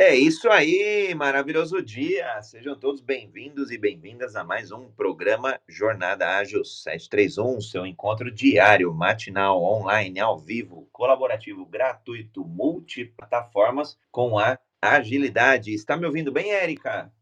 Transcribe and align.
É 0.00 0.14
isso 0.14 0.48
aí, 0.48 1.12
maravilhoso 1.16 1.82
dia. 1.82 2.40
Sejam 2.40 2.78
todos 2.78 3.00
bem-vindos 3.00 3.72
e 3.72 3.76
bem-vindas 3.76 4.36
a 4.36 4.44
mais 4.44 4.70
um 4.70 4.88
programa 4.92 5.58
Jornada 5.66 6.36
Ágil 6.38 6.64
731, 6.64 7.60
seu 7.60 7.84
encontro 7.84 8.30
diário, 8.30 8.94
matinal, 8.94 9.60
online, 9.60 10.20
ao 10.20 10.38
vivo, 10.38 10.88
colaborativo, 10.92 11.66
gratuito, 11.66 12.44
multiplataformas 12.44 13.98
com 14.12 14.38
a 14.38 14.56
agilidade. 14.80 15.74
Está 15.74 15.96
me 15.96 16.06
ouvindo 16.06 16.30
bem, 16.30 16.52
Érica? 16.52 17.12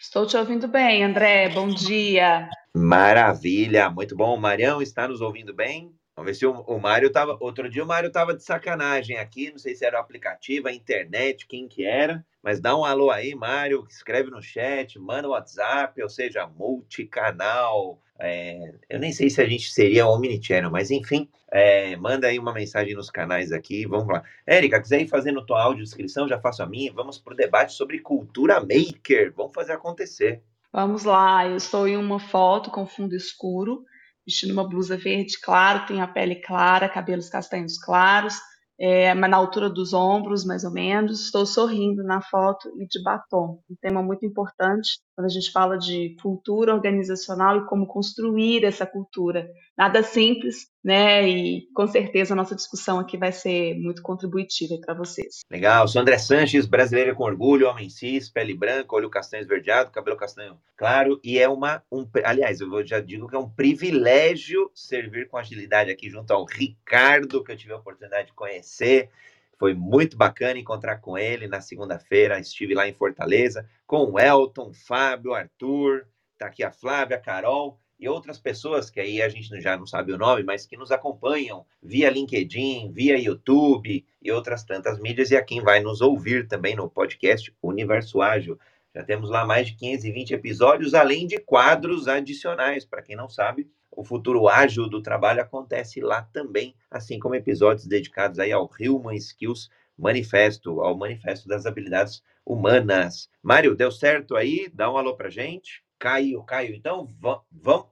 Estou 0.00 0.26
te 0.26 0.36
ouvindo 0.36 0.66
bem, 0.66 1.04
André. 1.04 1.48
Bom 1.50 1.68
dia. 1.68 2.50
Maravilha, 2.74 3.88
muito 3.88 4.16
bom. 4.16 4.36
Marião 4.36 4.82
está 4.82 5.06
nos 5.06 5.20
ouvindo 5.20 5.54
bem? 5.54 5.94
Vamos 6.16 6.30
ver 6.30 6.34
se 6.34 6.46
o, 6.46 6.52
o 6.52 6.80
Mário 6.80 7.10
tava. 7.10 7.36
Outro 7.40 7.68
dia 7.68 7.82
o 7.82 7.86
Mário 7.86 8.10
tava 8.10 8.34
de 8.34 8.44
sacanagem 8.44 9.16
aqui. 9.16 9.50
Não 9.50 9.58
sei 9.58 9.74
se 9.74 9.84
era 9.84 9.98
o 9.98 10.00
aplicativo, 10.00 10.68
a 10.68 10.72
internet, 10.72 11.46
quem 11.46 11.66
que 11.66 11.84
era. 11.84 12.24
Mas 12.42 12.60
dá 12.60 12.76
um 12.76 12.84
alô 12.84 13.10
aí, 13.10 13.34
Mário. 13.34 13.84
Escreve 13.88 14.30
no 14.30 14.40
chat, 14.40 14.98
manda 14.98 15.26
o 15.26 15.32
WhatsApp, 15.32 16.00
ou 16.00 16.08
seja, 16.08 16.46
multicanal. 16.46 17.98
É, 18.16 18.74
eu 18.88 19.00
nem 19.00 19.12
sei 19.12 19.28
se 19.28 19.40
a 19.40 19.44
gente 19.44 19.72
seria 19.72 20.06
omnichannel, 20.06 20.70
mas 20.70 20.92
enfim, 20.92 21.28
é, 21.50 21.96
manda 21.96 22.28
aí 22.28 22.38
uma 22.38 22.52
mensagem 22.52 22.94
nos 22.94 23.10
canais 23.10 23.50
aqui. 23.50 23.84
Vamos 23.84 24.06
lá. 24.06 24.22
Érica, 24.46 24.80
quiser 24.80 25.00
ir 25.00 25.08
fazendo 25.08 25.44
tua 25.44 25.62
audiodescrição, 25.64 26.28
já 26.28 26.38
faço 26.38 26.62
a 26.62 26.66
minha. 26.66 26.92
Vamos 26.92 27.18
para 27.18 27.34
o 27.34 27.36
debate 27.36 27.72
sobre 27.72 27.98
cultura 27.98 28.60
maker. 28.60 29.32
Vamos 29.34 29.52
fazer 29.52 29.72
acontecer. 29.72 30.42
Vamos 30.72 31.02
lá. 31.02 31.44
Eu 31.48 31.56
estou 31.56 31.88
em 31.88 31.96
uma 31.96 32.20
foto 32.20 32.70
com 32.70 32.86
fundo 32.86 33.16
escuro 33.16 33.84
vestindo 34.26 34.52
uma 34.52 34.68
blusa 34.68 34.96
verde 34.96 35.38
claro, 35.40 35.86
tem 35.86 36.00
a 36.00 36.08
pele 36.08 36.36
clara, 36.36 36.88
cabelos 36.88 37.28
castanhos 37.28 37.78
claros, 37.78 38.34
é, 38.78 39.14
na 39.14 39.36
altura 39.36 39.70
dos 39.70 39.92
ombros, 39.92 40.44
mais 40.44 40.64
ou 40.64 40.70
menos. 40.72 41.24
Estou 41.24 41.46
sorrindo 41.46 42.02
na 42.02 42.20
foto 42.22 42.68
e 42.80 42.86
de 42.86 43.02
batom. 43.02 43.60
Um 43.70 43.76
tema 43.80 44.02
muito 44.02 44.24
importante 44.26 44.98
quando 45.14 45.26
a 45.26 45.30
gente 45.30 45.52
fala 45.52 45.76
de 45.78 46.16
cultura 46.20 46.74
organizacional 46.74 47.58
e 47.58 47.66
como 47.66 47.86
construir 47.86 48.64
essa 48.64 48.84
cultura. 48.84 49.48
Nada 49.76 50.02
simples, 50.02 50.68
né? 50.84 51.28
E 51.28 51.68
com 51.74 51.86
certeza 51.86 52.34
a 52.34 52.36
nossa 52.36 52.54
discussão 52.54 52.98
aqui 52.98 53.16
vai 53.16 53.32
ser 53.32 53.74
muito 53.76 54.02
contributiva 54.02 54.76
para 54.84 54.94
vocês. 54.94 55.40
Legal. 55.50 55.86
Sou 55.88 56.02
André 56.02 56.18
Sanches, 56.18 56.66
brasileira 56.66 57.14
com 57.14 57.24
orgulho, 57.24 57.68
homem 57.68 57.88
cis, 57.88 58.28
pele 58.28 58.54
branca, 58.54 58.94
olho 58.94 59.10
castanho 59.10 59.42
esverdeado, 59.42 59.90
cabelo 59.90 60.16
castanho 60.16 60.58
claro. 60.76 61.20
E 61.22 61.38
é 61.38 61.48
uma. 61.48 61.82
Um, 61.90 62.06
aliás, 62.24 62.60
eu 62.60 62.86
já 62.86 63.00
digo 63.00 63.28
que 63.28 63.36
é 63.36 63.38
um 63.38 63.48
privilégio 63.48 64.70
servir 64.74 65.28
com 65.28 65.36
agilidade 65.36 65.90
aqui 65.90 66.10
junto 66.10 66.32
ao 66.32 66.44
Ricardo, 66.44 67.42
que 67.42 67.52
eu 67.52 67.56
tive 67.56 67.72
a 67.72 67.76
oportunidade 67.76 68.28
de 68.28 68.34
conhecer. 68.34 69.10
Foi 69.58 69.74
muito 69.74 70.16
bacana 70.16 70.58
encontrar 70.58 70.98
com 70.98 71.16
ele 71.16 71.46
na 71.46 71.60
segunda-feira. 71.60 72.38
Estive 72.38 72.74
lá 72.74 72.88
em 72.88 72.94
Fortaleza 72.94 73.68
com 73.86 74.04
o 74.04 74.18
Elton, 74.18 74.72
Fábio, 74.72 75.34
Arthur, 75.34 76.06
tá 76.38 76.46
aqui 76.46 76.62
a 76.62 76.70
Flávia, 76.70 77.16
a 77.16 77.20
Carol 77.20 77.78
e 77.98 78.08
outras 78.08 78.38
pessoas 78.38 78.90
que 78.90 79.00
aí 79.00 79.22
a 79.22 79.28
gente 79.28 79.48
já 79.60 79.76
não 79.76 79.86
sabe 79.86 80.12
o 80.12 80.18
nome, 80.18 80.42
mas 80.42 80.66
que 80.66 80.76
nos 80.76 80.90
acompanham 80.90 81.64
via 81.82 82.10
LinkedIn, 82.10 82.92
via 82.92 83.18
YouTube 83.18 84.04
e 84.20 84.32
outras 84.32 84.64
tantas 84.64 84.98
mídias, 84.98 85.30
e 85.30 85.36
a 85.36 85.42
quem 85.42 85.62
vai 85.62 85.80
nos 85.80 86.00
ouvir 86.00 86.46
também 86.46 86.74
no 86.74 86.90
podcast 86.90 87.54
Universo 87.62 88.20
Ágil. 88.20 88.58
Já 88.94 89.02
temos 89.02 89.28
lá 89.30 89.44
mais 89.44 89.68
de 89.68 89.74
520 89.74 90.34
episódios, 90.34 90.94
além 90.94 91.26
de 91.26 91.38
quadros 91.38 92.06
adicionais. 92.06 92.84
Para 92.84 93.02
quem 93.02 93.16
não 93.16 93.28
sabe, 93.28 93.68
o 93.96 94.04
futuro 94.04 94.48
ágil 94.48 94.88
do 94.88 95.02
trabalho 95.02 95.40
acontece 95.40 96.00
lá 96.00 96.22
também, 96.22 96.74
assim 96.90 97.18
como 97.18 97.34
episódios 97.34 97.86
dedicados 97.86 98.38
aí 98.38 98.52
ao 98.52 98.70
Human 98.80 99.14
Skills 99.16 99.70
Manifesto, 99.96 100.80
ao 100.80 100.96
Manifesto 100.96 101.48
das 101.48 101.66
Habilidades 101.66 102.22
Humanas. 102.44 103.30
Mário, 103.42 103.74
deu 103.74 103.90
certo 103.90 104.36
aí? 104.36 104.68
Dá 104.72 104.90
um 104.90 104.96
alô 104.96 105.16
pra 105.16 105.30
gente. 105.30 105.82
Caio, 105.98 106.42
Caio, 106.42 106.74
então 106.74 107.08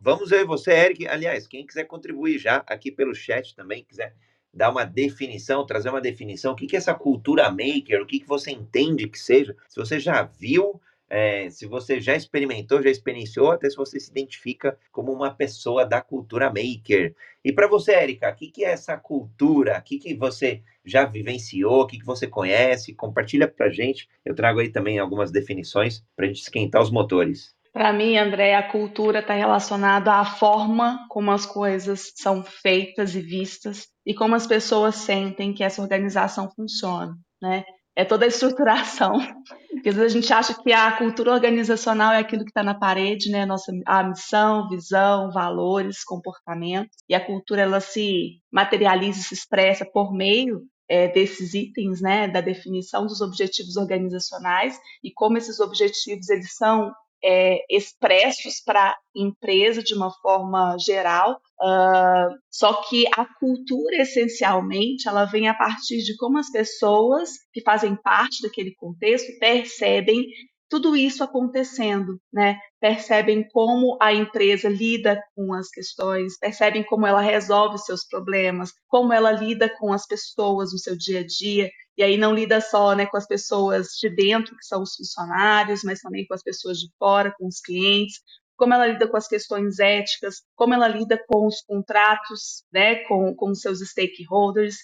vamos 0.01 0.29
ver 0.29 0.45
você, 0.45 0.73
Eric. 0.73 1.07
Aliás, 1.07 1.47
quem 1.47 1.67
quiser 1.67 1.85
contribuir 1.85 2.39
já 2.39 2.63
aqui 2.67 2.91
pelo 2.91 3.15
chat 3.15 3.55
também, 3.55 3.85
quiser 3.85 4.15
dar 4.53 4.71
uma 4.71 4.85
definição, 4.85 5.65
trazer 5.65 5.89
uma 5.89 6.01
definição, 6.01 6.53
o 6.53 6.57
que, 6.57 6.67
que 6.67 6.77
é 6.77 6.79
essa 6.79 6.95
cultura 6.95 7.51
maker, 7.51 8.03
o 8.03 8.07
que, 8.07 8.21
que 8.21 8.29
você 8.29 8.51
entende 8.51 9.09
que 9.09 9.19
seja, 9.19 9.57
se 9.67 9.81
você 9.81 9.99
já 9.99 10.25
viu, 10.25 10.79
é, 11.13 11.51
se 11.51 11.67
você 11.67 12.01
já 12.01 12.17
experimentou, 12.17 12.83
já 12.83 12.89
experienciou, 12.89 13.51
até 13.51 13.69
se 13.69 13.77
você 13.77 14.01
se 14.01 14.11
identifica 14.11 14.79
como 14.91 15.13
uma 15.13 15.31
pessoa 15.31 15.85
da 15.85 16.01
cultura 16.01 16.47
maker. 16.47 17.15
E 17.45 17.53
para 17.53 17.69
você, 17.69 17.93
Érica, 17.93 18.31
o 18.31 18.35
que, 18.35 18.51
que 18.51 18.65
é 18.65 18.71
essa 18.71 18.97
cultura? 18.97 19.77
O 19.79 19.83
que, 19.83 19.99
que 19.99 20.15
você 20.15 20.63
já 20.83 21.05
vivenciou? 21.05 21.83
O 21.83 21.87
que, 21.87 21.99
que 21.99 22.07
você 22.07 22.27
conhece? 22.27 22.95
Compartilha 22.95 23.47
para 23.47 23.69
gente. 23.69 24.09
Eu 24.25 24.35
trago 24.35 24.61
aí 24.61 24.71
também 24.71 24.99
algumas 24.99 25.31
definições 25.31 26.03
para 26.17 26.25
a 26.25 26.29
gente 26.29 26.41
esquentar 26.41 26.81
os 26.81 26.91
motores. 26.91 27.55
Para 27.75 27.93
mim, 27.93 28.17
André, 28.17 28.55
a 28.55 28.71
cultura 28.71 29.19
está 29.19 29.35
relacionada 29.35 30.15
à 30.15 30.25
forma 30.25 31.07
como 31.11 31.31
as 31.31 31.45
coisas 31.45 32.13
são 32.17 32.43
feitas 32.43 33.15
e 33.15 33.21
vistas 33.21 33.87
e 34.07 34.15
como 34.15 34.35
as 34.35 34.47
pessoas 34.47 34.95
sentem 34.95 35.53
que 35.53 35.63
essa 35.63 35.83
organização 35.83 36.51
funciona, 36.51 37.15
né? 37.41 37.65
É 37.95 38.05
toda 38.05 38.25
a 38.25 38.29
estruturação. 38.29 39.19
Porque 39.71 39.89
às 39.89 39.95
vezes 39.95 40.13
a 40.13 40.21
gente 40.21 40.33
acha 40.33 40.55
que 40.55 40.73
a 40.73 40.97
cultura 40.97 41.33
organizacional 41.33 42.13
é 42.13 42.19
aquilo 42.19 42.45
que 42.45 42.51
está 42.51 42.63
na 42.63 42.75
parede, 42.75 43.31
né? 43.31 43.45
Nossa, 43.45 43.73
a 43.87 44.03
missão, 44.05 44.69
visão, 44.69 45.31
valores, 45.31 46.05
comportamento. 46.05 46.91
E 47.09 47.15
a 47.15 47.25
cultura 47.25 47.63
ela 47.63 47.81
se 47.81 48.41
materializa, 48.51 49.21
se 49.21 49.35
expressa 49.35 49.85
por 49.85 50.13
meio 50.13 50.63
é, 50.89 51.09
desses 51.09 51.55
itens, 51.55 52.01
né? 52.01 52.29
Da 52.29 52.41
definição 52.41 53.07
dos 53.07 53.21
objetivos 53.21 53.77
organizacionais 53.77 54.79
e 55.03 55.13
como 55.13 55.37
esses 55.37 55.59
objetivos 55.61 56.29
eles 56.29 56.55
são 56.55 56.93
é, 57.25 57.59
expressos 57.71 58.61
para 58.65 58.91
a 58.91 58.97
empresa 59.15 59.83
de 59.83 59.95
uma 59.95 60.11
forma 60.21 60.77
geral, 60.79 61.41
uh, 61.61 62.35
só 62.51 62.83
que 62.83 63.07
a 63.17 63.25
cultura 63.39 64.03
essencialmente 64.03 65.09
ela 65.09 65.25
vem 65.25 65.49
a 65.49 65.55
partir 65.55 65.99
de 65.99 66.17
como 66.17 66.39
as 66.39 66.51
pessoas 66.51 67.31
que 67.53 67.63
fazem 67.63 67.95
parte 67.95 68.43
daquele 68.43 68.75
contexto 68.75 69.39
percebem 69.39 70.27
tudo 70.73 70.97
isso 70.97 71.23
acontecendo, 71.23 72.19
né? 72.33 72.59
Percebem 72.81 73.47
como 73.51 73.99
a 74.01 74.11
empresa 74.11 74.71
lida 74.71 75.23
com 75.37 75.53
as 75.53 75.69
questões, 75.69 76.39
percebem 76.39 76.83
como 76.83 77.07
ela 77.07 77.21
resolve 77.21 77.77
seus 77.77 78.07
problemas, 78.07 78.73
como 78.89 79.13
ela 79.13 79.31
lida 79.31 79.69
com 79.79 79.93
as 79.93 80.07
pessoas 80.07 80.73
no 80.73 80.79
seu 80.79 80.97
dia 80.97 81.21
a 81.21 81.27
dia. 81.27 81.71
E 81.99 82.03
aí 82.03 82.17
não 82.17 82.35
lida 82.35 82.59
só 82.63 82.95
né, 82.95 83.05
com 83.05 83.19
as 83.19 83.27
pessoas 83.27 83.89
de 84.01 84.09
dentro, 84.09 84.57
que 84.57 84.65
são 84.65 84.81
os 84.83 84.95
funcionários, 84.97 85.83
mas 85.85 86.01
também 86.01 86.27
com 86.27 86.33
as 86.33 86.43
pessoas 86.43 86.79
de 86.79 86.89
fora, 86.99 87.35
com 87.39 87.47
os 87.47 87.61
clientes, 87.61 88.23
como 88.57 88.73
ela 88.73 88.87
lida 88.87 89.07
com 89.07 89.19
as 89.19 89.29
questões 89.29 89.79
éticas, 89.79 90.37
como 90.57 90.73
ela 90.73 90.89
lida 90.89 91.23
com 91.29 91.47
os 91.47 91.61
contratos, 91.61 92.65
né, 92.73 93.05
com, 93.05 93.35
com 93.35 93.55
seus 93.55 93.81
stakeholders, 93.81 94.77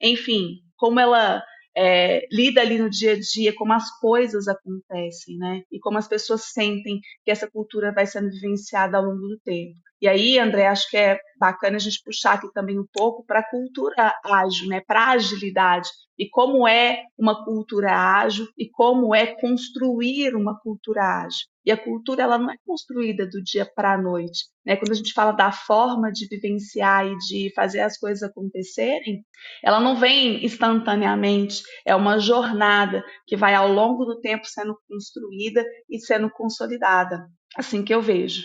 enfim, 0.00 0.60
como 0.78 0.98
ela 0.98 1.44
é, 1.76 2.26
lida 2.30 2.60
ali 2.60 2.78
no 2.78 2.88
dia 2.88 3.12
a 3.12 3.18
dia, 3.18 3.54
como 3.54 3.72
as 3.72 3.90
coisas 3.98 4.46
acontecem, 4.48 5.36
né? 5.38 5.62
E 5.70 5.78
como 5.80 5.98
as 5.98 6.08
pessoas 6.08 6.52
sentem 6.52 7.00
que 7.24 7.30
essa 7.30 7.50
cultura 7.50 7.92
vai 7.92 8.06
sendo 8.06 8.30
vivenciada 8.30 8.96
ao 8.96 9.04
longo 9.04 9.28
do 9.28 9.38
tempo. 9.40 9.78
E 10.00 10.08
aí, 10.08 10.38
André, 10.38 10.66
acho 10.66 10.88
que 10.90 10.96
é 10.96 11.18
bacana 11.38 11.76
a 11.76 11.80
gente 11.80 12.02
puxar 12.04 12.34
aqui 12.34 12.52
também 12.52 12.78
um 12.78 12.86
pouco 12.92 13.24
para 13.24 13.40
a 13.40 13.50
cultura 13.50 14.14
ágil, 14.24 14.68
né? 14.68 14.80
Para 14.86 15.00
a 15.00 15.10
agilidade 15.12 15.88
e 16.18 16.28
como 16.28 16.66
é 16.66 17.02
uma 17.18 17.44
cultura 17.44 17.92
ágil 17.92 18.46
e 18.56 18.68
como 18.70 19.14
é 19.14 19.26
construir 19.40 20.34
uma 20.34 20.58
cultura 20.60 21.02
ágil. 21.02 21.46
E 21.66 21.72
a 21.72 21.76
cultura 21.76 22.22
ela 22.22 22.38
não 22.38 22.50
é 22.50 22.56
construída 22.66 23.26
do 23.26 23.42
dia 23.42 23.64
para 23.64 23.94
a 23.94 24.00
noite. 24.00 24.44
Né? 24.64 24.76
Quando 24.76 24.92
a 24.92 24.96
gente 24.96 25.12
fala 25.12 25.32
da 25.32 25.50
forma 25.50 26.12
de 26.12 26.28
vivenciar 26.28 27.06
e 27.06 27.16
de 27.18 27.52
fazer 27.54 27.80
as 27.80 27.98
coisas 27.98 28.22
acontecerem, 28.22 29.24
ela 29.62 29.80
não 29.80 29.96
vem 29.96 30.44
instantaneamente. 30.44 31.62
É 31.84 31.94
uma 31.94 32.18
jornada 32.18 33.02
que 33.26 33.36
vai 33.36 33.54
ao 33.54 33.72
longo 33.72 34.04
do 34.04 34.20
tempo 34.20 34.44
sendo 34.46 34.76
construída 34.88 35.64
e 35.88 35.98
sendo 35.98 36.30
consolidada. 36.30 37.26
Assim 37.56 37.82
que 37.82 37.94
eu 37.94 38.02
vejo. 38.02 38.44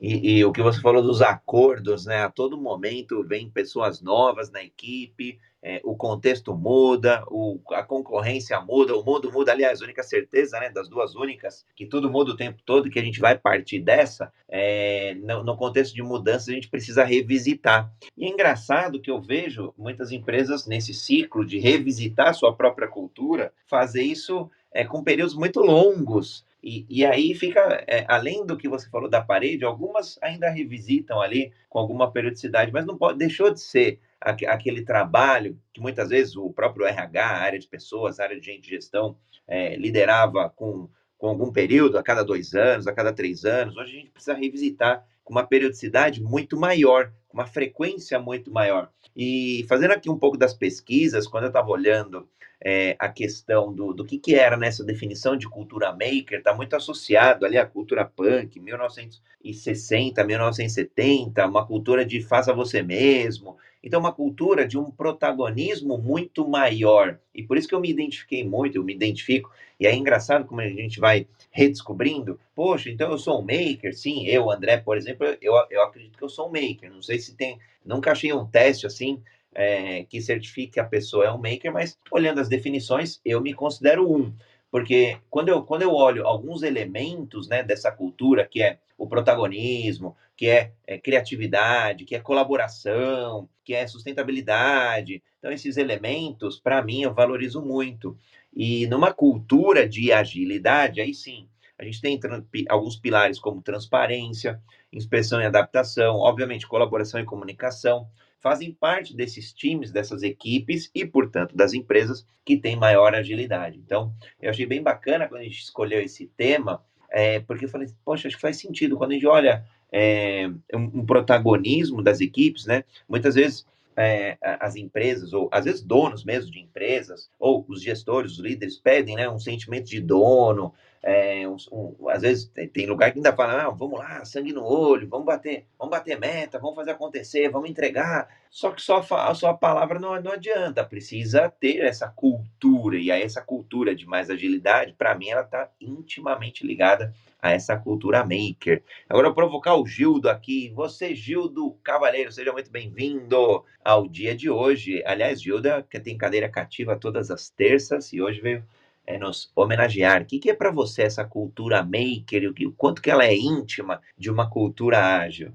E, 0.00 0.38
e, 0.38 0.44
o 0.44 0.52
que 0.52 0.62
você 0.62 0.80
falou 0.80 1.02
dos 1.02 1.20
acordos, 1.20 2.06
né? 2.06 2.22
A 2.22 2.30
todo 2.30 2.56
momento 2.56 3.22
vem 3.22 3.50
pessoas 3.50 4.00
novas 4.00 4.50
na 4.50 4.62
equipe, 4.62 5.38
é, 5.62 5.78
o 5.84 5.94
contexto 5.94 6.54
muda, 6.54 7.22
o, 7.28 7.60
a 7.72 7.82
concorrência 7.82 8.58
muda, 8.60 8.96
o 8.96 9.04
mundo 9.04 9.30
muda. 9.30 9.52
Aliás, 9.52 9.80
a 9.80 9.84
única 9.84 10.02
certeza, 10.02 10.58
né, 10.58 10.70
das 10.70 10.88
duas 10.88 11.14
únicas, 11.14 11.66
que 11.76 11.84
tudo 11.84 12.10
muda 12.10 12.30
o 12.30 12.36
tempo 12.36 12.58
todo, 12.64 12.88
que 12.88 12.98
a 12.98 13.02
gente 13.04 13.20
vai 13.20 13.36
partir 13.36 13.80
dessa, 13.80 14.32
é, 14.48 15.14
no, 15.16 15.44
no 15.44 15.56
contexto 15.56 15.94
de 15.94 16.02
mudança, 16.02 16.50
a 16.50 16.54
gente 16.54 16.68
precisa 16.68 17.04
revisitar. 17.04 17.92
E 18.16 18.24
é 18.24 18.28
engraçado 18.28 19.00
que 19.00 19.10
eu 19.10 19.20
vejo 19.20 19.74
muitas 19.76 20.10
empresas 20.10 20.66
nesse 20.66 20.94
ciclo 20.94 21.44
de 21.44 21.58
revisitar 21.58 22.34
sua 22.34 22.54
própria 22.54 22.88
cultura, 22.88 23.52
fazer 23.66 24.02
isso 24.02 24.50
é, 24.72 24.84
com 24.84 25.04
períodos 25.04 25.34
muito 25.34 25.60
longos. 25.60 26.44
E, 26.62 26.86
e 26.88 27.04
aí 27.04 27.34
fica, 27.34 27.84
é, 27.86 28.04
além 28.08 28.44
do 28.44 28.56
que 28.56 28.68
você 28.68 28.88
falou 28.90 29.08
da 29.08 29.20
parede, 29.20 29.64
algumas 29.64 30.18
ainda 30.22 30.50
revisitam 30.50 31.20
ali 31.20 31.52
com 31.68 31.78
alguma 31.78 32.10
periodicidade, 32.10 32.72
mas 32.72 32.84
não 32.84 32.98
pode, 32.98 33.18
deixou 33.18 33.52
de 33.52 33.60
ser 33.60 34.00
aquele 34.20 34.82
trabalho 34.82 35.58
que 35.72 35.80
muitas 35.80 36.10
vezes 36.10 36.36
o 36.36 36.50
próprio 36.50 36.84
RH, 36.84 37.26
área 37.26 37.58
de 37.58 37.66
pessoas, 37.66 38.20
área 38.20 38.38
de 38.38 38.44
gente 38.44 38.64
de 38.64 38.70
gestão, 38.70 39.16
é, 39.48 39.74
liderava 39.76 40.50
com, 40.50 40.90
com 41.16 41.28
algum 41.28 41.50
período, 41.50 41.96
a 41.96 42.02
cada 42.02 42.22
dois 42.22 42.54
anos, 42.54 42.86
a 42.86 42.92
cada 42.92 43.12
três 43.12 43.46
anos. 43.46 43.74
Hoje 43.76 43.92
a 43.92 44.00
gente 44.00 44.10
precisa 44.10 44.34
revisitar 44.34 45.06
com 45.24 45.32
uma 45.32 45.46
periodicidade 45.46 46.22
muito 46.22 46.58
maior, 46.58 47.12
com 47.28 47.38
uma 47.38 47.46
frequência 47.46 48.18
muito 48.18 48.52
maior. 48.52 48.90
E 49.16 49.64
fazendo 49.68 49.92
aqui 49.92 50.10
um 50.10 50.18
pouco 50.18 50.36
das 50.36 50.52
pesquisas, 50.52 51.26
quando 51.26 51.44
eu 51.44 51.48
estava 51.48 51.70
olhando 51.70 52.28
é, 52.62 52.94
a 52.98 53.08
questão 53.08 53.72
do, 53.72 53.92
do 53.92 54.04
que, 54.04 54.18
que 54.18 54.34
era 54.34 54.56
nessa 54.56 54.84
definição 54.84 55.36
de 55.36 55.48
cultura 55.48 55.92
maker, 55.92 56.38
está 56.38 56.54
muito 56.54 56.76
associado 56.76 57.46
ali 57.46 57.56
à 57.56 57.64
cultura 57.64 58.04
punk, 58.04 58.60
1960, 58.60 60.22
1970, 60.22 61.46
uma 61.46 61.66
cultura 61.66 62.04
de 62.04 62.20
faça 62.20 62.52
você 62.52 62.82
mesmo. 62.82 63.56
Então, 63.82 63.98
uma 63.98 64.12
cultura 64.12 64.68
de 64.68 64.76
um 64.76 64.90
protagonismo 64.90 65.96
muito 65.96 66.46
maior. 66.46 67.18
E 67.34 67.42
por 67.42 67.56
isso 67.56 67.66
que 67.66 67.74
eu 67.74 67.80
me 67.80 67.88
identifiquei 67.88 68.44
muito, 68.44 68.76
eu 68.76 68.84
me 68.84 68.92
identifico. 68.92 69.50
E 69.78 69.86
é 69.86 69.94
engraçado 69.94 70.44
como 70.44 70.60
a 70.60 70.68
gente 70.68 71.00
vai 71.00 71.26
redescobrindo. 71.50 72.38
Poxa, 72.54 72.90
então 72.90 73.10
eu 73.10 73.16
sou 73.16 73.40
um 73.40 73.42
maker? 73.42 73.96
Sim, 73.96 74.26
eu, 74.26 74.50
André, 74.50 74.76
por 74.76 74.98
exemplo, 74.98 75.26
eu, 75.40 75.54
eu 75.70 75.82
acredito 75.82 76.18
que 76.18 76.24
eu 76.24 76.28
sou 76.28 76.48
um 76.48 76.52
maker. 76.52 76.92
Não 76.92 77.00
sei 77.00 77.18
se 77.18 77.34
tem. 77.34 77.58
Nunca 77.82 78.12
achei 78.12 78.30
um 78.34 78.46
teste 78.46 78.86
assim 78.86 79.22
é, 79.54 80.04
que 80.04 80.20
certifique 80.20 80.72
que 80.72 80.80
a 80.80 80.84
pessoa 80.84 81.24
é 81.24 81.32
um 81.32 81.38
maker, 81.38 81.72
mas 81.72 81.98
olhando 82.10 82.40
as 82.40 82.48
definições, 82.48 83.20
eu 83.24 83.40
me 83.40 83.52
considero 83.52 84.10
um. 84.10 84.32
Porque 84.70 85.18
quando 85.28 85.48
eu, 85.48 85.62
quando 85.64 85.82
eu 85.82 85.92
olho 85.92 86.26
alguns 86.26 86.62
elementos 86.62 87.48
né, 87.48 87.62
dessa 87.62 87.90
cultura, 87.90 88.46
que 88.46 88.62
é 88.62 88.78
o 88.96 89.06
protagonismo, 89.06 90.16
que 90.36 90.46
é, 90.46 90.72
é, 90.86 90.98
criatividade, 90.98 92.04
que 92.04 92.14
é 92.14 92.20
colaboração, 92.20 93.48
que 93.64 93.74
é 93.74 93.86
sustentabilidade, 93.86 95.22
então 95.38 95.50
esses 95.50 95.76
elementos, 95.76 96.60
para 96.60 96.82
mim, 96.82 97.02
eu 97.02 97.12
valorizo 97.12 97.60
muito. 97.60 98.16
E 98.54 98.86
numa 98.86 99.12
cultura 99.12 99.88
de 99.88 100.12
agilidade, 100.12 101.00
aí 101.00 101.14
sim, 101.14 101.48
a 101.78 101.84
gente 101.84 102.00
tem 102.00 102.20
alguns 102.68 102.96
pilares 102.96 103.38
como 103.38 103.62
transparência, 103.62 104.60
inspeção 104.92 105.40
e 105.40 105.46
adaptação, 105.46 106.16
obviamente 106.16 106.66
colaboração 106.66 107.18
e 107.18 107.24
comunicação, 107.24 108.06
fazem 108.40 108.72
parte 108.72 109.14
desses 109.14 109.52
times, 109.52 109.92
dessas 109.92 110.22
equipes 110.22 110.90
e, 110.94 111.04
portanto, 111.04 111.54
das 111.54 111.72
empresas 111.72 112.26
que 112.44 112.56
têm 112.56 112.76
maior 112.76 113.14
agilidade. 113.14 113.78
Então, 113.78 114.12
eu 114.40 114.50
achei 114.50 114.66
bem 114.66 114.82
bacana 114.82 115.28
quando 115.28 115.42
a 115.42 115.44
gente 115.44 115.62
escolheu 115.62 116.00
esse 116.00 116.26
tema, 116.36 116.82
é, 117.10 117.40
porque 117.40 117.64
eu 117.66 117.68
falei, 117.68 117.88
poxa, 118.04 118.28
acho 118.28 118.36
que 118.36 118.42
faz 118.42 118.56
sentido. 118.56 118.96
Quando 118.96 119.10
a 119.10 119.14
gente 119.14 119.26
olha 119.26 119.64
é, 119.92 120.48
um, 120.74 121.00
um, 121.00 121.06
protagonismo 121.06 122.02
das 122.02 122.20
equipes, 122.20 122.66
né? 122.66 122.84
Muitas 123.08 123.34
vezes 123.34 123.66
é, 123.96 124.38
as 124.40 124.76
empresas, 124.76 125.32
ou 125.32 125.48
às 125.52 125.64
vezes 125.64 125.82
donos 125.82 126.24
mesmo 126.24 126.50
de 126.50 126.60
empresas, 126.60 127.30
ou 127.38 127.64
os 127.68 127.82
gestores, 127.82 128.32
os 128.32 128.38
líderes 128.38 128.78
pedem 128.78 129.16
né, 129.16 129.28
um 129.28 129.38
sentimento 129.38 129.86
de 129.86 130.00
dono, 130.00 130.72
é, 131.02 131.48
um, 131.48 131.56
um, 131.72 132.08
às 132.10 132.22
vezes 132.22 132.52
tem 132.72 132.86
lugar 132.86 133.10
que 133.10 133.18
ainda 133.18 133.34
fala, 133.34 133.62
ah, 133.62 133.70
vamos 133.70 133.98
lá, 133.98 134.24
sangue 134.24 134.52
no 134.52 134.64
olho, 134.64 135.08
vamos 135.08 135.24
bater, 135.24 135.66
vamos 135.78 135.90
bater 135.90 136.18
meta, 136.18 136.58
vamos 136.58 136.76
fazer 136.76 136.90
acontecer, 136.90 137.48
vamos 137.48 137.70
entregar. 137.70 138.28
Só 138.50 138.70
que 138.72 138.82
só 138.82 138.98
a 138.98 139.34
sua 139.34 139.54
palavra 139.54 139.98
não, 139.98 140.20
não 140.20 140.32
adianta, 140.32 140.84
precisa 140.84 141.48
ter 141.48 141.78
essa 141.78 142.08
cultura. 142.08 142.98
E 142.98 143.10
aí 143.10 143.22
essa 143.22 143.40
cultura 143.40 143.94
de 143.94 144.06
mais 144.06 144.28
agilidade, 144.28 144.92
para 144.92 145.14
mim, 145.14 145.30
ela 145.30 145.42
está 145.42 145.70
intimamente 145.80 146.66
ligada 146.66 147.14
a 147.40 147.52
essa 147.52 147.76
cultura 147.76 148.22
maker. 148.22 148.82
Agora 149.08 149.32
provocar 149.32 149.76
o 149.76 149.86
Gildo 149.86 150.28
aqui. 150.28 150.70
Você, 150.74 151.14
Gildo 151.14 151.78
Cavaleiro, 151.82 152.30
seja 152.30 152.52
muito 152.52 152.70
bem-vindo 152.70 153.64
ao 153.82 154.06
dia 154.06 154.34
de 154.34 154.50
hoje. 154.50 155.02
Aliás, 155.06 155.40
Gildo 155.40 155.68
é 155.68 155.82
que 155.82 155.98
tem 155.98 156.18
cadeira 156.18 156.48
cativa 156.48 156.96
todas 156.96 157.30
as 157.30 157.48
terças 157.48 158.12
e 158.12 158.20
hoje 158.20 158.40
veio 158.42 158.62
é, 159.06 159.18
nos 159.18 159.50
homenagear. 159.54 160.22
O 160.22 160.24
que, 160.26 160.38
que 160.38 160.50
é 160.50 160.54
para 160.54 160.70
você 160.70 161.02
essa 161.02 161.24
cultura 161.24 161.82
maker? 161.82 162.50
O, 162.50 162.72
quanto 162.72 163.02
que 163.02 163.10
ela 163.10 163.24
é 163.24 163.36
íntima 163.36 164.00
de 164.16 164.30
uma 164.30 164.48
cultura 164.48 165.18
ágil? 165.18 165.52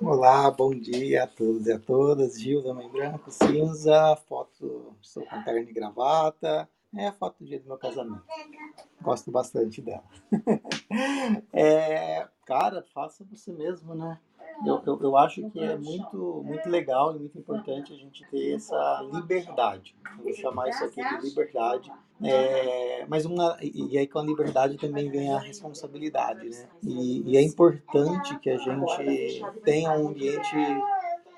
Olá, 0.00 0.50
bom 0.50 0.74
dia 0.74 1.24
a 1.24 1.26
todos 1.26 1.66
e 1.66 1.72
a 1.72 1.78
todas. 1.78 2.40
Gil 2.40 2.62
da 2.62 2.74
Mãe 2.74 2.88
Branco, 2.88 3.30
cinza, 3.30 4.16
foto, 4.28 4.94
estou 5.00 5.24
com 5.24 5.42
terno 5.42 5.70
e 5.70 5.72
gravata. 5.72 6.68
É 6.96 7.08
a 7.08 7.12
foto 7.12 7.38
do 7.40 7.46
dia 7.46 7.58
do 7.58 7.66
meu 7.66 7.76
casamento. 7.76 8.22
Gosto 9.02 9.30
bastante 9.30 9.82
dela. 9.82 10.04
é, 11.52 12.28
cara, 12.46 12.84
faça 12.94 13.24
você 13.24 13.52
mesmo, 13.52 13.94
né? 13.94 14.18
eu, 14.64 14.82
eu, 14.86 15.02
eu, 15.02 15.16
acho 15.16 15.50
que 15.50 15.58
é 15.58 15.76
muito, 15.76 16.42
muito 16.44 16.68
legal 16.68 17.16
e 17.16 17.18
muito 17.18 17.38
importante 17.38 17.92
a 17.92 17.96
gente 17.96 18.24
ter 18.30 18.54
essa 18.54 19.08
liberdade. 19.12 19.96
vou 20.22 20.32
chamar 20.34 20.68
isso 20.68 20.84
aqui 20.84 21.02
de 21.02 21.28
liberdade. 21.28 21.90
É, 22.22 23.04
mas 23.08 23.26
uma, 23.26 23.56
e 23.60 23.98
aí 23.98 24.06
com 24.06 24.18
a 24.18 24.22
liberdade 24.22 24.76
também 24.76 25.10
vem 25.10 25.32
a 25.32 25.38
responsabilidade, 25.38 26.48
né? 26.48 26.68
E, 26.82 27.32
e 27.32 27.36
é 27.36 27.42
importante 27.42 28.38
que 28.38 28.50
a 28.50 28.56
gente 28.56 29.42
tenha 29.64 29.90
um 29.92 30.08
ambiente 30.08 30.56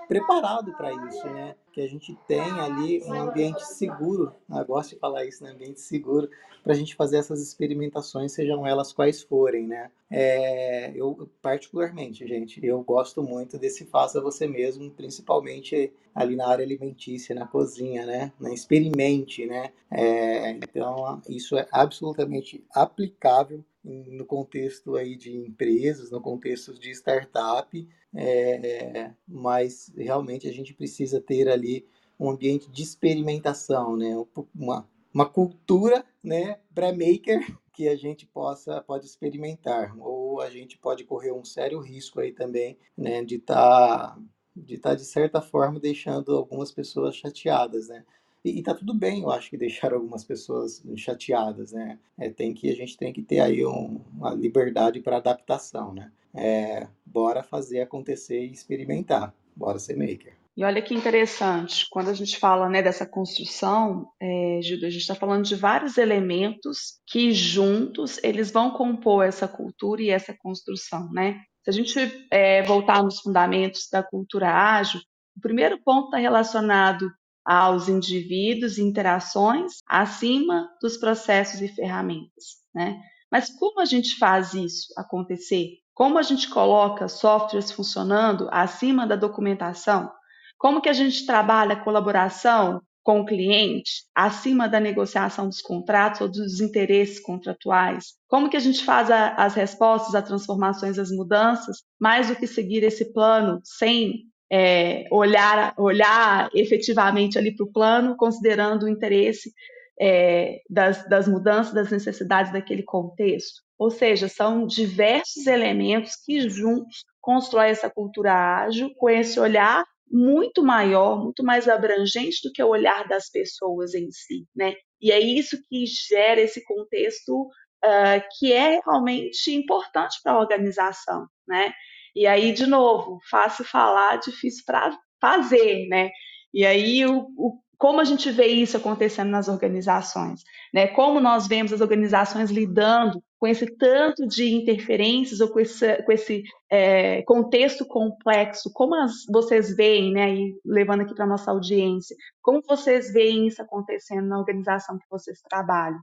preparado 0.07 0.73
para 0.75 0.93
isso, 0.93 1.27
né? 1.27 1.55
Que 1.77 1.83
a 1.83 1.87
gente 1.87 2.17
tenha 2.27 2.63
ali 2.63 3.03
um 3.05 3.13
ambiente 3.13 3.63
seguro, 3.63 4.33
eu 4.49 4.65
gosto 4.65 4.95
de 4.95 4.99
falar 4.99 5.27
isso, 5.27 5.45
né? 5.45 5.51
ambiente 5.51 5.79
seguro, 5.79 6.27
para 6.65 6.73
a 6.73 6.75
gente 6.75 6.97
fazer 6.97 7.19
essas 7.19 7.43
experimentações, 7.43 8.33
sejam 8.33 8.67
elas 8.67 8.95
quais 8.95 9.23
forem, 9.23 9.67
né? 9.67 9.91
É, 10.11 10.91
eu, 10.97 11.29
particularmente, 11.43 12.27
gente, 12.27 12.65
eu 12.65 12.83
gosto 12.83 13.23
muito 13.23 13.59
desse 13.59 13.85
faça 13.85 14.23
você 14.23 14.47
mesmo, 14.47 14.91
principalmente 14.91 15.93
ali 16.15 16.35
na 16.35 16.49
área 16.49 16.65
alimentícia, 16.65 17.35
na 17.35 17.47
cozinha, 17.47 18.07
né? 18.07 18.33
Na 18.41 18.55
experimente, 18.55 19.45
né? 19.45 19.71
É, 19.91 20.53
então, 20.53 21.21
isso 21.29 21.59
é 21.59 21.69
absolutamente 21.71 22.65
aplicável 22.73 23.63
no 23.87 24.27
contexto 24.27 24.97
aí 24.97 25.17
de 25.17 25.33
empresas, 25.33 26.11
no 26.11 26.21
contexto 26.21 26.75
de 26.75 26.91
startup, 26.91 27.89
é, 28.13 29.13
mas 29.27 29.93
realmente 29.97 30.49
a 30.49 30.53
gente 30.53 30.75
precisa 30.75 31.21
ter 31.21 31.49
ali 31.49 31.87
um 32.19 32.31
ambiente 32.31 32.69
de 32.71 32.83
experimentação, 32.83 33.97
né? 33.97 34.13
uma, 34.55 34.89
uma 35.15 35.29
cultura 35.29 36.05
né, 36.23 36.59
pré-maker 36.75 37.57
que 37.73 37.89
a 37.89 37.95
gente 37.95 38.27
possa 38.27 38.81
pode 38.81 39.05
experimentar 39.05 39.95
ou 39.99 40.41
a 40.41 40.51
gente 40.51 40.79
pode 40.79 41.05
correr 41.05 41.31
um 41.31 41.45
sério 41.45 41.79
risco 41.79 42.21
aí 42.21 42.33
também 42.33 42.79
né, 42.97 43.23
de 43.23 43.37
estar 43.37 44.15
tá, 44.15 44.19
de 44.57 44.79
tá, 44.79 44.95
de 44.95 45.05
certa 45.05 45.43
forma 45.43 45.79
deixando 45.79 46.35
algumas 46.35 46.73
pessoas 46.73 47.15
chateadas, 47.15 47.89
né? 47.89 48.05
E, 48.47 48.61
e 48.61 48.63
tá 48.63 48.73
tudo 48.73 48.95
bem, 48.95 49.23
eu 49.23 49.31
acho 49.33 49.51
que 49.51 49.57
deixar 49.57 49.93
algumas 49.93 50.23
pessoas 50.23 50.81
chateadas, 50.97 51.73
né? 51.73 51.99
É, 52.17 52.31
tem 52.31 52.55
que 52.55 52.71
a 52.71 52.77
gente 52.77 52.97
tem 52.97 53.13
que 53.13 53.21
ter 53.21 53.41
aí 53.41 53.67
um, 53.67 54.01
uma 54.17 54.33
liberdade 54.33 55.01
para 55.01 55.17
adaptação, 55.17 55.93
né? 55.93 56.13
É, 56.33 56.87
bora 57.05 57.43
fazer 57.43 57.81
acontecer 57.81 58.45
e 58.45 58.53
experimentar, 58.53 59.35
bora 59.57 59.81
ser 59.81 59.97
maker. 59.97 60.33
E 60.57 60.65
olha 60.65 60.81
que 60.81 60.95
interessante, 60.95 61.87
quando 61.91 62.09
a 62.09 62.15
gente 62.15 62.39
fala 62.39 62.69
né, 62.69 62.83
dessa 62.83 63.05
construção, 63.05 64.09
é, 64.21 64.61
Gildo, 64.63 64.87
a 64.87 64.91
gente 64.91 65.03
está 65.03 65.15
falando 65.15 65.45
de 65.45 65.57
vários 65.57 65.99
elementos 65.99 67.01
que 67.05 67.33
juntos 67.33 68.19
eles 68.23 68.53
vão 68.53 68.71
compor 68.71 69.25
essa 69.27 69.49
cultura 69.49 70.01
e 70.01 70.11
essa 70.11 70.33
construção, 70.33 71.11
né? 71.13 71.43
Se 71.65 71.71
a 71.71 71.73
gente 71.73 72.27
é, 72.31 72.63
voltar 72.63 73.03
nos 73.03 73.19
fundamentos 73.19 73.89
da 73.91 74.05
cultura 74.05 74.49
ágil, 74.49 75.01
o 75.37 75.41
primeiro 75.41 75.79
ponto 75.83 76.07
está 76.07 76.19
relacionado 76.19 77.11
aos 77.47 77.89
indivíduos 77.89 78.77
e 78.77 78.83
interações 78.83 79.75
acima 79.87 80.69
dos 80.83 80.97
processos 80.97 81.63
e 81.63 81.69
ferramentas, 81.69 82.57
né? 82.75 83.01
Mas 83.31 83.51
como 83.51 83.81
a 83.81 83.85
gente 83.85 84.19
faz 84.19 84.53
isso 84.55 84.93
acontecer? 84.97 85.79
Como 85.95 86.19
a 86.19 86.23
gente 86.23 86.49
coloca 86.49 87.09
softwares 87.09 87.71
funcionando 87.71 88.49
acima 88.51 89.07
da 89.07 89.17
documentação? 89.17 90.11
Como 90.59 90.81
que 90.81 90.89
a 90.89 90.93
gente 90.93 91.25
trabalha 91.25 91.75
a 91.75 91.85
colaboração 91.85 92.81
com 93.03 93.21
o 93.21 93.25
cliente 93.25 94.05
acima 94.15 94.69
da 94.69 94.81
negociação 94.81 95.49
dos 95.49 95.61
contratos 95.61 96.21
ou 96.21 96.29
dos 96.29 96.61
interesses 96.61 97.21
contratuais? 97.21 98.15
Como 98.27 98.51
que 98.51 98.57
a 98.57 98.61
gente 98.61 98.85
faz 98.85 99.11
a, 99.11 99.35
as 99.35 99.55
respostas 99.55 100.15
às 100.15 100.27
transformações, 100.27 100.99
às 100.99 101.11
mudanças, 101.11 101.83
mais 102.01 102.29
do 102.29 102.37
que 102.37 102.47
seguir 102.47 102.83
esse 102.83 103.13
plano 103.13 103.61
sem 103.65 104.25
é, 104.51 105.05
olhar, 105.11 105.75
olhar 105.77 106.49
efetivamente 106.55 107.39
ali 107.39 107.55
para 107.55 107.65
o 107.65 107.73
plano, 107.73 108.17
considerando 108.17 108.85
o 108.85 108.89
interesse 108.89 109.53
é, 110.01 110.61
das, 110.69 111.09
das 111.09 111.27
mudanças, 111.27 111.73
das 111.73 111.91
necessidades 111.91 112.53
daquele 112.53 112.83
contexto. 112.83 113.63
Ou 113.79 113.91
seja, 113.91 114.29
são 114.29 114.67
diversos 114.67 115.47
elementos 115.47 116.17
que 116.17 116.49
juntos 116.49 117.05
constroem 117.21 117.71
essa 117.71 117.91
cultura 117.91 118.33
ágil 118.33 118.91
com 118.97 119.11
esse 119.11 119.39
olhar 119.39 119.85
muito 120.11 120.63
maior, 120.63 121.23
muito 121.23 121.43
mais 121.43 121.69
abrangente 121.69 122.41
do 122.43 122.53
que 122.53 122.63
o 122.63 122.69
olhar 122.69 123.07
das 123.09 123.29
pessoas 123.29 123.95
em 123.95 124.11
si, 124.11 124.47
né? 124.55 124.75
E 125.01 125.11
é 125.11 125.19
isso 125.21 125.59
que 125.69 125.85
gera 125.87 126.41
esse 126.41 126.65
contexto 126.65 127.43
uh, 127.43 128.23
que 128.39 128.53
é 128.53 128.81
realmente 128.81 129.53
importante 129.53 130.19
para 130.23 130.33
a 130.33 130.39
organização, 130.39 131.27
né? 131.47 131.73
E 132.17 132.27
aí, 132.27 132.53
de 132.53 132.67
novo, 132.67 133.21
fácil 133.31 133.63
falar, 133.63 134.17
difícil 134.17 134.65
para 134.67 134.99
fazer, 135.21 135.87
né? 135.87 136.09
E 136.53 136.65
aí, 136.65 137.05
o, 137.05 137.27
o, 137.37 137.61
como 137.77 138.01
a 138.01 138.05
gente 138.05 138.31
vê 138.31 138.47
isso 138.47 138.75
acontecendo 138.75 139.29
nas 139.29 139.49
organizações? 139.49 140.43
Né? 140.73 140.87
Como 140.87 141.21
nós 141.21 141.47
vemos 141.47 141.75
as 141.75 141.83
organizações 141.83 142.51
lidando 142.51 143.23
com 143.39 143.47
esse 143.47 143.67
tanto 143.77 144.27
de 144.27 144.55
interferências 144.55 145.41
ou 145.41 145.51
com 145.51 145.61
esse, 145.61 146.03
com 146.05 146.11
esse 146.11 146.43
é, 146.73 147.21
contexto 147.25 147.85
complexo? 147.85 148.71
Como 148.73 148.95
as, 148.95 149.13
vocês 149.31 149.77
veem, 149.77 150.15
né, 150.15 150.35
e 150.35 150.55
levando 150.65 151.03
aqui 151.03 151.15
para 151.15 151.27
nossa 151.27 151.51
audiência, 151.51 152.17
como 152.41 152.63
vocês 152.67 153.13
veem 153.13 153.47
isso 153.47 153.61
acontecendo 153.61 154.27
na 154.27 154.39
organização 154.39 154.99
que 154.99 155.05
vocês 155.11 155.39
trabalham? 155.43 156.01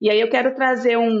E 0.00 0.10
aí 0.10 0.20
eu 0.20 0.28
quero 0.28 0.52
trazer 0.56 0.98
um, 0.98 1.16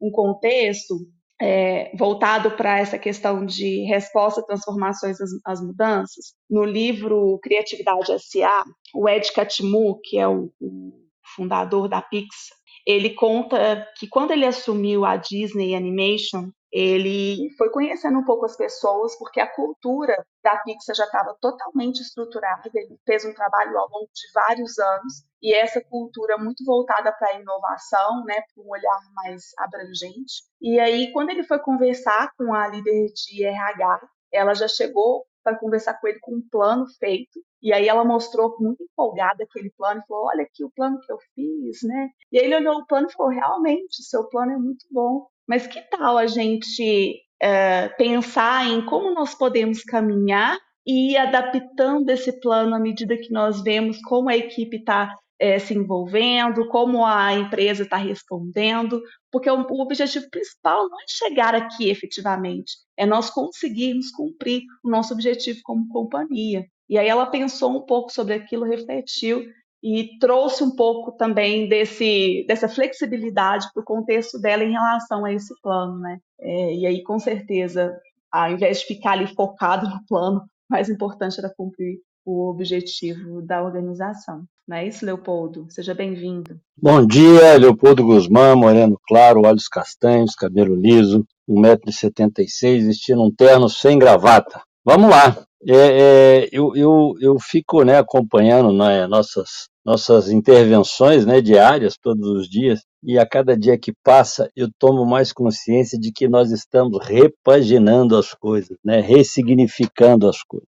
um 0.00 0.10
contexto 0.10 0.94
é, 1.40 1.90
voltado 1.96 2.50
para 2.52 2.78
essa 2.78 2.98
questão 2.98 3.44
de 3.44 3.84
resposta, 3.84 4.44
transformações 4.44 5.20
às, 5.20 5.30
às, 5.44 5.60
mudanças. 5.60 6.34
No 6.48 6.64
livro 6.64 7.38
Criatividade 7.42 8.12
S.A., 8.12 8.64
o 8.94 9.08
Ed 9.08 9.32
Catmull, 9.32 10.00
que 10.02 10.18
é 10.18 10.28
o, 10.28 10.52
o 10.60 10.92
fundador 11.34 11.88
da 11.88 12.00
Pixar, 12.00 12.56
ele 12.86 13.10
conta 13.14 13.88
que 13.96 14.06
quando 14.06 14.30
ele 14.30 14.44
assumiu 14.44 15.04
a 15.04 15.16
Disney 15.16 15.74
Animation, 15.74 16.50
ele 16.70 17.48
foi 17.56 17.70
conhecendo 17.70 18.18
um 18.18 18.24
pouco 18.24 18.44
as 18.44 18.56
pessoas, 18.56 19.16
porque 19.18 19.40
a 19.40 19.46
cultura 19.46 20.14
da 20.42 20.56
Pixar 20.58 20.94
já 20.94 21.04
estava 21.04 21.36
totalmente 21.40 22.00
estruturada, 22.00 22.68
ele 22.74 22.98
fez 23.06 23.24
um 23.24 23.32
trabalho 23.32 23.78
ao 23.78 23.88
longo 23.88 24.10
de 24.12 24.32
vários 24.34 24.78
anos, 24.78 25.24
e 25.44 25.52
essa 25.52 25.78
cultura 25.78 26.38
muito 26.38 26.64
voltada 26.64 27.12
para 27.12 27.28
a 27.28 27.38
inovação, 27.38 28.24
né, 28.24 28.34
para 28.34 28.64
um 28.64 28.70
olhar 28.70 29.00
mais 29.14 29.42
abrangente. 29.58 30.42
E 30.58 30.80
aí, 30.80 31.12
quando 31.12 31.28
ele 31.28 31.42
foi 31.42 31.58
conversar 31.58 32.30
com 32.38 32.54
a 32.54 32.66
líder 32.66 33.08
de 33.08 33.44
RH, 33.44 34.00
ela 34.32 34.54
já 34.54 34.66
chegou 34.66 35.26
para 35.44 35.58
conversar 35.58 36.00
com 36.00 36.08
ele 36.08 36.18
com 36.20 36.36
um 36.36 36.48
plano 36.50 36.86
feito. 36.98 37.38
E 37.62 37.74
aí 37.74 37.86
ela 37.86 38.06
mostrou 38.06 38.56
muito 38.58 38.82
empolgada 38.82 39.44
aquele 39.44 39.70
plano 39.76 40.00
e 40.00 40.06
falou: 40.06 40.24
Olha 40.28 40.44
aqui 40.44 40.64
o 40.64 40.72
plano 40.74 40.98
que 41.00 41.12
eu 41.12 41.18
fiz, 41.34 41.82
né? 41.82 42.08
E 42.32 42.38
aí 42.38 42.46
ele 42.46 42.56
olhou 42.56 42.78
o 42.78 42.86
plano 42.86 43.06
e 43.06 43.12
falou: 43.12 43.30
Realmente, 43.30 44.02
seu 44.02 44.26
plano 44.30 44.52
é 44.52 44.56
muito 44.56 44.86
bom. 44.90 45.26
Mas 45.46 45.66
que 45.66 45.80
tal 45.90 46.16
a 46.16 46.26
gente 46.26 47.20
é, 47.40 47.90
pensar 47.90 48.66
em 48.66 48.84
como 48.86 49.12
nós 49.12 49.34
podemos 49.34 49.82
caminhar 49.82 50.58
e 50.86 51.12
ir 51.12 51.16
adaptando 51.18 52.08
esse 52.08 52.40
plano 52.40 52.74
à 52.74 52.78
medida 52.78 53.16
que 53.16 53.30
nós 53.30 53.62
vemos 53.62 54.00
como 54.02 54.30
a 54.30 54.36
equipe 54.36 54.78
está 54.78 55.14
é, 55.44 55.58
se 55.58 55.74
envolvendo, 55.74 56.66
como 56.68 57.04
a 57.04 57.34
empresa 57.34 57.82
está 57.82 57.98
respondendo, 57.98 59.02
porque 59.30 59.50
o, 59.50 59.60
o, 59.60 59.82
objetivo 59.82 60.30
principal 60.30 60.88
não 60.88 60.98
é 60.98 61.04
chegar 61.06 61.54
aqui 61.54 61.90
efetivamente, 61.90 62.72
é 62.96 63.04
nós 63.04 63.28
conseguirmos 63.28 64.10
cumprir 64.10 64.62
o 64.82 64.88
nosso 64.88 65.12
objetivo 65.12 65.60
como 65.62 65.86
companhia. 65.88 66.64
E 66.88 66.96
aí 66.96 67.06
ela 67.06 67.26
pensou 67.26 67.76
um 67.76 67.84
pouco 67.84 68.10
sobre 68.10 68.32
aquilo, 68.32 68.64
refletiu 68.64 69.44
e 69.82 70.18
trouxe 70.18 70.64
um 70.64 70.74
pouco 70.74 71.12
também 71.12 71.68
desse, 71.68 72.46
dessa 72.48 72.66
flexibilidade 72.66 73.68
para 73.74 73.82
o 73.82 73.84
contexto 73.84 74.40
dela 74.40 74.64
em 74.64 74.72
relação 74.72 75.26
a 75.26 75.32
esse 75.34 75.52
plano, 75.60 75.98
né? 75.98 76.20
É, 76.40 76.74
e 76.74 76.86
aí, 76.86 77.02
com 77.02 77.18
certeza, 77.18 77.94
ao 78.32 78.50
invés 78.50 78.80
de 78.80 78.86
ficar 78.86 79.12
ali 79.12 79.26
focado 79.26 79.86
no 79.90 80.00
plano, 80.06 80.42
mais 80.70 80.88
importante 80.88 81.38
era 81.38 81.52
cumprir 81.54 81.98
o 82.24 82.48
objetivo 82.48 83.42
da 83.42 83.62
organização. 83.62 84.44
Não 84.66 84.78
é 84.78 84.86
isso, 84.86 85.04
Leopoldo? 85.04 85.66
Seja 85.68 85.94
bem-vindo. 85.94 86.58
Bom 86.76 87.06
dia, 87.06 87.58
Leopoldo 87.58 88.04
Guzmán, 88.04 88.56
moreno 88.56 88.98
claro, 89.06 89.42
olhos 89.44 89.68
castanhos, 89.68 90.34
cabelo 90.34 90.74
liso, 90.74 91.26
1,76m, 91.48 92.86
vestindo 92.86 93.22
um 93.22 93.34
terno 93.34 93.68
sem 93.68 93.98
gravata. 93.98 94.62
Vamos 94.84 95.10
lá. 95.10 95.36
É, 95.66 95.76
é, 95.76 96.48
eu, 96.52 96.74
eu, 96.76 97.14
eu 97.20 97.38
fico 97.38 97.82
né, 97.84 97.98
acompanhando 97.98 98.72
né, 98.72 99.06
nossas, 99.06 99.68
nossas 99.84 100.30
intervenções 100.30 101.24
né, 101.24 101.40
diárias, 101.40 101.96
todos 101.96 102.28
os 102.28 102.48
dias, 102.48 102.80
e 103.02 103.18
a 103.18 103.26
cada 103.26 103.56
dia 103.56 103.78
que 103.78 103.92
passa 104.02 104.50
eu 104.56 104.68
tomo 104.78 105.06
mais 105.06 105.32
consciência 105.32 105.98
de 105.98 106.12
que 106.12 106.28
nós 106.28 106.50
estamos 106.50 106.98
repaginando 107.06 108.16
as 108.16 108.32
coisas, 108.32 108.76
né, 108.84 109.00
ressignificando 109.00 110.28
as 110.28 110.42
coisas. 110.42 110.68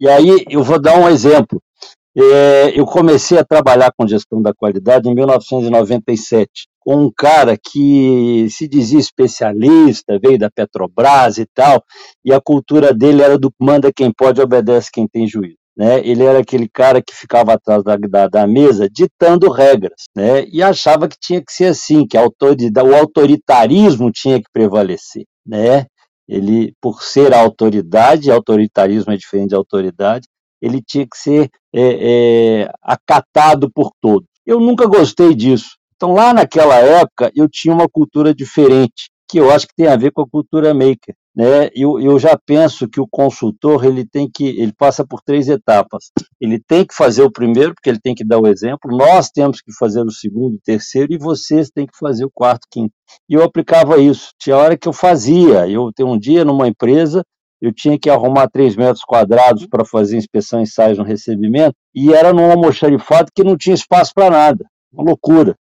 E 0.00 0.08
aí 0.08 0.44
eu 0.48 0.62
vou 0.62 0.80
dar 0.80 0.98
um 0.98 1.08
exemplo. 1.08 1.62
É, 2.16 2.72
eu 2.78 2.84
comecei 2.86 3.38
a 3.38 3.44
trabalhar 3.44 3.92
com 3.96 4.08
gestão 4.08 4.42
da 4.42 4.52
qualidade 4.52 5.08
em 5.08 5.14
1997, 5.14 6.66
com 6.80 7.04
um 7.04 7.10
cara 7.16 7.56
que 7.56 8.48
se 8.50 8.66
dizia 8.66 8.98
especialista, 8.98 10.18
veio 10.20 10.38
da 10.38 10.50
Petrobras 10.50 11.38
e 11.38 11.46
tal, 11.54 11.84
e 12.24 12.32
a 12.32 12.40
cultura 12.40 12.92
dele 12.92 13.22
era 13.22 13.38
do 13.38 13.52
manda 13.60 13.92
quem 13.94 14.10
pode, 14.12 14.40
obedece 14.40 14.90
quem 14.92 15.06
tem 15.06 15.28
juízo. 15.28 15.60
Né? 15.76 16.00
Ele 16.04 16.24
era 16.24 16.40
aquele 16.40 16.68
cara 16.68 17.00
que 17.00 17.14
ficava 17.14 17.52
atrás 17.52 17.84
da, 17.84 17.96
da, 17.96 18.26
da, 18.26 18.46
mesa 18.46 18.88
ditando 18.90 19.48
regras, 19.50 20.04
né? 20.14 20.44
E 20.52 20.62
achava 20.62 21.08
que 21.08 21.16
tinha 21.18 21.40
que 21.40 21.52
ser 21.52 21.66
assim, 21.66 22.06
que 22.06 22.18
o 22.18 22.96
autoritarismo 22.96 24.10
tinha 24.10 24.38
que 24.38 24.50
prevalecer, 24.52 25.24
né? 25.46 25.86
Ele, 26.30 26.72
por 26.80 27.02
ser 27.02 27.34
autoridade, 27.34 28.30
autoritarismo 28.30 29.12
é 29.12 29.16
diferente 29.16 29.50
de 29.50 29.54
autoridade, 29.56 30.28
ele 30.62 30.80
tinha 30.80 31.06
que 31.06 31.16
ser 31.16 31.50
é, 31.74 32.62
é, 32.62 32.72
acatado 32.82 33.70
por 33.70 33.90
todos. 34.00 34.28
Eu 34.46 34.60
nunca 34.60 34.86
gostei 34.86 35.34
disso. 35.34 35.76
Então, 35.96 36.12
lá 36.12 36.32
naquela 36.32 36.76
época, 36.76 37.30
eu 37.34 37.48
tinha 37.48 37.74
uma 37.74 37.88
cultura 37.88 38.34
diferente, 38.34 39.10
que 39.28 39.38
eu 39.38 39.50
acho 39.50 39.66
que 39.66 39.74
tem 39.74 39.86
a 39.86 39.96
ver 39.96 40.12
com 40.12 40.22
a 40.22 40.28
cultura 40.28 40.72
maker 40.72 41.14
né, 41.34 41.70
eu, 41.74 42.00
eu 42.00 42.18
já 42.18 42.36
penso 42.36 42.88
que 42.88 43.00
o 43.00 43.06
consultor 43.06 43.84
ele 43.84 44.04
tem 44.04 44.28
que 44.28 44.48
ele 44.48 44.72
passa 44.72 45.06
por 45.06 45.22
três 45.22 45.48
etapas. 45.48 46.10
Ele 46.40 46.58
tem 46.58 46.84
que 46.84 46.94
fazer 46.94 47.22
o 47.22 47.30
primeiro, 47.30 47.74
porque 47.74 47.88
ele 47.88 48.00
tem 48.00 48.14
que 48.14 48.24
dar 48.24 48.38
o 48.38 48.46
exemplo. 48.46 48.96
Nós 48.96 49.30
temos 49.30 49.60
que 49.60 49.72
fazer 49.72 50.02
o 50.02 50.10
segundo, 50.10 50.54
o 50.56 50.60
terceiro, 50.60 51.12
e 51.12 51.18
vocês 51.18 51.70
têm 51.70 51.86
que 51.86 51.96
fazer 51.96 52.24
o 52.24 52.30
quarto, 52.32 52.66
quinto. 52.70 52.92
E 53.28 53.34
eu 53.34 53.44
aplicava 53.44 53.98
isso. 53.98 54.30
Tinha 54.38 54.56
hora 54.56 54.76
que 54.76 54.88
eu 54.88 54.92
fazia. 54.92 55.68
Eu 55.68 55.92
tenho 55.94 56.08
um 56.08 56.18
dia 56.18 56.44
numa 56.44 56.66
empresa, 56.66 57.22
eu 57.60 57.72
tinha 57.72 57.98
que 57.98 58.10
arrumar 58.10 58.48
três 58.48 58.74
metros 58.74 59.04
quadrados 59.04 59.66
para 59.66 59.84
fazer 59.84 60.16
inspeção 60.16 60.60
e 60.60 60.62
ensaios 60.62 60.98
no 60.98 61.04
recebimento, 61.04 61.74
e 61.94 62.12
era 62.12 62.32
num 62.32 62.50
almoxarifado 62.50 63.30
que 63.34 63.44
não 63.44 63.56
tinha 63.56 63.74
espaço 63.74 64.12
para 64.14 64.30
nada. 64.30 64.64
Uma 64.92 65.04
loucura. 65.04 65.54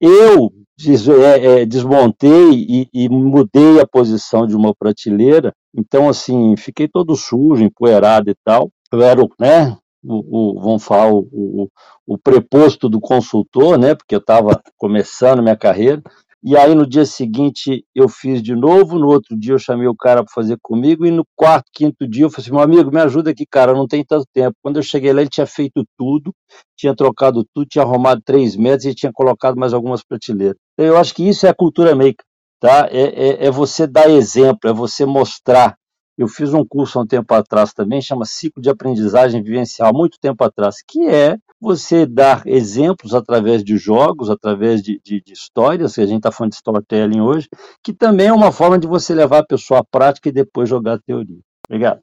Eu 0.00 0.52
des, 0.82 1.06
é, 1.08 1.62
é, 1.62 1.66
desmontei 1.66 2.52
e, 2.52 2.88
e, 2.92 3.08
mudei 3.08 3.80
a 3.80 3.86
posição 3.86 4.46
de 4.46 4.56
uma 4.56 4.74
prateleira, 4.74 5.54
então 5.76 6.08
assim, 6.08 6.56
fiquei 6.56 6.88
todo 6.88 7.16
sujo, 7.16 7.62
empoeirado 7.62 8.30
e 8.30 8.34
tal. 8.44 8.70
Eu 8.92 9.02
era, 9.02 9.22
né, 9.38 9.76
o, 10.02 10.54
o 10.56 10.60
vamos 10.60 10.82
falar, 10.84 11.12
o, 11.12 11.28
o, 11.32 11.68
o 12.06 12.18
preposto 12.18 12.88
do 12.88 13.00
consultor, 13.00 13.78
né, 13.78 13.94
porque 13.94 14.14
eu 14.14 14.20
estava 14.20 14.60
começando 14.76 15.42
minha 15.42 15.56
carreira, 15.56 16.02
e 16.42 16.56
aí 16.56 16.74
no 16.74 16.86
dia 16.86 17.04
seguinte 17.04 17.84
eu 17.94 18.08
fiz 18.08 18.42
de 18.42 18.54
novo, 18.54 18.98
no 18.98 19.08
outro 19.08 19.38
dia 19.38 19.52
eu 19.52 19.58
chamei 19.58 19.86
o 19.86 19.94
cara 19.94 20.24
para 20.24 20.32
fazer 20.32 20.56
comigo, 20.62 21.04
e 21.06 21.10
no 21.10 21.24
quarto, 21.36 21.66
quinto 21.72 22.08
dia 22.08 22.24
eu 22.24 22.30
falei 22.30 22.44
assim, 22.44 22.50
meu 22.52 22.60
amigo, 22.60 22.90
me 22.90 23.00
ajuda 23.00 23.30
aqui, 23.30 23.44
cara, 23.46 23.74
não 23.74 23.86
tem 23.86 24.04
tanto 24.04 24.26
tempo. 24.32 24.56
Quando 24.62 24.76
eu 24.76 24.82
cheguei 24.82 25.12
lá, 25.12 25.20
ele 25.20 25.30
tinha 25.30 25.46
feito 25.46 25.84
tudo, 25.98 26.32
tinha 26.76 26.94
trocado 26.94 27.44
tudo, 27.54 27.66
tinha 27.68 27.84
arrumado 27.84 28.22
três 28.24 28.56
metros 28.56 28.86
e 28.86 28.94
tinha 28.94 29.12
colocado 29.12 29.56
mais 29.56 29.74
algumas 29.74 30.02
prateleiras. 30.02 30.56
Então, 30.74 30.86
eu 30.86 30.96
acho 30.96 31.14
que 31.14 31.28
isso 31.28 31.46
é 31.46 31.50
a 31.50 31.54
cultura 31.54 31.94
maker, 31.94 32.24
tá? 32.60 32.88
É, 32.90 33.44
é, 33.44 33.46
é 33.46 33.50
você 33.50 33.86
dar 33.86 34.08
exemplo, 34.08 34.70
é 34.70 34.72
você 34.72 35.04
mostrar. 35.04 35.76
Eu 36.20 36.28
fiz 36.28 36.52
um 36.52 36.62
curso 36.62 36.98
há 36.98 37.02
um 37.02 37.06
tempo 37.06 37.32
atrás 37.32 37.72
também, 37.72 38.02
chama 38.02 38.26
Ciclo 38.26 38.62
de 38.62 38.68
Aprendizagem 38.68 39.42
Vivencial, 39.42 39.90
muito 39.94 40.20
tempo 40.20 40.44
atrás, 40.44 40.82
que 40.86 41.06
é 41.06 41.38
você 41.58 42.04
dar 42.04 42.42
exemplos 42.46 43.14
através 43.14 43.64
de 43.64 43.78
jogos, 43.78 44.28
através 44.28 44.82
de, 44.82 45.00
de, 45.02 45.22
de 45.22 45.32
histórias, 45.32 45.94
que 45.94 46.02
a 46.02 46.06
gente 46.06 46.18
está 46.18 46.30
falando 46.30 46.50
de 46.50 46.56
storytelling 46.56 47.22
hoje, 47.22 47.48
que 47.82 47.94
também 47.94 48.26
é 48.26 48.32
uma 48.34 48.52
forma 48.52 48.78
de 48.78 48.86
você 48.86 49.14
levar 49.14 49.38
a 49.38 49.46
pessoa 49.46 49.80
à 49.80 49.84
prática 49.84 50.28
e 50.28 50.32
depois 50.32 50.68
jogar 50.68 50.96
a 50.96 50.98
teoria. 50.98 51.40
Obrigado. 51.66 52.02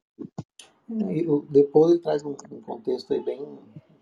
depois 1.51 1.91
ele 1.91 2.01
traz 2.01 2.23
um, 2.23 2.35
um 2.51 2.61
contexto 2.61 3.23
bem 3.23 3.47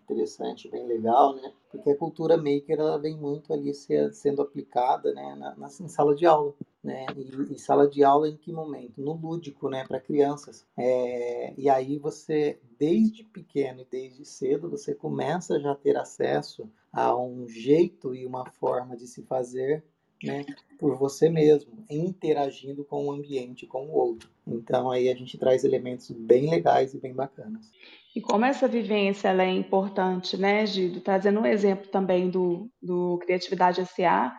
interessante, 0.05 0.69
bem 0.69 0.85
legal, 0.85 1.35
né? 1.35 1.51
Porque 1.71 1.89
a 1.89 1.97
cultura 1.97 2.37
maker 2.37 2.79
ela 2.79 2.97
vem 2.97 3.17
muito 3.17 3.51
ali 3.51 3.73
ser, 3.73 4.13
sendo 4.13 4.41
aplicada, 4.41 5.13
né, 5.13 5.35
na, 5.35 5.55
na, 5.55 5.67
em 5.67 5.87
sala 5.87 6.15
de 6.15 6.25
aula, 6.25 6.53
né? 6.83 7.05
E, 7.51 7.57
sala 7.59 7.87
de 7.87 8.03
aula 8.03 8.29
em 8.29 8.37
que 8.37 8.51
momento? 8.51 9.01
No 9.01 9.13
lúdico, 9.13 9.69
né, 9.69 9.85
para 9.87 9.99
crianças. 9.99 10.65
É, 10.77 11.53
e 11.57 11.67
aí 11.67 11.97
você, 11.97 12.59
desde 12.79 13.23
pequeno 13.23 13.81
e 13.81 13.87
desde 13.89 14.23
cedo, 14.23 14.69
você 14.69 14.93
começa 14.93 15.59
já 15.59 15.71
a 15.71 15.75
ter 15.75 15.97
acesso 15.97 16.69
a 16.93 17.15
um 17.17 17.47
jeito 17.47 18.15
e 18.15 18.25
uma 18.25 18.45
forma 18.51 18.95
de 18.95 19.07
se 19.07 19.23
fazer 19.23 19.83
né, 20.23 20.45
por 20.79 20.95
você 20.95 21.29
mesmo, 21.29 21.85
interagindo 21.89 22.83
com 22.85 23.05
o 23.05 23.11
ambiente, 23.11 23.67
com 23.67 23.85
o 23.85 23.91
outro. 23.91 24.29
Então 24.47 24.89
aí 24.89 25.09
a 25.09 25.15
gente 25.15 25.37
traz 25.37 25.63
elementos 25.63 26.09
bem 26.11 26.49
legais 26.49 26.93
e 26.93 26.99
bem 26.99 27.13
bacanas. 27.13 27.69
E 28.15 28.21
como 28.21 28.45
essa 28.45 28.67
vivência 28.67 29.29
é 29.29 29.49
importante, 29.49 30.37
né, 30.37 30.65
Gido? 30.65 31.01
Trazendo 31.01 31.41
um 31.41 31.45
exemplo 31.45 31.87
também 31.91 32.29
do, 32.29 32.69
do 32.81 33.17
Criatividade 33.19 33.85
SA, 33.85 34.33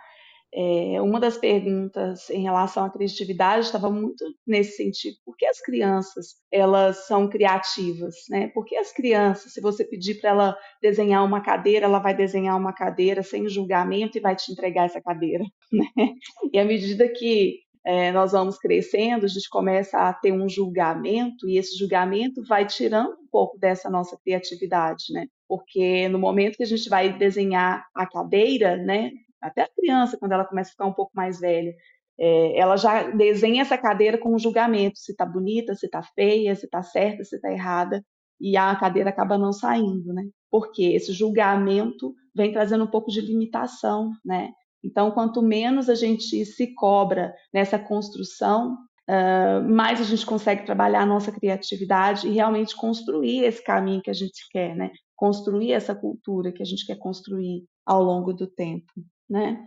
É, 0.55 1.03
uma 1.03 1.21
das 1.21 1.37
perguntas 1.37 2.31
em 2.31 2.43
relação 2.43 2.85
à 2.85 2.91
criatividade 2.91 3.67
estava 3.67 3.91
muito 3.91 4.25
nesse 4.47 4.77
sentido. 4.77 5.17
Por 5.25 5.37
que 5.37 5.45
as 5.47 5.61
crianças 5.61 6.37
elas 6.51 7.07
são 7.07 7.29
criativas? 7.29 8.15
Né? 8.31 8.49
Por 8.55 8.65
que 8.65 8.77
as 8.77 8.93
crianças, 8.93 9.53
se 9.53 9.61
você 9.61 9.85
pedir 9.85 10.21
para 10.21 10.31
ela 10.31 10.59
desenhar 10.81 11.25
uma 11.25 11.43
cadeira, 11.43 11.87
ela 11.87 11.99
vai 11.99 12.17
desenhar 12.17 12.57
uma 12.59 12.73
cadeira 12.73 13.23
sem 13.23 13.49
julgamento 13.49 14.17
e 14.17 14.21
vai 14.21 14.35
te 14.37 14.51
entregar 14.53 14.87
essa 14.87 15.03
cadeira? 15.03 15.45
Né? 15.73 16.15
E 16.53 16.59
à 16.59 16.65
medida 16.65 17.09
que 17.09 17.61
é, 17.87 18.11
nós 18.11 18.33
vamos 18.33 18.59
crescendo, 18.59 19.25
a 19.25 19.29
gente 19.29 19.49
começa 19.49 19.97
a 19.97 20.13
ter 20.13 20.33
um 20.33 20.49
julgamento 20.49 21.49
e 21.49 21.57
esse 21.57 21.79
julgamento 21.79 22.43
vai 22.43 22.67
tirando 22.67 23.13
um 23.13 23.29
pouco 23.31 23.57
dessa 23.61 23.89
nossa 23.89 24.19
criatividade, 24.25 25.05
né? 25.13 25.29
Porque 25.47 26.09
no 26.09 26.19
momento 26.19 26.57
que 26.57 26.65
a 26.65 26.67
gente 26.67 26.89
vai 26.89 27.17
desenhar 27.17 27.87
a 27.95 28.05
cadeira, 28.05 28.77
né? 28.77 29.13
Até 29.41 29.63
a 29.63 29.69
criança, 29.69 30.19
quando 30.19 30.33
ela 30.33 30.45
começa 30.45 30.71
a 30.71 30.73
ficar 30.73 30.87
um 30.87 30.93
pouco 30.93 31.13
mais 31.15 31.39
velha, 31.39 31.73
é, 32.19 32.59
ela 32.59 32.77
já 32.77 33.09
desenha 33.11 33.63
essa 33.63 33.79
cadeira 33.79 34.19
com 34.19 34.35
um 34.35 34.39
julgamento, 34.39 34.99
se 34.99 35.13
está 35.13 35.25
bonita, 35.25 35.77
se 35.77 35.87
está 35.87 36.03
feia, 36.03 36.57
se 36.57 36.65
está 36.65 36.83
certa, 36.83 37.23
se 37.23 37.37
está 37.37 37.53
errada, 37.53 38.05
e 38.41 38.57
a 38.57 38.75
cadeira 38.75 39.11
acaba 39.11 39.39
não 39.39 39.53
saindo, 39.53 40.13
né? 40.13 40.25
Porque 40.51 40.83
esse 40.87 41.13
julgamento 41.13 42.13
vem 42.35 42.53
trazendo 42.53 42.83
um 42.83 42.91
pouco 42.91 43.13
de 43.13 43.21
limitação, 43.21 44.11
né? 44.25 44.51
Então, 44.87 45.11
quanto 45.11 45.43
menos 45.43 45.89
a 45.89 45.95
gente 45.97 46.45
se 46.45 46.75
cobra 46.75 47.35
nessa 47.53 47.77
construção, 47.77 48.75
uh, 49.09 49.69
mais 49.69 50.01
a 50.01 50.05
gente 50.05 50.25
consegue 50.25 50.65
trabalhar 50.65 51.03
a 51.03 51.07
nossa 51.07 51.33
criatividade 51.33 52.29
e 52.29 52.33
realmente 52.33 52.77
construir 52.77 53.45
esse 53.45 53.63
caminho 53.63 54.01
que 54.01 54.11
a 54.11 54.15
gente 54.15 54.49
quer, 54.51 54.77
né? 54.77 54.93
Construir 55.17 55.73
essa 55.73 55.95
cultura 55.95 56.53
que 56.53 56.63
a 56.63 56.67
gente 56.67 56.87
quer 56.87 56.97
construir 56.97 57.65
ao 57.85 58.01
longo 58.03 58.33
do 58.33 58.47
tempo, 58.47 58.93
né? 59.29 59.61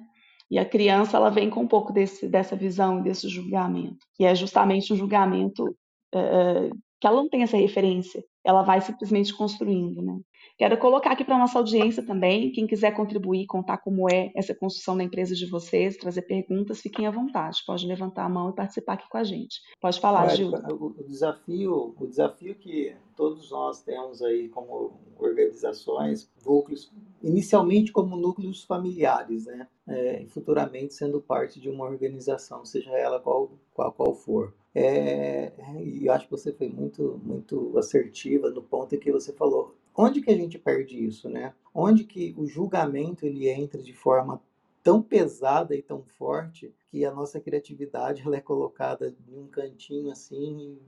E 0.49 0.57
a 0.57 0.65
criança 0.65 1.17
ela 1.17 1.29
vem 1.29 1.49
com 1.49 1.61
um 1.61 1.67
pouco 1.67 1.91
desse, 1.91 2.27
dessa 2.27 2.55
visão, 2.55 3.01
desse 3.01 3.27
julgamento, 3.27 3.97
que 4.15 4.23
é 4.23 4.33
justamente 4.33 4.93
um 4.93 4.95
julgamento 4.95 5.65
uh, 6.15 6.75
que 6.99 7.07
ela 7.07 7.17
não 7.17 7.29
tem 7.29 7.43
essa 7.43 7.57
referência, 7.57 8.23
ela 8.43 8.63
vai 8.63 8.81
simplesmente 8.81 9.35
construindo, 9.35 10.01
né? 10.01 10.19
Quero 10.57 10.77
colocar 10.77 11.11
aqui 11.11 11.23
para 11.23 11.35
a 11.35 11.39
nossa 11.39 11.57
audiência 11.57 12.05
também, 12.05 12.51
quem 12.51 12.67
quiser 12.67 12.91
contribuir, 12.91 13.45
contar 13.45 13.77
como 13.77 14.11
é 14.11 14.29
essa 14.35 14.53
construção 14.53 14.97
da 14.97 15.03
empresa 15.05 15.33
de 15.33 15.45
vocês, 15.45 15.95
trazer 15.95 16.23
perguntas, 16.23 16.81
fiquem 16.81 17.07
à 17.07 17.11
vontade. 17.11 17.63
Pode 17.65 17.87
levantar 17.87 18.25
a 18.25 18.29
mão 18.29 18.49
e 18.49 18.55
participar 18.55 18.93
aqui 18.93 19.07
com 19.09 19.17
a 19.17 19.23
gente. 19.23 19.61
Pode 19.79 20.01
falar, 20.01 20.27
Gil. 20.35 20.51
O 20.51 21.03
desafio, 21.07 21.95
o 21.97 22.05
desafio 22.05 22.55
que 22.55 22.93
todos 23.15 23.49
nós 23.51 23.81
temos 23.83 24.21
aí 24.21 24.49
como 24.49 24.99
organizações, 25.17 26.29
núcleos, 26.45 26.91
inicialmente 27.23 27.93
como 27.93 28.17
núcleos 28.17 28.63
familiares, 28.65 29.45
né? 29.45 29.65
É, 29.87 30.25
futuramente 30.27 30.93
sendo 30.93 31.21
parte 31.21 31.59
de 31.59 31.69
uma 31.69 31.85
organização, 31.85 32.65
seja 32.65 32.91
ela 32.91 33.19
qual, 33.19 33.51
qual, 33.73 33.93
qual 33.93 34.13
for. 34.13 34.53
É, 34.73 35.51
e 35.81 36.05
eu 36.05 36.13
acho 36.13 36.25
que 36.25 36.31
você 36.31 36.53
foi 36.53 36.69
muito, 36.69 37.19
muito 37.23 37.77
assertiva 37.77 38.49
no 38.49 38.61
ponto 38.61 38.93
em 38.93 38.99
que 38.99 39.11
você 39.11 39.33
falou 39.33 39.75
Onde 40.01 40.21
que 40.21 40.31
a 40.31 40.37
gente 40.37 40.57
perde 40.57 41.03
isso, 41.03 41.27
né? 41.27 41.53
Onde 41.73 42.05
que 42.05 42.33
o 42.37 42.45
julgamento 42.45 43.25
ele 43.25 43.49
entra 43.49 43.81
de 43.81 43.91
forma 43.91 44.41
tão 44.81 45.01
pesada 45.01 45.75
e 45.75 45.81
tão 45.81 46.03
forte 46.17 46.73
que 46.89 47.03
a 47.03 47.11
nossa 47.11 47.37
criatividade 47.37 48.23
ela 48.25 48.37
é 48.37 48.39
colocada 48.39 49.13
em 49.27 49.37
um 49.37 49.47
cantinho 49.47 50.09
assim 50.09 50.79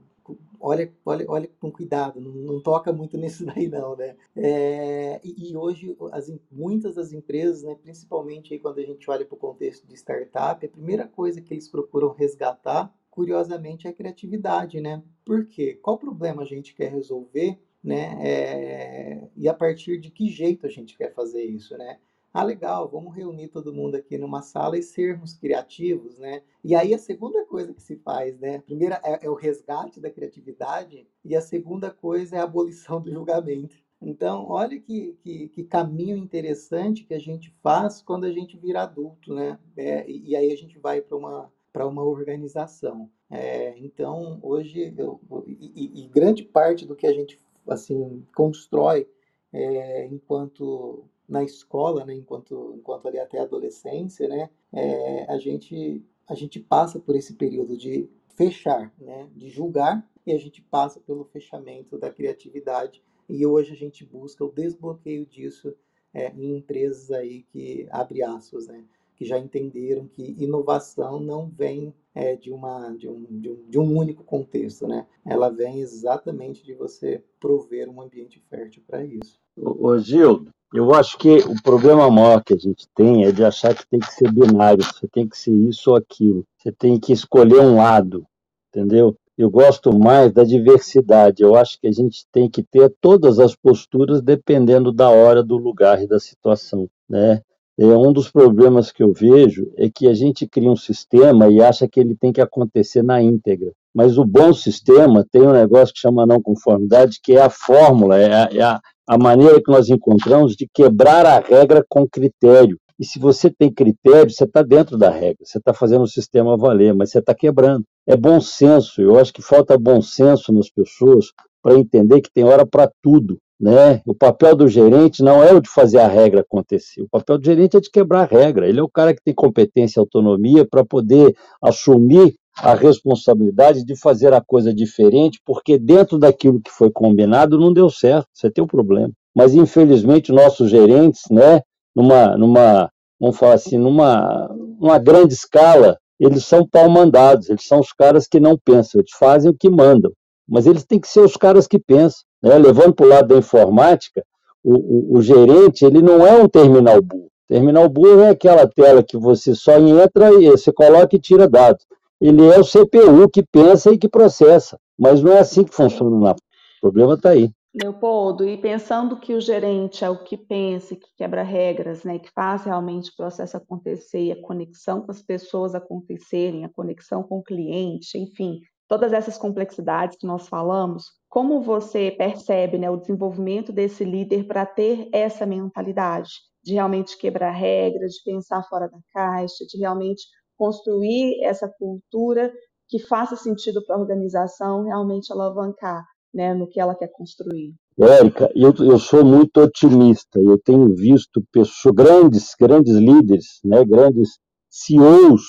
olha, 0.58 0.90
olha, 1.04 1.26
olha 1.28 1.50
com 1.60 1.70
cuidado, 1.70 2.20
não, 2.20 2.30
não, 2.32 2.60
toca 2.62 2.90
muito 2.90 3.16
nisso 3.18 3.44
daí 3.44 3.68
não, 3.68 3.94
né? 3.94 4.16
É, 4.34 5.20
e, 5.22 5.50
e, 5.50 5.56
hoje 5.56 5.94
as, 6.10 6.32
muitas 6.50 6.94
das 6.94 7.12
empresas, 7.12 7.62
né, 7.62 7.74
principalmente 7.74 8.54
aí 8.54 8.60
quando 8.60 8.78
a 8.78 8.82
gente 8.82 9.10
olha 9.10 9.26
para 9.26 9.34
o 9.34 9.38
contexto 9.38 9.86
de 9.86 9.94
startup, 9.94 10.64
a 10.64 10.68
primeira 10.70 11.06
coisa 11.06 11.40
que 11.40 11.52
eles 11.52 11.68
procuram 11.68 12.14
resgatar, 12.14 12.90
curiosamente, 13.12 13.86
é 13.86 13.90
a 13.90 13.94
criatividade, 13.94 14.80
né? 14.80 15.00
Por 15.24 15.46
quê? 15.46 15.78
Qual 15.80 15.96
problema 15.96 16.42
a 16.42 16.46
gente 16.46 16.74
quer 16.74 16.90
resolver 16.90 17.60
né? 17.82 18.18
É, 18.20 19.28
e 19.36 19.48
a 19.48 19.54
partir 19.54 19.98
de 19.98 20.10
que 20.10 20.30
jeito 20.30 20.66
a 20.66 20.70
gente 20.70 20.96
quer 20.96 21.12
fazer 21.12 21.42
isso, 21.42 21.76
né? 21.76 21.98
Ah, 22.32 22.42
legal, 22.42 22.88
vamos 22.88 23.14
reunir 23.14 23.48
todo 23.48 23.74
mundo 23.74 23.94
aqui 23.94 24.16
numa 24.16 24.40
sala 24.40 24.78
e 24.78 24.82
sermos 24.82 25.34
criativos, 25.34 26.18
né? 26.18 26.42
E 26.64 26.74
aí 26.74 26.94
a 26.94 26.98
segunda 26.98 27.44
coisa 27.44 27.74
que 27.74 27.82
se 27.82 27.96
faz, 27.96 28.38
né? 28.38 28.56
A 28.56 28.62
primeira 28.62 29.00
é, 29.04 29.26
é 29.26 29.28
o 29.28 29.34
resgate 29.34 30.00
da 30.00 30.10
criatividade 30.10 31.06
e 31.24 31.36
a 31.36 31.42
segunda 31.42 31.90
coisa 31.90 32.36
é 32.36 32.38
a 32.38 32.44
abolição 32.44 33.02
do 33.02 33.12
julgamento. 33.12 33.76
Então, 34.00 34.46
olha 34.48 34.80
que, 34.80 35.16
que, 35.22 35.48
que, 35.48 35.64
caminho 35.64 36.16
interessante 36.16 37.04
que 37.04 37.14
a 37.14 37.20
gente 37.20 37.54
faz 37.62 38.02
quando 38.02 38.24
a 38.24 38.32
gente 38.32 38.56
vira 38.56 38.82
adulto, 38.82 39.34
né? 39.34 39.58
É, 39.76 40.08
e, 40.10 40.30
e, 40.30 40.36
aí 40.36 40.52
a 40.52 40.56
gente 40.56 40.78
vai 40.78 41.00
para 41.00 41.16
uma, 41.16 41.52
para 41.72 41.86
uma 41.86 42.04
organização. 42.04 43.10
É, 43.30 43.78
então, 43.78 44.38
hoje, 44.42 44.94
eu, 44.96 45.20
e, 45.46 46.04
e, 46.04 46.08
grande 46.08 46.44
parte 46.44 46.84
do 46.84 46.94
que 46.94 47.06
a 47.06 47.12
gente 47.12 47.40
assim 47.66 48.26
constrói 48.34 49.08
é, 49.52 50.06
enquanto 50.06 51.04
na 51.28 51.42
escola, 51.42 52.04
né, 52.04 52.14
enquanto 52.14 52.74
enquanto 52.76 53.08
ali 53.08 53.18
até 53.18 53.38
a 53.38 53.44
adolescência, 53.44 54.28
né, 54.28 54.50
é, 54.72 55.24
a 55.32 55.38
gente 55.38 56.04
a 56.28 56.34
gente 56.34 56.60
passa 56.60 56.98
por 56.98 57.16
esse 57.16 57.34
período 57.34 57.76
de 57.76 58.08
fechar, 58.34 58.92
né, 58.98 59.28
de 59.34 59.48
julgar 59.48 60.06
e 60.26 60.32
a 60.32 60.38
gente 60.38 60.60
passa 60.62 61.00
pelo 61.00 61.24
fechamento 61.24 61.98
da 61.98 62.10
criatividade 62.10 63.02
e 63.28 63.46
hoje 63.46 63.72
a 63.72 63.76
gente 63.76 64.04
busca 64.04 64.44
o 64.44 64.52
desbloqueio 64.52 65.24
disso 65.26 65.74
é, 66.12 66.30
em 66.32 66.58
empresas 66.58 67.10
aí 67.10 67.44
que 67.44 67.86
abre 67.90 68.22
aspas, 68.22 68.66
né, 68.66 68.84
que 69.16 69.24
já 69.24 69.38
entenderam 69.38 70.06
que 70.06 70.36
inovação 70.38 71.20
não 71.20 71.46
vem 71.48 71.94
é, 72.14 72.36
de, 72.36 72.50
uma, 72.52 72.90
de, 72.90 73.08
um, 73.08 73.26
de, 73.30 73.50
um, 73.50 73.64
de 73.68 73.78
um 73.78 73.96
único 73.96 74.24
contexto, 74.24 74.86
né? 74.86 75.06
Ela 75.24 75.48
vem 75.48 75.80
exatamente 75.80 76.64
de 76.64 76.74
você 76.74 77.22
prover 77.40 77.88
um 77.88 78.00
ambiente 78.00 78.42
fértil 78.50 78.82
para 78.86 79.04
isso. 79.04 79.38
Ô, 79.56 79.98
Gildo, 79.98 80.50
eu 80.72 80.92
acho 80.94 81.18
que 81.18 81.38
o 81.38 81.62
problema 81.62 82.10
maior 82.10 82.42
que 82.42 82.54
a 82.54 82.58
gente 82.58 82.88
tem 82.94 83.24
é 83.24 83.32
de 83.32 83.44
achar 83.44 83.74
que 83.74 83.86
tem 83.86 84.00
que 84.00 84.12
ser 84.12 84.32
binário, 84.32 84.82
você 84.82 85.06
tem 85.06 85.28
que 85.28 85.36
ser 85.36 85.52
isso 85.52 85.90
ou 85.90 85.96
aquilo, 85.96 86.44
você 86.56 86.72
tem 86.72 86.98
que 86.98 87.12
escolher 87.12 87.60
um 87.60 87.76
lado, 87.76 88.26
entendeu? 88.68 89.14
Eu 89.36 89.50
gosto 89.50 89.98
mais 89.98 90.30
da 90.32 90.44
diversidade. 90.44 91.42
Eu 91.42 91.56
acho 91.56 91.80
que 91.80 91.86
a 91.86 91.92
gente 91.92 92.26
tem 92.30 92.48
que 92.50 92.62
ter 92.62 92.94
todas 93.00 93.38
as 93.38 93.56
posturas 93.56 94.20
dependendo 94.20 94.92
da 94.92 95.08
hora, 95.08 95.42
do 95.42 95.56
lugar 95.56 96.02
e 96.02 96.06
da 96.06 96.20
situação, 96.20 96.88
né? 97.08 97.42
É, 97.82 97.84
um 97.84 98.12
dos 98.12 98.30
problemas 98.30 98.92
que 98.92 99.02
eu 99.02 99.12
vejo 99.12 99.68
é 99.76 99.90
que 99.90 100.06
a 100.06 100.14
gente 100.14 100.46
cria 100.46 100.70
um 100.70 100.76
sistema 100.76 101.48
e 101.48 101.60
acha 101.60 101.88
que 101.88 101.98
ele 101.98 102.14
tem 102.14 102.32
que 102.32 102.40
acontecer 102.40 103.02
na 103.02 103.20
íntegra. 103.20 103.72
Mas 103.92 104.16
o 104.16 104.24
bom 104.24 104.52
sistema 104.52 105.26
tem 105.32 105.42
um 105.42 105.52
negócio 105.52 105.92
que 105.92 105.98
chama 105.98 106.24
não 106.24 106.40
conformidade, 106.40 107.18
que 107.20 107.32
é 107.32 107.42
a 107.42 107.50
fórmula, 107.50 108.16
é 108.16 108.32
a, 108.32 108.48
é 108.52 108.78
a, 109.08 109.18
maneira 109.18 109.60
que 109.60 109.68
nós 109.68 109.88
encontramos 109.88 110.54
de 110.54 110.68
quebrar 110.72 111.26
a 111.26 111.40
regra 111.40 111.84
com 111.88 112.08
critério. 112.08 112.78
E 113.00 113.04
se 113.04 113.18
você 113.18 113.50
tem 113.50 113.72
critério, 113.72 114.30
você 114.30 114.44
está 114.44 114.62
dentro 114.62 114.96
da 114.96 115.10
regra, 115.10 115.38
você 115.42 115.58
está 115.58 115.74
fazendo 115.74 116.02
o 116.02 116.08
sistema 116.08 116.56
valer, 116.56 116.94
mas 116.94 117.10
você 117.10 117.18
está 117.18 117.34
quebrando. 117.34 117.82
É 118.06 118.16
bom 118.16 118.40
senso, 118.40 119.02
eu 119.02 119.18
acho 119.18 119.32
que 119.32 119.42
falta 119.42 119.76
bom 119.76 120.00
senso 120.00 120.52
nas 120.52 120.70
pessoas 120.70 121.32
para 121.60 121.76
entender 121.76 122.20
que 122.20 122.30
tem 122.32 122.44
hora 122.44 122.64
para 122.64 122.88
tudo. 123.02 123.38
Né? 123.62 124.02
O 124.04 124.12
papel 124.12 124.56
do 124.56 124.66
gerente 124.66 125.22
não 125.22 125.40
é 125.40 125.52
o 125.52 125.60
de 125.60 125.70
fazer 125.70 125.98
a 125.98 126.08
regra 126.08 126.40
acontecer. 126.40 127.00
O 127.00 127.08
papel 127.08 127.38
do 127.38 127.44
gerente 127.44 127.76
é 127.76 127.80
de 127.80 127.88
quebrar 127.88 128.22
a 128.22 128.24
regra. 128.24 128.68
Ele 128.68 128.80
é 128.80 128.82
o 128.82 128.88
cara 128.88 129.14
que 129.14 129.22
tem 129.22 129.32
competência 129.32 130.00
e 130.00 130.02
autonomia 130.02 130.66
para 130.68 130.84
poder 130.84 131.32
assumir 131.62 132.34
a 132.56 132.74
responsabilidade 132.74 133.84
de 133.84 133.94
fazer 133.94 134.34
a 134.34 134.40
coisa 134.40 134.74
diferente, 134.74 135.40
porque 135.46 135.78
dentro 135.78 136.18
daquilo 136.18 136.60
que 136.60 136.72
foi 136.72 136.90
combinado 136.90 137.56
não 137.56 137.72
deu 137.72 137.88
certo. 137.88 138.26
Você 138.34 138.50
tem 138.50 138.64
um 138.64 138.66
problema. 138.66 139.12
Mas 139.32 139.54
infelizmente 139.54 140.32
nossos 140.32 140.68
gerentes, 140.68 141.22
né, 141.30 141.60
numa, 141.94 142.36
numa, 142.36 142.90
vamos 143.20 143.38
falar 143.38 143.54
assim, 143.54 143.78
numa, 143.78 144.48
numa 144.80 144.98
grande 144.98 145.34
escala, 145.34 145.96
eles 146.18 146.44
são 146.44 146.66
pau 146.66 146.90
mandados. 146.90 147.48
Eles 147.48 147.64
são 147.64 147.78
os 147.78 147.92
caras 147.92 148.26
que 148.26 148.40
não 148.40 148.58
pensam. 148.58 149.00
Eles 149.00 149.12
fazem 149.16 149.52
o 149.52 149.56
que 149.56 149.70
mandam. 149.70 150.10
Mas 150.48 150.66
eles 150.66 150.84
têm 150.84 150.98
que 150.98 151.06
ser 151.06 151.20
os 151.20 151.36
caras 151.36 151.68
que 151.68 151.78
pensam. 151.78 152.22
Né? 152.42 152.58
Levando 152.58 152.94
para 152.94 153.06
o 153.06 153.08
lado 153.08 153.28
da 153.28 153.36
informática, 153.36 154.24
o, 154.64 154.74
o, 154.74 155.18
o, 155.18 155.22
gerente 155.22 155.84
ele 155.84 156.02
não 156.02 156.26
é 156.26 156.34
um 156.34 156.48
terminal 156.48 157.00
burro. 157.00 157.28
Terminal 157.48 157.88
burro 157.88 158.20
é 158.20 158.30
aquela 158.30 158.66
tela 158.66 159.02
que 159.02 159.16
você 159.16 159.54
só 159.54 159.78
entra 159.78 160.32
e 160.34 160.50
você 160.50 160.72
coloca 160.72 161.14
e 161.14 161.20
tira 161.20 161.48
dados. 161.48 161.84
Ele 162.20 162.46
é 162.46 162.58
o 162.58 162.64
CPU 162.64 163.28
que 163.28 163.42
pensa 163.42 163.92
e 163.92 163.98
que 163.98 164.08
processa, 164.08 164.78
mas 164.98 165.22
não 165.22 165.32
é 165.32 165.40
assim 165.40 165.64
que 165.64 165.74
funciona. 165.74 166.32
O 166.32 166.34
problema 166.80 167.14
está 167.14 167.30
aí. 167.30 167.50
Leopoldo, 167.74 168.46
e 168.46 168.58
pensando 168.58 169.18
que 169.18 169.32
o 169.32 169.40
gerente 169.40 170.04
é 170.04 170.10
o 170.10 170.22
que 170.22 170.36
pensa, 170.36 170.94
que 170.94 171.08
quebra 171.16 171.42
regras, 171.42 172.04
né, 172.04 172.18
que 172.18 172.30
faz 172.30 172.64
realmente 172.64 173.10
o 173.10 173.16
processo 173.16 173.56
acontecer 173.56 174.30
a 174.30 174.42
conexão 174.42 175.00
com 175.00 175.10
as 175.10 175.22
pessoas 175.22 175.74
acontecerem, 175.74 176.66
a 176.66 176.68
conexão 176.68 177.22
com 177.22 177.38
o 177.38 177.42
cliente, 177.42 178.18
enfim, 178.18 178.60
todas 178.92 179.12
essas 179.14 179.38
complexidades 179.38 180.18
que 180.18 180.26
nós 180.26 180.46
falamos, 180.48 181.04
como 181.28 181.62
você 181.62 182.10
percebe 182.10 182.76
né, 182.76 182.90
o 182.90 182.98
desenvolvimento 182.98 183.72
desse 183.72 184.04
líder 184.04 184.46
para 184.46 184.66
ter 184.66 185.08
essa 185.12 185.46
mentalidade? 185.46 186.30
de 186.64 186.74
realmente 186.74 187.18
quebrar 187.18 187.50
regras, 187.50 188.12
de 188.12 188.22
pensar 188.24 188.62
fora 188.68 188.88
da 188.88 188.98
caixa, 189.12 189.64
de 189.68 189.78
realmente 189.78 190.22
construir 190.56 191.42
essa 191.42 191.68
cultura 191.68 192.52
que 192.88 193.00
faça 193.00 193.34
sentido 193.34 193.84
para 193.84 193.96
a 193.96 193.98
organização 193.98 194.84
realmente 194.84 195.32
alavancar 195.32 196.04
né, 196.32 196.54
no 196.54 196.68
que 196.68 196.80
ela 196.80 196.94
quer 196.94 197.08
construir. 197.08 197.74
Érica, 197.98 198.48
eu, 198.54 198.72
eu 198.78 198.98
sou 198.98 199.24
muito 199.24 199.60
otimista. 199.60 200.38
Eu 200.38 200.56
tenho 200.56 200.94
visto 200.94 201.42
pessoas, 201.52 201.94
grandes, 201.94 202.54
grandes 202.58 202.94
líderes, 202.94 203.58
né, 203.64 203.84
grandes 203.84 204.38
CEOs 204.70 205.42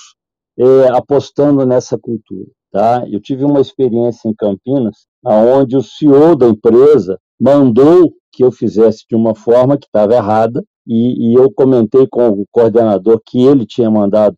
é, 0.58 0.90
apostando 0.90 1.64
nessa 1.64 1.98
cultura. 1.98 2.50
Tá? 2.74 3.06
Eu 3.08 3.22
tive 3.22 3.46
uma 3.46 3.62
experiência 3.62 4.28
em 4.28 4.34
Campinas, 4.34 5.06
onde 5.24 5.78
o 5.78 5.84
CEO 5.84 6.36
da 6.36 6.48
empresa 6.48 7.20
mandou 7.40 8.12
que 8.32 8.44
eu 8.44 8.52
fizesse 8.52 9.06
de 9.08 9.16
uma 9.16 9.36
forma 9.36 9.78
que 9.78 9.86
estava 9.86 10.16
errada, 10.16 10.64
e, 10.88 11.32
e, 11.32 11.36
eu 11.36 11.50
comentei 11.54 12.06
com 12.08 12.30
o 12.30 12.46
coordenador 12.52 13.22
que 13.26 13.42
ele 13.42 13.66
tinha 13.66 13.90
mandado 13.90 14.36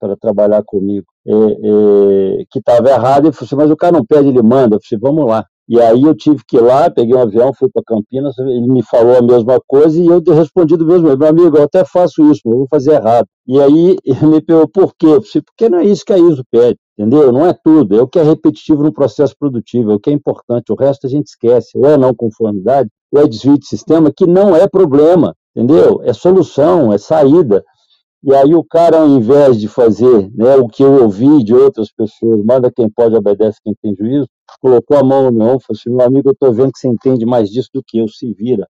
para 0.00 0.16
trabalhar 0.16 0.62
comigo, 0.64 1.04
é, 1.26 1.32
é, 1.32 2.44
que 2.50 2.60
estava 2.60 2.88
errado, 2.88 3.26
ele 3.26 3.32
falou 3.32 3.46
assim, 3.46 3.56
mas 3.56 3.70
o 3.70 3.76
cara 3.76 3.92
não 3.92 4.06
pede, 4.06 4.28
ele 4.28 4.40
manda. 4.40 4.76
Eu 4.76 4.80
falei, 4.88 5.00
vamos 5.02 5.28
lá. 5.28 5.44
E 5.68 5.80
aí 5.80 6.02
eu 6.02 6.14
tive 6.16 6.42
que 6.48 6.56
ir 6.56 6.60
lá, 6.60 6.90
peguei 6.90 7.14
um 7.14 7.20
avião, 7.20 7.52
fui 7.54 7.68
para 7.68 7.82
Campinas, 7.86 8.36
ele 8.38 8.66
me 8.66 8.82
falou 8.82 9.16
a 9.18 9.22
mesma 9.22 9.60
coisa 9.68 10.00
e 10.00 10.06
eu 10.06 10.20
respondi 10.34 10.76
do 10.76 10.84
mesmo, 10.84 11.16
meu 11.16 11.28
amigo, 11.28 11.58
eu 11.58 11.62
até 11.62 11.84
faço 11.84 12.22
isso, 12.30 12.40
mas 12.44 12.52
eu 12.52 12.58
vou 12.58 12.66
fazer 12.68 12.94
errado. 12.94 13.26
E 13.46 13.60
aí 13.60 13.96
ele 14.04 14.26
me 14.26 14.40
perguntou, 14.40 14.68
por 14.68 14.94
quê? 14.98 15.06
Eu 15.06 15.22
falei, 15.22 15.44
porque 15.46 15.68
não 15.68 15.78
é 15.78 15.84
isso 15.84 16.04
que 16.04 16.12
a 16.12 16.18
ISO 16.18 16.42
pede, 16.50 16.76
entendeu? 17.00 17.32
Não 17.32 17.46
é 17.46 17.54
tudo, 17.54 17.96
é 17.96 18.02
o 18.02 18.06
que 18.06 18.18
é 18.18 18.22
repetitivo 18.22 18.82
no 18.82 18.92
processo 18.92 19.34
produtivo, 19.38 19.90
é 19.90 19.94
o 19.94 20.00
que 20.00 20.10
é 20.10 20.12
importante, 20.12 20.70
o 20.70 20.74
resto 20.74 21.06
a 21.06 21.10
gente 21.10 21.28
esquece, 21.28 21.70
ou 21.74 21.86
é 21.86 21.96
não 21.96 22.14
conformidade, 22.14 22.90
ou 23.10 23.22
é 23.22 23.26
desvio 23.26 23.58
de 23.58 23.66
sistema, 23.66 24.12
que 24.14 24.26
não 24.26 24.54
é 24.54 24.68
problema, 24.68 25.34
entendeu? 25.56 26.02
É 26.04 26.12
solução, 26.12 26.92
é 26.92 26.98
saída. 26.98 27.64
E 28.22 28.34
aí 28.34 28.54
o 28.54 28.62
cara, 28.62 29.00
ao 29.00 29.08
invés 29.08 29.58
de 29.58 29.66
fazer 29.66 30.30
né, 30.34 30.56
o 30.56 30.68
que 30.68 30.82
eu 30.82 31.04
ouvi 31.04 31.42
de 31.42 31.54
outras 31.54 31.90
pessoas, 31.90 32.44
manda 32.44 32.70
quem 32.70 32.90
pode, 32.90 33.16
obedece 33.16 33.58
quem 33.64 33.74
tem 33.80 33.96
juízo, 33.96 34.28
colocou 34.60 34.98
a 34.98 35.02
mão 35.02 35.24
no 35.24 35.32
meu 35.32 35.46
ombro 35.46 35.62
e 35.62 35.66
falou 35.66 35.80
assim, 35.80 35.90
meu 35.90 36.06
amigo, 36.06 36.28
eu 36.28 36.32
estou 36.32 36.52
vendo 36.52 36.70
que 36.70 36.80
você 36.80 36.88
entende 36.88 37.24
mais 37.24 37.48
disso 37.48 37.70
do 37.72 37.82
que 37.82 37.98
eu, 37.98 38.08
se 38.08 38.30
vira. 38.34 38.68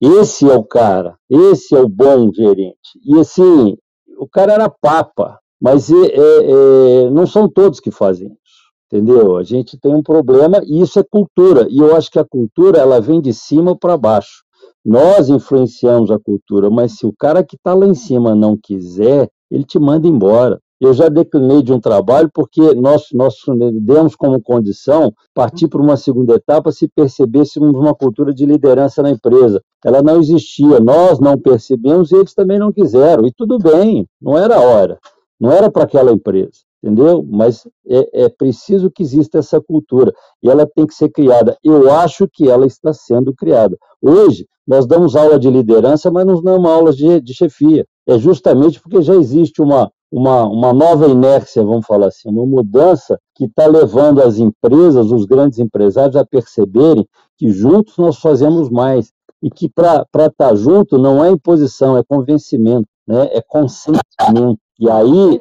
Esse 0.00 0.48
é 0.48 0.54
o 0.54 0.62
cara, 0.62 1.16
esse 1.28 1.74
é 1.74 1.80
o 1.80 1.88
bom 1.88 2.32
gerente. 2.32 3.00
E 3.04 3.18
assim, 3.18 3.76
o 4.16 4.28
cara 4.28 4.52
era 4.52 4.70
papa, 4.70 5.40
mas 5.60 5.90
é, 5.90 5.94
é, 5.94 7.10
não 7.10 7.26
são 7.26 7.48
todos 7.48 7.80
que 7.80 7.90
fazem 7.90 8.28
isso, 8.28 8.72
entendeu? 8.86 9.36
A 9.36 9.42
gente 9.42 9.78
tem 9.78 9.94
um 9.94 10.02
problema 10.02 10.60
e 10.64 10.80
isso 10.80 10.98
é 10.98 11.02
cultura. 11.02 11.66
E 11.68 11.78
eu 11.78 11.96
acho 11.96 12.10
que 12.10 12.18
a 12.18 12.24
cultura 12.24 12.78
ela 12.78 13.00
vem 13.00 13.20
de 13.20 13.32
cima 13.32 13.76
para 13.76 13.96
baixo. 13.96 14.44
Nós 14.84 15.28
influenciamos 15.28 16.10
a 16.10 16.18
cultura, 16.18 16.70
mas 16.70 16.92
se 16.92 17.06
o 17.06 17.12
cara 17.12 17.44
que 17.44 17.56
está 17.56 17.74
lá 17.74 17.86
em 17.86 17.94
cima 17.94 18.34
não 18.34 18.56
quiser, 18.56 19.28
ele 19.50 19.64
te 19.64 19.78
manda 19.78 20.06
embora. 20.06 20.60
Eu 20.80 20.94
já 20.94 21.08
declinei 21.08 21.60
de 21.60 21.72
um 21.72 21.80
trabalho 21.80 22.30
porque 22.32 22.72
nós, 22.74 23.08
nós 23.12 23.34
demos 23.82 24.14
como 24.14 24.40
condição 24.40 25.12
partir 25.34 25.66
para 25.66 25.82
uma 25.82 25.96
segunda 25.96 26.34
etapa 26.34 26.70
se 26.70 26.86
percebêssemos 26.86 27.76
uma 27.76 27.92
cultura 27.92 28.32
de 28.32 28.46
liderança 28.46 29.02
na 29.02 29.10
empresa. 29.10 29.60
Ela 29.84 30.00
não 30.02 30.20
existia, 30.20 30.78
nós 30.78 31.18
não 31.18 31.36
percebemos 31.36 32.12
e 32.12 32.16
eles 32.16 32.32
também 32.32 32.60
não 32.60 32.72
quiseram. 32.72 33.26
E 33.26 33.32
tudo 33.32 33.58
bem, 33.58 34.06
não 34.22 34.38
era 34.38 34.60
hora, 34.60 35.00
não 35.40 35.50
era 35.52 35.70
para 35.70 35.84
aquela 35.84 36.12
empresa 36.12 36.68
entendeu? 36.82 37.24
Mas 37.28 37.66
é, 37.86 38.24
é, 38.24 38.28
preciso 38.28 38.90
que 38.90 39.02
exista 39.02 39.38
essa 39.38 39.60
cultura 39.60 40.12
e 40.42 40.48
ela 40.48 40.66
tem 40.66 40.86
que 40.86 40.94
ser 40.94 41.08
criada. 41.10 41.56
Eu 41.62 41.92
acho 41.92 42.28
que 42.28 42.48
ela 42.48 42.66
está 42.66 42.92
sendo 42.92 43.34
criada. 43.34 43.76
Hoje, 44.00 44.46
nós 44.66 44.86
damos 44.86 45.16
aula 45.16 45.38
de 45.38 45.50
liderança, 45.50 46.10
mas 46.10 46.26
não 46.26 46.40
damos 46.42 46.70
aulas 46.70 46.96
de, 46.96 47.20
de 47.20 47.34
chefia. 47.34 47.86
É 48.06 48.18
justamente 48.18 48.80
porque 48.80 49.02
já 49.02 49.14
existe 49.14 49.60
uma, 49.60 49.90
uma, 50.10 50.44
uma 50.44 50.72
nova 50.72 51.06
inércia, 51.08 51.64
vamos 51.64 51.86
falar 51.86 52.08
assim, 52.08 52.28
uma 52.28 52.46
mudança 52.46 53.18
que 53.34 53.46
está 53.46 53.66
levando 53.66 54.22
as 54.22 54.38
empresas, 54.38 55.10
os 55.10 55.24
grandes 55.24 55.58
empresários, 55.58 56.16
a 56.16 56.24
perceberem 56.24 57.06
que 57.36 57.50
juntos 57.50 57.96
nós 57.98 58.18
fazemos 58.18 58.70
mais. 58.70 59.12
E 59.40 59.50
que 59.50 59.68
para 59.68 60.04
estar 60.26 60.54
junto 60.56 60.98
não 60.98 61.24
é 61.24 61.30
imposição, 61.30 61.96
é 61.96 62.02
convencimento, 62.02 62.88
né? 63.06 63.28
é 63.32 63.40
consentimento. 63.40 64.58
E 64.78 64.88
aí, 64.88 65.40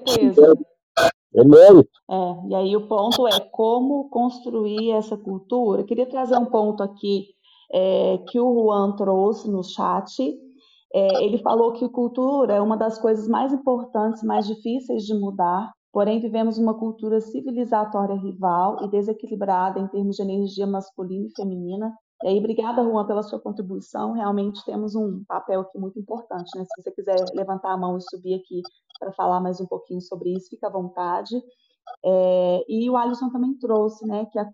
é 1.35 1.43
mérito. 1.43 1.99
É, 2.09 2.47
e 2.49 2.55
aí 2.55 2.75
o 2.75 2.87
ponto 2.87 3.27
é 3.27 3.39
como 3.51 4.09
construir 4.09 4.91
essa 4.91 5.15
cultura. 5.15 5.81
Eu 5.81 5.85
queria 5.85 6.07
trazer 6.07 6.37
um 6.37 6.45
ponto 6.45 6.81
aqui 6.81 7.27
é, 7.71 8.17
que 8.29 8.39
o 8.39 8.53
Juan 8.53 8.95
trouxe 8.95 9.49
no 9.49 9.63
chat. 9.63 10.35
É, 10.93 11.23
ele 11.23 11.37
falou 11.37 11.73
que 11.73 11.87
cultura 11.89 12.55
é 12.55 12.61
uma 12.61 12.77
das 12.77 12.97
coisas 12.97 13.27
mais 13.27 13.53
importantes, 13.53 14.23
mais 14.23 14.47
difíceis 14.47 15.03
de 15.03 15.13
mudar, 15.13 15.71
porém 15.91 16.19
vivemos 16.19 16.57
uma 16.57 16.73
cultura 16.73 17.19
civilizatória 17.19 18.15
rival 18.15 18.83
e 18.83 18.89
desequilibrada 18.89 19.79
em 19.79 19.87
termos 19.87 20.15
de 20.15 20.23
energia 20.23 20.65
masculina 20.65 21.27
e 21.27 21.35
feminina. 21.35 21.93
E 22.23 22.27
aí, 22.27 22.39
obrigada, 22.39 22.83
Juan, 22.83 23.05
pela 23.05 23.21
sua 23.21 23.39
contribuição. 23.39 24.13
Realmente 24.13 24.65
temos 24.65 24.95
um 24.95 25.23
papel 25.25 25.61
aqui 25.61 25.77
muito 25.77 25.99
importante. 25.99 26.49
Né? 26.57 26.65
Se 26.65 26.81
você 26.81 26.91
quiser 26.91 27.17
levantar 27.33 27.71
a 27.71 27.77
mão 27.77 27.97
e 27.97 28.01
subir 28.01 28.35
aqui 28.35 28.61
para 28.99 29.11
falar 29.13 29.39
mais 29.39 29.61
um 29.61 29.67
pouquinho 29.67 30.01
sobre 30.01 30.33
isso, 30.33 30.49
fica 30.49 30.67
à 30.67 30.71
vontade. 30.71 31.35
É, 32.03 32.65
e 32.67 32.89
o 32.89 32.97
Alisson 32.97 33.29
também 33.29 33.53
trouxe 33.57 34.05
né, 34.07 34.25
que, 34.25 34.39
a, 34.39 34.45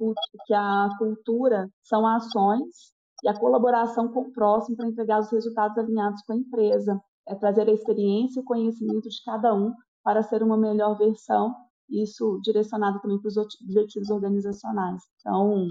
que 0.45 0.53
a 0.53 0.89
cultura 0.97 1.69
são 1.81 2.05
ações 2.05 2.93
e 3.23 3.29
a 3.29 3.39
colaboração 3.39 4.09
com 4.09 4.21
o 4.21 4.31
próximo 4.31 4.75
para 4.75 4.87
entregar 4.87 5.19
os 5.19 5.31
resultados 5.31 5.77
alinhados 5.77 6.21
com 6.23 6.33
a 6.33 6.37
empresa. 6.37 7.01
É 7.25 7.33
trazer 7.33 7.69
a 7.69 7.71
experiência 7.71 8.39
e 8.39 8.43
o 8.43 8.45
conhecimento 8.45 9.07
de 9.07 9.23
cada 9.25 9.53
um 9.53 9.73
para 10.03 10.21
ser 10.21 10.43
uma 10.43 10.57
melhor 10.57 10.97
versão, 10.97 11.55
isso 12.01 12.39
direcionado 12.41 12.99
também 13.01 13.19
para 13.19 13.27
os 13.27 13.37
objetivos 13.37 14.09
organizacionais. 14.09 15.01
Então, 15.19 15.67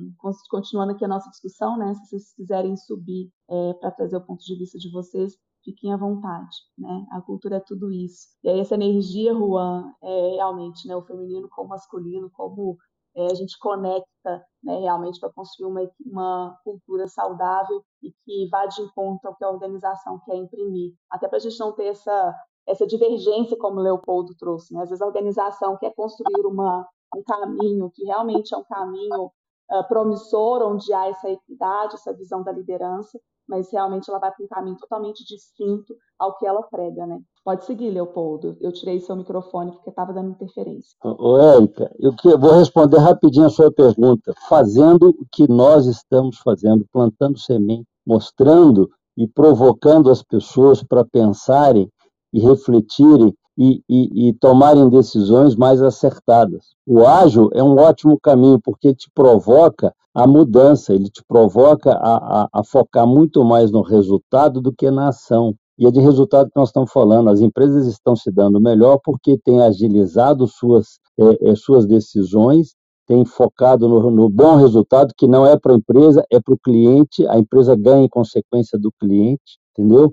continuando 0.51 0.93
aqui 0.93 1.05
a 1.05 1.09
nossa 1.09 1.29
discussão, 1.31 1.77
né, 1.77 1.95
se 1.95 2.07
vocês 2.07 2.35
quiserem 2.35 2.77
subir 2.77 3.31
é, 3.51 3.75
para 3.75 3.91
trazer 3.91 4.17
o 4.17 4.25
ponto 4.25 4.45
de 4.45 4.57
vista 4.57 4.79
de 4.79 4.91
vocês, 4.91 5.37
fiquem 5.65 5.93
à 5.93 5.97
vontade, 5.97 6.57
né? 6.77 7.07
A 7.13 7.21
cultura 7.21 7.57
é 7.57 7.61
tudo 7.61 7.93
isso. 7.93 8.29
E 8.43 8.49
aí 8.49 8.61
essa 8.61 8.75
energia, 8.75 9.33
Juan, 9.33 9.93
é 10.03 10.31
realmente, 10.37 10.87
né, 10.89 10.97
o 10.97 11.03
feminino 11.03 11.49
com 11.49 11.63
o 11.63 11.69
masculino, 11.69 12.31
como 12.33 12.77
é, 13.15 13.27
a 13.27 13.35
gente 13.35 13.59
conecta 13.59 14.45
né, 14.63 14.79
realmente 14.79 15.21
para 15.21 15.33
construir 15.33 15.71
uma, 15.71 15.91
uma 16.07 16.59
cultura 16.65 17.07
saudável 17.09 17.83
e 18.03 18.13
que 18.25 18.49
vá 18.51 18.67
de 18.67 18.81
encontro 18.83 19.29
ao 19.29 19.37
que 19.37 19.45
a 19.45 19.51
organização 19.51 20.21
quer 20.25 20.37
imprimir. 20.37 20.95
Até 21.11 21.29
para 21.29 21.37
a 21.37 21.41
gente 21.41 21.59
não 21.59 21.73
ter 21.73 21.87
essa, 21.87 22.35
essa 22.67 22.87
divergência, 22.87 23.57
como 23.57 23.81
Leopoldo 23.81 24.35
trouxe. 24.39 24.73
Né? 24.73 24.83
Às 24.83 24.89
vezes 24.91 25.03
a 25.03 25.07
organização 25.07 25.77
quer 25.77 25.95
construir 25.95 26.47
uma, 26.47 26.87
um 27.15 27.23
caminho 27.23 27.91
que 27.91 28.05
realmente 28.05 28.55
é 28.55 28.57
um 28.57 28.65
caminho 28.65 29.25
uh, 29.25 29.89
promissor, 29.89 30.63
onde 30.63 30.93
há 30.93 31.09
essa 31.09 31.31
equidade, 31.31 31.95
essa 31.95 32.13
visão 32.13 32.43
da 32.43 32.53
liderança, 32.53 33.19
mas 33.49 33.71
realmente 33.71 34.09
ela 34.09 34.19
vai 34.19 34.31
para 34.31 34.45
um 34.45 34.49
caminho 34.49 34.77
totalmente 34.77 35.25
distinto 35.25 35.95
ao 36.19 36.37
que 36.39 36.47
ela 36.47 36.63
prega, 36.63 37.07
né? 37.07 37.21
Pode 37.45 37.65
seguir, 37.65 37.91
Leopoldo. 37.91 38.57
Eu 38.61 38.73
tirei 38.73 39.01
seu 39.01 39.17
microfone 39.17 39.73
porque 39.73 39.91
estava 39.91 40.13
dando 40.13 40.31
interferência. 40.31 40.97
Ô, 41.03 41.37
Érica, 41.39 41.91
eu 41.99 42.15
vou 42.39 42.53
responder 42.53 42.99
rapidinho 42.99 43.47
a 43.47 43.51
sua 43.51 43.73
pergunta. 43.73 44.33
Fazendo 44.49 45.09
o 45.09 45.27
que 45.31 45.49
nós 45.49 45.87
estamos 45.87 46.39
fazendo, 46.39 46.87
plantando 46.93 47.39
semente, 47.39 47.89
mostrando 48.07 48.89
e 49.17 49.27
provocando 49.27 50.09
as 50.09 50.23
pessoas 50.23 50.83
para 50.85 51.05
pensarem 51.05 51.91
e 52.33 52.41
refletirem 52.41 53.35
e, 53.57 53.83
e, 53.89 54.29
e, 54.29 54.33
tomarem 54.35 54.89
decisões 54.89 55.55
mais 55.55 55.83
acertadas. 55.83 56.75
O 56.87 57.07
ágil 57.07 57.51
é 57.53 57.63
um 57.63 57.77
ótimo 57.79 58.19
caminho 58.19 58.59
porque 58.59 58.95
te 58.95 59.11
provoca 59.15 59.95
a 60.15 60.27
mudança, 60.27 60.95
ele 60.95 61.09
te 61.09 61.23
provoca 61.27 61.93
a, 61.93 62.43
a, 62.43 62.49
a, 62.53 62.65
focar 62.65 63.07
muito 63.07 63.45
mais 63.45 63.71
no 63.71 63.83
resultado 63.83 64.61
do 64.61 64.73
que 64.73 64.91
na 64.91 65.09
ação. 65.09 65.55
E 65.79 65.87
é 65.87 65.91
de 65.91 66.01
resultado 66.01 66.51
que 66.51 66.59
nós 66.59 66.69
estamos 66.69 66.93
falando. 66.93 67.31
As 67.31 67.41
empresas 67.41 67.87
estão 67.87 68.15
se 68.15 68.31
dando 68.31 68.61
melhor 68.61 68.99
porque 69.03 69.39
têm 69.39 69.61
agilizado 69.63 70.47
suas, 70.47 70.99
é, 71.19 71.51
é, 71.51 71.55
suas 71.55 71.87
decisões, 71.87 72.75
têm 73.07 73.25
focado 73.25 73.89
no, 73.89 74.11
no 74.11 74.29
bom 74.29 74.57
resultado, 74.57 75.15
que 75.17 75.27
não 75.27 75.47
é 75.47 75.59
para 75.59 75.73
a 75.73 75.77
empresa, 75.77 76.25
é 76.31 76.39
para 76.41 76.55
o 76.55 76.59
cliente, 76.59 77.27
a 77.27 77.39
empresa 77.39 77.75
ganha 77.75 78.05
em 78.05 78.09
consequência 78.09 78.79
do 78.79 78.93
cliente, 79.01 79.59
entendeu? 79.73 80.13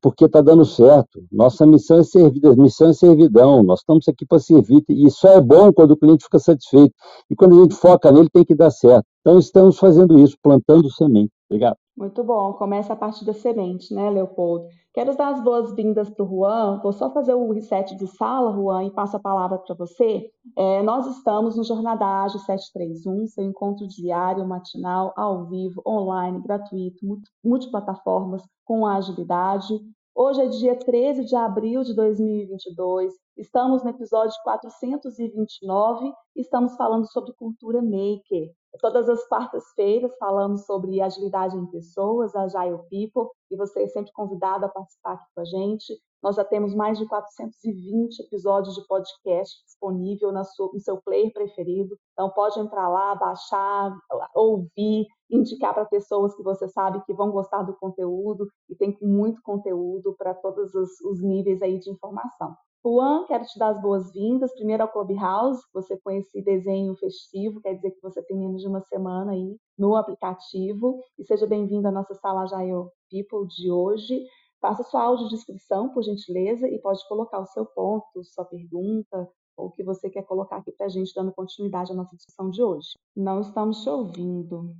Porque 0.00 0.26
está 0.26 0.42
dando 0.42 0.64
certo. 0.64 1.24
Nossa 1.32 1.66
missão 1.66 1.98
é 1.98 2.02
servir, 2.02 2.56
missão 2.56 2.90
é 2.90 2.92
servidão, 2.92 3.62
nós 3.62 3.80
estamos 3.80 4.06
aqui 4.08 4.26
para 4.26 4.38
servir, 4.38 4.84
e 4.88 5.10
só 5.10 5.28
é 5.28 5.40
bom 5.40 5.72
quando 5.72 5.92
o 5.92 5.96
cliente 5.96 6.24
fica 6.24 6.38
satisfeito. 6.38 6.94
E 7.30 7.34
quando 7.34 7.58
a 7.58 7.62
gente 7.62 7.74
foca 7.74 8.12
nele, 8.12 8.28
tem 8.30 8.44
que 8.44 8.54
dar 8.54 8.70
certo. 8.70 9.06
Então, 9.20 9.38
estamos 9.38 9.78
fazendo 9.78 10.18
isso, 10.18 10.36
plantando 10.42 10.90
semente. 10.90 11.32
Muito 11.96 12.24
bom. 12.24 12.52
Começa 12.54 12.92
a 12.92 12.96
partir 12.96 13.24
da 13.24 13.32
semente, 13.32 13.94
né, 13.94 14.10
Leopoldo? 14.10 14.66
Quero 14.92 15.16
dar 15.16 15.34
as 15.34 15.42
boas-vindas 15.42 16.10
para 16.10 16.24
o 16.24 16.28
Juan. 16.28 16.80
Vou 16.82 16.92
só 16.92 17.10
fazer 17.12 17.34
o 17.34 17.52
reset 17.52 17.94
de 17.96 18.06
sala, 18.06 18.52
Juan, 18.52 18.84
e 18.84 18.90
passo 18.90 19.16
a 19.16 19.20
palavra 19.20 19.58
para 19.58 19.74
você. 19.74 20.30
É, 20.56 20.82
nós 20.82 21.06
estamos 21.06 21.56
no 21.56 21.64
Jornada 21.64 22.04
Ágil 22.04 22.40
731, 22.40 23.26
seu 23.28 23.44
encontro 23.44 23.86
diário, 23.86 24.46
matinal, 24.46 25.12
ao 25.16 25.46
vivo, 25.46 25.82
online, 25.86 26.42
gratuito, 26.42 27.04
multiplataformas, 27.44 28.42
com 28.64 28.86
agilidade. 28.86 29.78
Hoje 30.16 30.42
é 30.42 30.46
dia 30.46 30.76
13 30.76 31.24
de 31.24 31.34
abril 31.34 31.82
de 31.82 31.92
2022, 31.92 33.12
estamos 33.36 33.82
no 33.82 33.90
episódio 33.90 34.32
429 34.44 36.12
e 36.36 36.40
estamos 36.40 36.76
falando 36.76 37.10
sobre 37.10 37.32
cultura 37.32 37.82
maker. 37.82 38.52
Todas 38.80 39.08
as 39.08 39.26
quartas-feiras 39.28 40.16
falamos 40.18 40.66
sobre 40.66 41.00
agilidade 41.00 41.56
em 41.56 41.66
pessoas, 41.66 42.34
Agile 42.34 42.78
People, 42.90 43.30
e 43.50 43.56
você 43.56 43.84
é 43.84 43.88
sempre 43.88 44.12
convidado 44.12 44.66
a 44.66 44.68
participar 44.68 45.12
aqui 45.12 45.24
com 45.34 45.40
a 45.40 45.44
gente. 45.44 45.94
Nós 46.22 46.36
já 46.36 46.44
temos 46.44 46.74
mais 46.74 46.98
de 46.98 47.06
420 47.06 48.20
episódios 48.20 48.74
de 48.74 48.86
podcast 48.86 49.62
disponível 49.64 50.32
no 50.32 50.80
seu 50.80 51.00
player 51.04 51.32
preferido. 51.32 51.96
Então 52.14 52.30
pode 52.30 52.58
entrar 52.58 52.88
lá, 52.88 53.14
baixar, 53.14 53.94
ouvir, 54.34 55.06
indicar 55.30 55.72
para 55.74 55.84
pessoas 55.84 56.34
que 56.34 56.42
você 56.42 56.66
sabe 56.68 57.04
que 57.04 57.14
vão 57.14 57.30
gostar 57.30 57.62
do 57.62 57.76
conteúdo 57.76 58.48
e 58.68 58.74
tem 58.74 58.96
muito 59.00 59.40
conteúdo 59.42 60.14
para 60.16 60.34
todos 60.34 60.74
os, 60.74 61.00
os 61.02 61.22
níveis 61.22 61.62
aí 61.62 61.78
de 61.78 61.90
informação. 61.90 62.56
Juan, 62.86 63.24
quero 63.24 63.46
te 63.46 63.58
dar 63.58 63.68
as 63.70 63.80
boas-vindas. 63.80 64.52
Primeiro 64.52 64.82
ao 64.82 64.92
Clubhouse, 64.92 65.62
você 65.72 65.98
esse 66.10 66.42
desenho 66.42 66.94
festivo, 66.96 67.58
quer 67.62 67.72
dizer 67.72 67.92
que 67.92 68.02
você 68.02 68.22
tem 68.22 68.36
menos 68.36 68.60
de 68.60 68.68
uma 68.68 68.82
semana 68.82 69.32
aí 69.32 69.56
no 69.78 69.96
aplicativo. 69.96 71.00
E 71.18 71.24
seja 71.24 71.46
bem-vindo 71.46 71.88
à 71.88 71.90
nossa 71.90 72.14
sala 72.14 72.46
Jaio 72.46 72.90
People 73.10 73.48
de 73.48 73.70
hoje. 73.70 74.26
Faça 74.60 74.82
sua 74.82 75.02
audiodescrição, 75.02 75.88
por 75.94 76.02
gentileza, 76.02 76.68
e 76.68 76.78
pode 76.78 77.00
colocar 77.08 77.40
o 77.40 77.46
seu 77.46 77.64
ponto, 77.64 78.22
sua 78.22 78.44
pergunta, 78.44 79.30
ou 79.56 79.68
o 79.68 79.70
que 79.70 79.82
você 79.82 80.10
quer 80.10 80.22
colocar 80.24 80.56
aqui 80.58 80.70
para 80.72 80.84
a 80.84 80.88
gente, 80.90 81.14
dando 81.14 81.32
continuidade 81.32 81.90
à 81.90 81.94
nossa 81.94 82.14
discussão 82.14 82.50
de 82.50 82.62
hoje. 82.62 82.88
Não 83.16 83.40
estamos 83.40 83.82
te 83.82 83.88
ouvindo. 83.88 84.74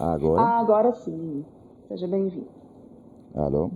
Agora? 0.00 0.42
Ah, 0.42 0.58
agora 0.58 0.94
sim. 0.94 1.44
Seja 1.88 2.06
bem-vindo. 2.06 2.48
Alô? 3.34 3.70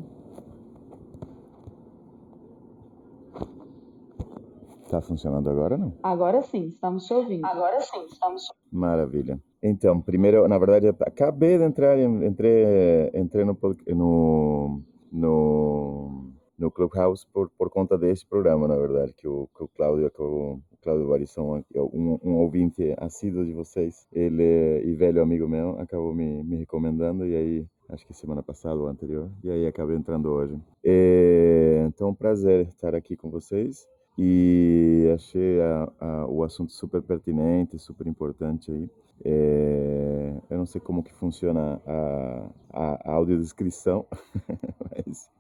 Tá 4.90 5.00
funcionando 5.00 5.48
agora 5.48 5.78
não? 5.78 5.94
Agora 6.02 6.42
sim, 6.42 6.66
estamos 6.66 7.06
te 7.06 7.14
ouvindo. 7.14 7.46
Agora 7.46 7.80
sim, 7.80 8.04
estamos 8.06 8.48
Maravilha. 8.72 9.40
Então, 9.62 10.00
primeiro, 10.00 10.48
na 10.48 10.58
verdade, 10.58 10.88
acabei 10.88 11.58
de 11.58 11.64
entrar, 11.64 11.96
entrei, 11.96 13.10
entrei 13.14 13.44
no, 13.44 13.56
no, 13.86 14.82
no, 15.12 16.32
no 16.58 16.70
Clubhouse 16.72 17.24
por, 17.32 17.50
por 17.50 17.70
conta 17.70 17.96
desse 17.96 18.26
programa, 18.26 18.66
na 18.66 18.74
verdade, 18.74 19.12
que 19.12 19.28
o, 19.28 19.48
que 19.56 19.62
o 19.62 19.68
Cláudio, 19.68 20.10
que 20.10 20.22
o, 20.22 20.58
Cláudio 20.82 21.06
Varição, 21.06 21.64
um, 21.76 22.18
um 22.24 22.36
ouvinte 22.38 22.92
assíduo 22.98 23.44
de 23.44 23.52
vocês, 23.52 24.08
ele 24.12 24.82
e 24.84 24.92
velho 24.96 25.22
amigo 25.22 25.46
meu, 25.46 25.78
acabou 25.78 26.12
me, 26.12 26.42
me 26.42 26.56
recomendando 26.56 27.24
e 27.26 27.36
aí 27.36 27.66
acho 27.90 28.04
que 28.04 28.14
semana 28.14 28.42
passada 28.42 28.80
ou 28.80 28.88
anterior, 28.88 29.30
e 29.44 29.50
aí 29.50 29.66
acabei 29.68 29.94
entrando 29.94 30.30
hoje. 30.30 30.58
E, 30.82 31.84
então, 31.86 32.12
prazer 32.12 32.66
estar 32.66 32.94
aqui 32.94 33.14
com 33.14 33.30
vocês 33.30 33.86
e 34.22 35.10
achei 35.14 35.62
a, 35.62 35.92
a, 35.98 36.26
o 36.26 36.44
assunto 36.44 36.72
super 36.72 37.00
pertinente, 37.00 37.78
super 37.78 38.06
importante 38.06 38.70
aí. 38.70 38.90
É, 39.24 40.34
eu 40.50 40.58
não 40.58 40.66
sei 40.66 40.78
como 40.78 41.02
que 41.02 41.14
funciona 41.14 41.80
a, 41.86 42.50
a, 42.70 43.10
a 43.10 43.12
audiodescrição, 43.14 44.04
mas... 44.94 45.30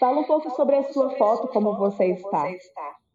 Fala 0.00 0.20
um 0.20 0.24
pouco 0.24 0.50
sobre 0.52 0.76
a 0.76 0.82
sua 0.94 1.10
foto, 1.10 1.46
como 1.48 1.76
você 1.76 2.06
está. 2.06 2.46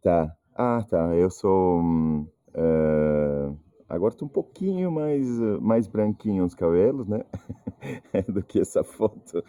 Tá. 0.04 0.36
Ah, 0.54 0.86
tá. 0.88 1.16
Eu 1.16 1.30
sou... 1.30 1.80
Uh, 1.80 3.58
agora 3.88 4.14
estou 4.14 4.28
um 4.28 4.30
pouquinho 4.30 4.92
mais, 4.92 5.26
mais 5.60 5.88
branquinho 5.88 6.44
os 6.44 6.54
cabelos, 6.54 7.08
né? 7.08 7.24
Do 8.32 8.40
que 8.40 8.60
essa 8.60 8.84
foto. 8.84 9.42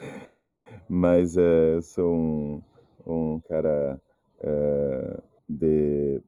Mas 0.90 1.38
uh, 1.38 1.76
eu 1.76 1.82
sou 1.84 2.12
um, 2.12 2.62
um 3.06 3.40
cara 3.48 4.02
uh, 4.44 5.22
de 5.48 6.22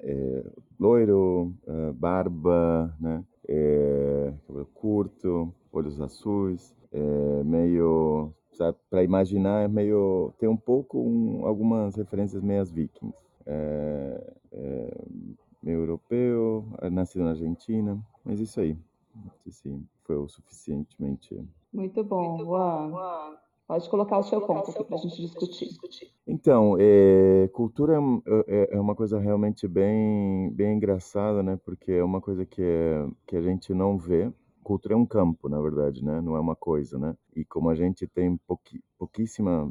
uh, 0.00 0.62
loiro, 0.78 1.52
uh, 1.66 1.92
barba, 1.94 2.94
né? 3.00 3.24
cabelo 4.46 4.66
curto, 4.74 5.54
olhos 5.72 5.98
azuis, 6.02 6.76
meio, 7.46 8.30
para 8.90 9.02
imaginar, 9.02 9.64
é 9.64 9.68
meio 9.68 10.34
tem 10.38 10.46
um 10.46 10.56
pouco 10.56 11.00
um, 11.00 11.46
algumas 11.46 11.96
referências 11.96 12.42
meias 12.42 12.70
vikings, 12.70 13.16
meio 15.62 15.80
europeu, 15.80 16.66
nascido 16.92 17.24
na 17.24 17.30
Argentina, 17.30 17.98
mas 18.22 18.38
isso 18.38 18.60
aí, 18.60 18.76
não 19.14 19.32
sei 19.42 19.50
se 19.52 19.82
foi 20.04 20.16
o 20.16 20.28
suficientemente. 20.28 21.42
Muito 21.72 22.04
bom, 22.04 22.36
Muito 22.36 22.44
bom. 22.44 22.90
Uau. 22.90 23.47
Pode 23.68 23.90
colocar 23.90 24.18
o 24.18 24.22
seu 24.22 24.40
ponto 24.40 24.70
aqui 24.70 24.82
para 24.82 24.96
a 24.96 24.98
gente 24.98 25.20
discutir. 25.20 25.68
Então, 26.26 26.74
é, 26.80 27.50
cultura 27.52 27.98
é, 27.98 28.44
é, 28.46 28.76
é, 28.76 28.80
uma 28.80 28.94
coisa 28.94 29.18
realmente 29.20 29.68
bem, 29.68 30.50
bem 30.54 30.76
engraçada, 30.76 31.42
né? 31.42 31.60
Porque 31.62 31.92
é 31.92 32.02
uma 32.02 32.18
coisa 32.18 32.46
que, 32.46 32.62
é, 32.62 33.06
que 33.26 33.36
a 33.36 33.42
gente 33.42 33.74
não 33.74 33.98
vê. 33.98 34.32
Cultura 34.64 34.94
é 34.94 34.96
um 34.96 35.04
campo, 35.04 35.50
na 35.50 35.60
verdade, 35.60 36.02
né? 36.02 36.18
Não 36.22 36.34
é 36.34 36.40
uma 36.40 36.56
coisa, 36.56 36.98
né? 36.98 37.14
E 37.36 37.44
como 37.44 37.68
a 37.68 37.74
gente 37.74 38.06
tem 38.06 38.38
pouqui, 38.46 38.82
pouquíssima, 38.98 39.70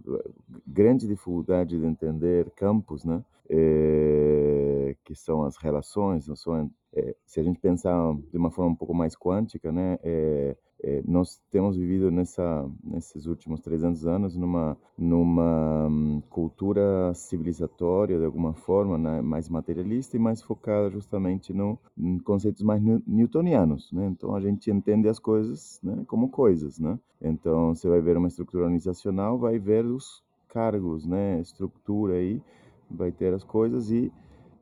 grande 0.66 1.08
dificuldade 1.08 1.80
de 1.80 1.84
entender 1.84 2.52
campos, 2.52 3.04
né? 3.04 3.26
É, 3.50 4.96
que 5.04 5.16
são 5.16 5.42
as 5.42 5.58
relações, 5.58 6.28
não 6.28 6.36
são, 6.36 6.70
é, 6.94 7.16
se 7.26 7.40
a 7.40 7.44
gente 7.44 7.60
pensar 7.60 8.14
de 8.30 8.38
uma 8.38 8.52
forma 8.52 8.74
um 8.74 8.76
pouco 8.76 8.94
mais 8.94 9.16
quântica, 9.16 9.72
né? 9.72 9.98
É, 10.04 10.56
é, 10.84 11.02
nós 11.08 11.42
temos 11.52 11.76
vivido 11.76 12.12
nessa, 12.12 12.70
nesses 12.84 13.26
últimos 13.26 13.60
300 13.62 14.06
anos 14.06 14.36
numa, 14.36 14.78
numa 14.98 15.88
um, 15.88 16.22
cultura 16.30 17.14
civilizatória, 17.16 18.20
de 18.20 18.26
alguma 18.26 18.54
forma, 18.54 18.98
né, 18.98 19.22
mais 19.22 19.50
materialista 19.50 20.16
e 20.16 20.20
mais 20.20 20.42
focada 20.42 20.90
justamente 20.90 21.52
no, 21.54 21.80
em 21.98 22.20
conceitos 22.20 22.62
mais 22.62 22.82
newtonianos. 23.08 23.92
Né? 23.92 24.08
Então, 24.08 24.36
a 24.36 24.40
gente 24.40 24.70
entende 24.70 25.08
as 25.08 25.18
coisas 25.18 25.80
né, 25.82 26.04
como 26.08 26.30
coisas. 26.30 26.78
Né? 26.78 27.00
Então, 27.22 27.74
você 27.74 27.90
vai 27.90 28.02
ver 28.02 28.18
uma 28.18 28.28
estrutura 28.28 28.66
organizacional, 28.66 29.38
vai 29.38 29.58
ver 29.58 29.86
os 29.86 30.24
cargos, 30.48 31.06
né, 31.06 31.42
estrutura 31.42 32.16
aí, 32.16 32.42
vai 32.90 33.12
ter 33.12 33.34
as 33.34 33.44
coisas 33.44 33.92
e 33.92 34.12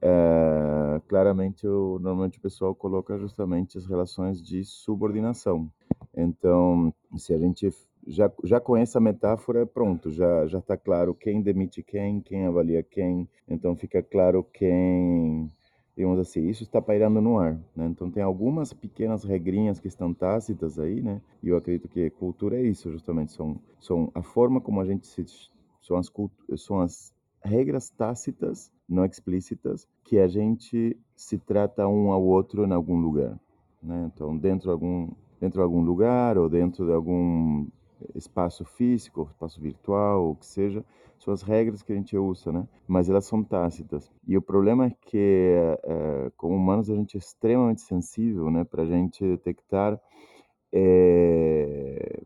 é, 0.01 1.01
claramente, 1.07 1.67
o, 1.67 1.97
normalmente 1.99 2.37
o 2.37 2.41
pessoal 2.41 2.75
coloca 2.75 3.17
justamente 3.17 3.77
as 3.77 3.85
relações 3.85 4.41
de 4.41 4.63
subordinação. 4.63 5.69
Então, 6.15 6.93
se 7.17 7.33
a 7.33 7.37
gente 7.37 7.69
já, 8.07 8.31
já 8.43 8.59
conhece 8.59 8.97
a 8.97 9.01
metáfora, 9.01 9.65
pronto, 9.65 10.11
já 10.11 10.47
já 10.47 10.59
está 10.59 10.77
claro 10.77 11.13
quem 11.13 11.41
demite 11.41 11.83
quem, 11.83 12.21
quem 12.21 12.45
avalia 12.45 12.81
quem. 12.81 13.27
Então, 13.47 13.75
fica 13.75 14.01
claro 14.01 14.43
quem, 14.43 15.51
digamos 15.95 16.19
assim, 16.19 16.47
isso 16.47 16.63
está 16.63 16.81
pairando 16.81 17.21
no 17.21 17.37
ar. 17.37 17.59
Né? 17.75 17.87
Então, 17.87 18.09
tem 18.09 18.23
algumas 18.23 18.71
pequenas 18.71 19.23
regrinhas 19.23 19.79
que 19.79 19.87
estão 19.87 20.13
tácitas 20.13 20.79
aí, 20.79 21.01
né? 21.01 21.21
E 21.43 21.49
eu 21.49 21.57
acredito 21.57 21.89
que 21.89 22.09
cultura 22.11 22.57
é 22.57 22.63
isso, 22.63 22.91
justamente. 22.91 23.33
São, 23.33 23.59
são 23.79 24.11
a 24.13 24.21
forma 24.21 24.61
como 24.61 24.79
a 24.79 24.85
gente 24.85 25.07
se. 25.07 25.25
São 25.81 25.97
as, 25.97 26.11
são 26.57 26.79
as 26.79 27.13
regras 27.43 27.89
tácitas, 27.91 28.71
não 28.89 29.05
explícitas, 29.05 29.87
que 30.03 30.17
a 30.17 30.27
gente 30.27 30.97
se 31.15 31.37
trata 31.37 31.87
um 31.87 32.11
ao 32.11 32.23
outro 32.23 32.65
em 32.65 32.73
algum 32.73 32.97
lugar. 32.97 33.39
Né? 33.81 34.09
Então, 34.13 34.35
dentro 34.35 34.63
de 34.67 34.71
algum 34.71 35.09
dentro 35.39 35.59
de 35.59 35.63
algum 35.63 35.81
lugar 35.81 36.37
ou 36.37 36.49
dentro 36.49 36.85
de 36.85 36.93
algum 36.93 37.67
espaço 38.13 38.65
físico, 38.65 39.29
espaço 39.31 39.59
virtual, 39.59 40.31
o 40.31 40.35
que 40.35 40.45
seja, 40.45 40.83
são 41.19 41.33
as 41.33 41.41
regras 41.41 41.81
que 41.81 41.91
a 41.91 41.95
gente 41.95 42.17
usa, 42.17 42.51
né? 42.51 42.67
Mas 42.87 43.09
elas 43.09 43.25
são 43.25 43.43
tácitas. 43.43 44.11
E 44.27 44.37
o 44.37 44.41
problema 44.41 44.87
é 44.87 44.91
que, 45.07 45.55
é, 45.83 46.31
como 46.37 46.55
humanos, 46.55 46.89
a 46.89 46.95
gente 46.95 47.15
é 47.15 47.19
extremamente 47.19 47.81
sensível, 47.81 48.51
né? 48.51 48.63
Para 48.63 48.83
a 48.83 48.85
gente 48.85 49.25
detectar 49.25 49.99
é, 50.71 52.21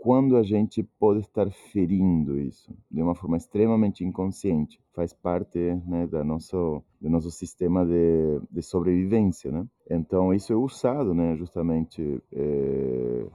quando 0.00 0.36
a 0.36 0.42
gente 0.42 0.82
pode 0.82 1.20
estar 1.20 1.50
ferindo 1.50 2.40
isso 2.40 2.74
de 2.90 3.02
uma 3.02 3.14
forma 3.14 3.36
extremamente 3.36 4.02
inconsciente. 4.02 4.80
Faz 4.94 5.12
parte 5.12 5.58
né, 5.86 6.06
da 6.06 6.24
nosso, 6.24 6.82
do 6.98 7.10
nosso 7.10 7.30
sistema 7.30 7.84
de, 7.84 8.40
de 8.50 8.62
sobrevivência. 8.62 9.52
Né? 9.52 9.66
Então, 9.90 10.32
isso 10.32 10.54
é 10.54 10.56
usado 10.56 11.14
né, 11.14 11.36
justamente, 11.36 12.22
é, 12.32 13.26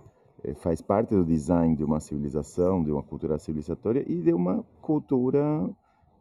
faz 0.55 0.81
parte 0.81 1.13
do 1.13 1.23
design 1.23 1.75
de 1.75 1.83
uma 1.83 1.99
civilização, 1.99 2.83
de 2.83 2.91
uma 2.91 3.03
cultura 3.03 3.37
civilizatória 3.37 4.03
e 4.07 4.21
de 4.21 4.33
uma 4.33 4.65
cultura 4.81 5.69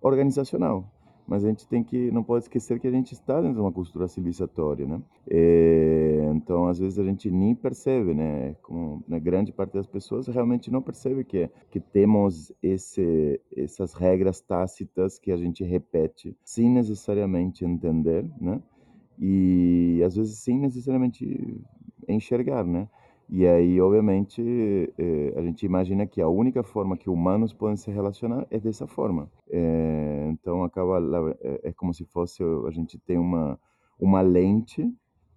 organizacional. 0.02 0.85
Mas 1.26 1.44
a 1.44 1.48
gente 1.48 1.66
tem 1.66 1.82
que 1.82 2.10
não 2.10 2.22
pode 2.22 2.44
esquecer 2.44 2.78
que 2.78 2.87
a 2.87 2.90
gente 2.90 3.12
está 3.12 3.40
dentro 3.40 3.54
de 3.54 3.60
uma 3.60 3.72
cultura 3.72 4.06
civilizatória, 4.08 4.87
né? 4.87 5.00
É, 5.28 6.30
então, 6.34 6.66
às 6.66 6.78
vezes 6.78 6.98
a 6.98 7.04
gente 7.04 7.30
nem 7.30 7.54
percebe, 7.54 8.14
né? 8.14 8.54
Como 8.62 9.02
né, 9.08 9.18
grande 9.18 9.52
parte 9.52 9.72
das 9.72 9.87
pessoas 9.87 10.26
realmente 10.26 10.70
não 10.70 10.82
percebe 10.82 11.24
que 11.24 11.48
que 11.70 11.80
temos 11.80 12.52
esse 12.62 13.40
essas 13.56 13.94
regras 13.94 14.40
tácitas 14.40 15.18
que 15.18 15.32
a 15.32 15.37
gente 15.37 15.64
repete 15.64 16.37
sem 16.44 16.70
necessariamente 16.70 17.64
entender, 17.64 18.24
né? 18.40 18.60
E 19.18 20.02
às 20.04 20.16
vezes 20.16 20.38
sem 20.38 20.58
necessariamente 20.58 21.60
enxergar, 22.08 22.64
né? 22.64 22.88
E 23.28 23.46
aí, 23.46 23.80
obviamente, 23.80 24.42
eh, 24.98 25.32
a 25.37 25.42
gente 25.42 25.64
imagina 25.64 26.06
que 26.06 26.20
a 26.20 26.28
única 26.28 26.62
forma 26.62 26.96
que 26.96 27.08
humanos 27.08 27.52
podem 27.52 27.76
se 27.76 27.90
relacionar 27.90 28.46
é 28.50 28.60
dessa 28.60 28.87
forma. 28.87 29.30
Eh, 29.50 30.28
então, 30.30 30.62
acaba 30.62 30.98
é, 31.40 31.70
é 31.70 31.72
como 31.72 31.92
se 31.94 32.04
fosse 32.04 32.42
a 32.66 32.70
gente 32.70 32.98
tem 32.98 33.18
uma 33.18 33.58
uma 33.98 34.20
lente, 34.20 34.92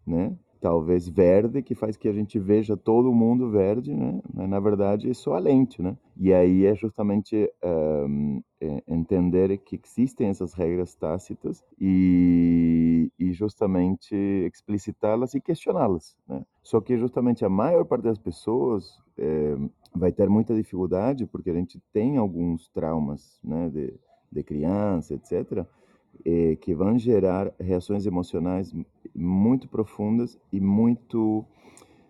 né? 0.05 0.35
Talvez 0.59 1.07
verde 1.07 1.61
que 1.61 1.75
faz 1.75 1.95
que 1.95 2.07
a 2.07 2.13
gente 2.13 2.39
veja 2.39 2.75
todo 2.75 3.13
mundo 3.13 3.49
verde, 3.49 3.93
né? 3.93 4.19
Mas, 4.33 4.49
na 4.49 4.59
verdade 4.59 5.09
é 5.09 5.13
só 5.13 5.35
a 5.35 5.39
lente, 5.39 5.81
né? 5.81 5.95
E 6.15 6.33
aí 6.33 6.65
é 6.65 6.75
justamente 6.75 7.51
um, 7.63 8.41
é 8.59 8.83
entender 8.87 9.57
que 9.59 9.79
existem 9.83 10.29
essas 10.29 10.53
regras 10.53 10.95
tácitas 10.95 11.63
e, 11.79 13.11
e 13.19 13.31
justamente 13.33 14.15
explicitá-las 14.15 15.35
e 15.35 15.41
questioná-las, 15.41 16.17
né? 16.27 16.43
Só 16.63 16.81
que 16.81 16.97
justamente 16.97 17.45
a 17.45 17.49
maior 17.49 17.85
parte 17.85 18.03
das 18.03 18.17
pessoas 18.17 18.99
é, 19.17 19.55
vai 19.95 20.11
ter 20.11 20.27
muita 20.27 20.55
dificuldade 20.55 21.27
porque 21.27 21.49
a 21.49 21.53
gente 21.53 21.79
tem 21.93 22.17
alguns 22.17 22.67
traumas, 22.69 23.39
né? 23.43 23.69
De, 23.69 23.93
de 24.31 24.43
criança, 24.43 25.13
etc., 25.13 25.65
eh, 26.25 26.55
que 26.57 26.73
vão 26.73 26.97
gerar 26.97 27.53
reações 27.59 28.05
emocionais 28.05 28.73
muito 29.13 29.67
profundas 29.67 30.37
e 30.51 30.59
muito 30.59 31.45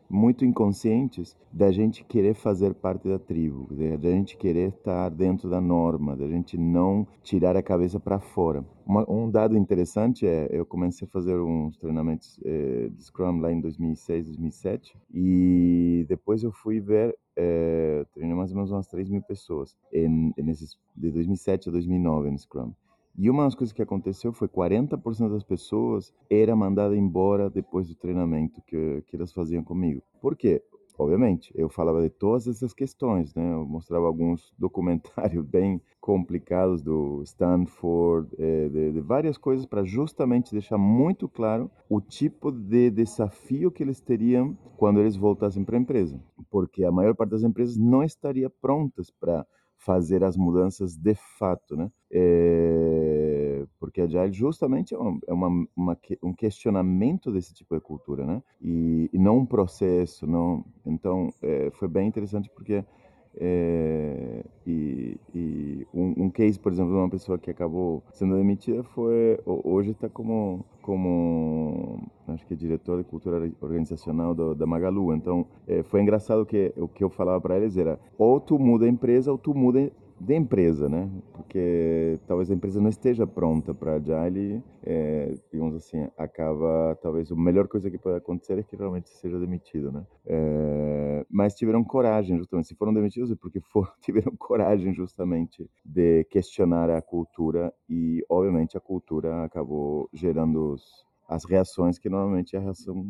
muito 0.10 0.46
inconscientes 0.46 1.36
da 1.52 1.72
gente 1.72 2.04
querer 2.04 2.34
fazer 2.34 2.74
parte 2.74 3.08
da 3.08 3.20
tribo, 3.20 3.68
da 4.00 4.10
gente 4.10 4.38
querer 4.38 4.70
estar 4.70 5.10
dentro 5.10 5.50
da 5.50 5.60
norma, 5.60 6.16
da 6.16 6.28
gente 6.28 6.58
não 6.58 7.06
tirar 7.24 7.58
a 7.58 7.64
cabeça 7.64 8.00
para 8.00 8.20
fora. 8.20 8.64
Uma, 8.86 9.10
um 9.10 9.30
dado 9.30 9.58
interessante 9.58 10.26
é, 10.26 10.48
eu 10.52 10.66
comecei 10.66 11.08
a 11.08 11.12
fazer 11.12 11.36
uns 11.38 11.78
treinamentos 11.78 12.40
eh, 12.46 12.90
de 12.90 13.04
Scrum 13.04 13.40
lá 13.42 13.52
em 13.52 13.60
2006, 13.60 14.28
2007, 14.28 14.98
e 15.14 16.06
depois 16.08 16.44
eu 16.44 16.52
fui 16.52 16.80
ver, 16.80 17.18
eh, 17.36 18.06
treinei 18.14 18.36
mais 18.36 18.52
ou 18.52 18.56
menos 18.56 18.72
umas 18.72 18.88
3 18.88 19.10
mil 19.10 19.22
pessoas 19.22 19.76
em, 19.92 20.34
nesses, 20.38 20.78
de 20.96 21.12
2007 21.12 21.70
a 21.70 21.72
2009 21.72 22.32
no 22.32 22.38
Scrum. 22.38 22.72
E 23.18 23.32
uma 23.32 23.46
das 23.46 23.56
coisas 23.56 23.74
que 23.74 23.82
aconteceu 23.82 24.32
foi 24.32 24.48
40% 24.48 25.30
das 25.32 25.44
pessoas 25.44 26.14
era 26.30 26.56
mandada 26.56 26.96
embora 26.96 27.50
depois 27.50 27.88
do 27.88 27.96
treinamento 27.96 28.62
que, 28.62 29.04
que 29.08 29.16
elas 29.16 29.34
faziam 29.34 29.64
comigo. 29.64 30.04
Por 30.22 30.36
quê? 30.36 30.62
Obviamente, 31.00 31.52
eu 31.56 31.70
falava 31.70 32.02
de 32.02 32.10
todas 32.10 32.48
essas 32.48 32.74
questões, 32.74 33.34
né? 33.36 33.54
Eu 33.54 33.66
mostrava 33.66 34.06
alguns 34.06 34.54
documentários 34.58 35.46
bem 35.46 35.82
complicados 36.00 36.82
do 36.82 37.22
Stanford, 37.24 38.36
eh, 38.40 38.70
de, 38.70 38.94
de 38.94 39.02
várias 39.02 39.38
coisas 39.38 39.66
para 39.66 39.84
justamente 39.84 40.52
deixar 40.52 40.78
muito 40.78 41.28
claro 41.28 41.70
o 41.90 42.00
tipo 42.00 42.52
de 42.52 42.90
desafio 42.90 43.72
que 43.72 43.84
eles 43.84 44.00
teriam 44.00 44.58
quando 44.78 45.00
eles 45.00 45.16
voltassem 45.16 45.64
para 45.64 45.78
a 45.78 45.82
empresa, 45.82 46.20
porque 46.50 46.84
a 46.84 46.92
maior 46.92 47.14
parte 47.14 47.32
das 47.32 47.44
empresas 47.44 47.78
não 47.78 48.04
estaria 48.04 48.50
prontas 48.50 49.12
para 49.12 49.46
fazer 49.88 50.22
as 50.22 50.36
mudanças 50.36 50.98
de 50.98 51.16
fato, 51.16 51.78
né? 51.78 51.90
É, 52.12 53.66
porque 53.80 54.02
Agile 54.02 54.34
justamente 54.34 54.94
é, 54.94 54.98
uma, 54.98 55.20
é 55.26 55.34
uma, 55.34 55.68
uma, 55.74 55.98
um 56.22 56.34
questionamento 56.34 57.32
desse 57.32 57.54
tipo 57.54 57.74
de 57.74 57.80
cultura, 57.80 58.26
né? 58.26 58.44
E, 58.62 59.10
e 59.14 59.18
não 59.18 59.38
um 59.38 59.46
processo, 59.46 60.28
não. 60.28 60.66
Então 60.86 61.34
é, 61.42 61.72
foi 61.72 61.88
bem 61.88 62.06
interessante 62.06 62.50
porque 62.50 62.84
é, 63.40 64.44
e, 64.66 65.20
e 65.34 65.88
um, 65.94 66.26
um, 66.26 66.30
case, 66.30 66.60
por 66.60 66.72
exemplo, 66.72 66.92
de 66.92 66.98
uma 66.98 67.10
pessoa 67.10 67.38
que 67.38 67.52
acabou 67.52 68.02
sendo 68.12 68.36
demitida 68.36 68.84
foi 68.84 69.40
hoje 69.46 69.92
está 69.92 70.10
como 70.10 70.66
como 70.82 72.02
acho 72.28 72.46
que 72.48 72.54
é 72.54 72.58
diretor 72.58 72.98
de 72.98 73.04
cultura 73.04 73.52
organizacional 73.62 74.34
do, 74.34 74.56
da 74.56 74.66
Magalu. 74.66 75.14
Então 75.14 75.46
é, 75.68 75.84
foi 75.84 76.02
engraçado 76.02 76.46
que 76.46 76.74
o 76.78 76.88
que 76.88 77.04
eu 77.04 77.10
falava 77.10 77.40
para 77.40 77.58
eles 77.58 77.78
era 77.78 78.00
ou 78.18 78.40
tu 78.40 78.58
muda 78.58 78.86
a 78.86 78.90
empresa 78.90 79.32
ou 79.32 79.38
tu 79.38 79.54
muda 79.54 79.92
de 80.20 80.36
empresa, 80.36 80.90
né? 80.90 81.10
Porque 81.34 82.20
talvez 82.28 82.50
a 82.50 82.54
empresa 82.54 82.82
não 82.82 82.90
esteja 82.90 83.26
pronta 83.28 83.74
para 83.74 83.96
Agile, 83.96 84.64
é, 84.84 85.36
digamos 85.52 85.76
assim, 85.76 86.08
acaba, 86.18 86.98
talvez 87.02 87.32
a 87.32 87.36
melhor 87.36 87.68
coisa 87.68 87.90
que 87.90 87.98
pode 87.98 88.18
acontecer 88.18 88.58
é 88.58 88.64
que 88.64 88.76
realmente 88.76 89.10
seja 89.10 89.40
demitido, 89.40 89.92
né? 89.92 90.06
É, 90.26 91.26
mas 91.30 91.56
tiveram 91.56 91.84
coragem, 91.84 92.38
justamente, 92.38 92.68
se 92.68 92.76
foram 92.76 92.94
demitidos 92.94 93.32
é 93.32 93.36
porque 93.36 93.62
tiveram 94.02 94.36
coragem, 94.38 94.94
justamente, 94.94 95.70
de 95.86 96.24
questionar 96.26 96.90
a 96.90 97.02
cultura 97.02 97.74
e, 97.90 98.24
obviamente, 98.30 98.78
a 98.78 98.82
cultura 98.82 99.44
acabou 99.44 100.10
gerando 100.14 100.74
os, 100.74 101.07
as 101.28 101.44
reações 101.44 102.00
que 102.00 102.10
normalmente 102.10 102.56
a 102.56 102.60
reação 102.60 103.06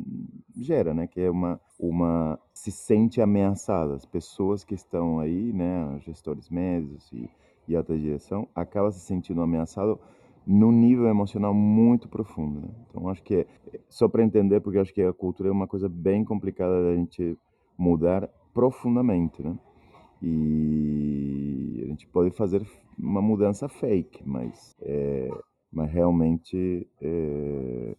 gera, 0.58 0.94
né? 0.94 1.06
Que 1.06 1.22
é 1.22 1.30
uma, 1.30 1.60
uma 1.80 2.40
se 2.52 2.72
sente 2.72 3.22
ameaçada. 3.22 3.94
As 3.94 4.06
pessoas 4.06 4.64
que 4.64 4.74
estão 4.74 5.20
aí, 5.20 5.54
né, 5.54 6.00
gestores 6.00 6.50
médios 6.50 7.12
e, 7.12 7.30
e 7.68 7.76
alta 7.76 7.96
direção, 7.96 8.48
acaba 8.56 8.92
se 8.92 9.02
sentindo 9.02 9.42
ameaçado 9.42 10.00
num 10.46 10.72
nível 10.72 11.08
emocional 11.08 11.54
muito 11.54 12.08
profundo. 12.08 12.62
Né? 12.62 12.70
Então 12.90 13.08
acho 13.08 13.22
que 13.22 13.36
é, 13.36 13.80
só 13.88 14.08
para 14.08 14.24
entender, 14.24 14.62
porque 14.62 14.80
acho 14.80 14.94
que 14.94 15.02
a 15.04 15.14
cultura 15.14 15.50
é 15.50 15.52
uma 15.52 15.68
coisa 15.68 15.88
bem 15.88 16.26
complicada 16.26 16.84
da 16.86 16.96
gente 16.96 17.38
mudar 17.78 18.28
profundamente, 18.54 19.44
né? 19.44 19.56
E 20.20 21.82
a 21.84 21.88
gente 21.90 22.08
pode 22.08 22.32
fazer 22.32 22.66
uma 22.98 23.22
mudança 23.22 23.70
fake, 23.70 24.28
mas 24.28 24.76
é, 24.82 25.30
mas 25.72 25.92
realmente 25.92 26.88
é, 27.00 27.96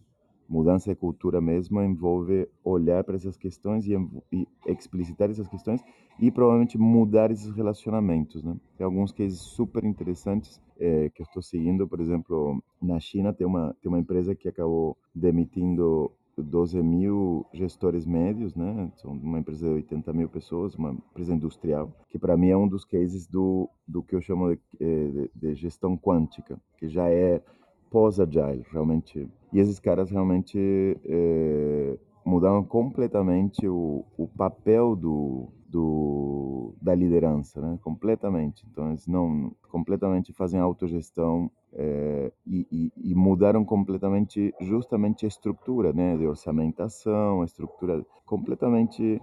mudança 0.49 0.89
de 0.89 0.95
cultura 0.95 1.39
mesmo 1.39 1.81
envolve 1.81 2.49
olhar 2.63 3.03
para 3.03 3.15
essas 3.15 3.37
questões 3.37 3.85
e, 3.85 3.93
e, 4.31 4.47
explicitar 4.67 5.29
essas 5.29 5.47
questões 5.47 5.81
e 6.19 6.31
provavelmente 6.31 6.77
mudar 6.77 7.31
esses 7.31 7.53
relacionamentos, 7.55 8.43
né? 8.43 8.57
Tem 8.75 8.83
alguns 8.83 9.11
cases 9.11 9.39
super 9.39 9.85
interessantes 9.85 10.59
é, 10.79 11.09
que 11.09 11.21
eu 11.21 11.25
estou 11.25 11.41
seguindo, 11.41 11.87
por 11.87 12.01
exemplo, 12.01 12.61
na 12.81 12.99
China 12.99 13.31
tem 13.31 13.45
uma 13.45 13.75
tem 13.81 13.89
uma 13.89 13.99
empresa 13.99 14.33
que 14.33 14.49
acabou 14.49 14.97
demitindo 15.13 16.11
12 16.37 16.81
mil 16.81 17.45
gestores 17.53 18.05
médios, 18.05 18.55
né? 18.55 18.91
São 18.97 19.11
uma 19.11 19.39
empresa 19.39 19.67
de 19.67 19.73
80 19.73 20.13
mil 20.13 20.29
pessoas, 20.29 20.75
uma 20.75 20.91
empresa 20.91 21.33
industrial, 21.33 21.93
que 22.09 22.17
para 22.17 22.37
mim 22.37 22.49
é 22.49 22.57
um 22.57 22.67
dos 22.67 22.85
cases 22.85 23.27
do, 23.27 23.69
do 23.87 24.01
que 24.01 24.15
eu 24.15 24.21
chamo 24.21 24.55
de, 24.55 24.59
eh, 24.79 25.11
de, 25.11 25.31
de 25.35 25.55
gestão 25.55 25.97
quântica, 25.97 26.59
que 26.77 26.87
já 26.87 27.09
é 27.09 27.41
pós-agile, 27.89 28.65
realmente. 28.71 29.27
E 29.51 29.59
esses 29.59 29.79
caras 29.79 30.09
realmente 30.09 30.57
é, 31.05 31.97
mudaram 32.25 32.63
completamente 32.63 33.67
o, 33.67 34.05
o 34.17 34.27
papel 34.27 34.95
do, 34.95 35.49
do, 35.67 36.73
da 36.81 36.93
liderança, 36.93 37.61
né? 37.61 37.79
Completamente. 37.81 38.65
Então, 38.71 38.89
eles 38.89 39.07
não 39.07 39.51
completamente 39.69 40.33
fazem 40.33 40.59
autogestão 40.59 41.49
é, 41.73 42.31
e, 42.45 42.67
e, 42.71 43.11
e, 43.11 43.15
mudaram 43.15 43.63
completamente 43.63 44.53
justamente 44.59 45.25
a 45.25 45.27
estrutura, 45.27 45.93
né? 45.93 46.17
De 46.17 46.25
orçamentação, 46.25 47.41
a 47.41 47.45
estrutura 47.45 48.05
completamente 48.25 49.21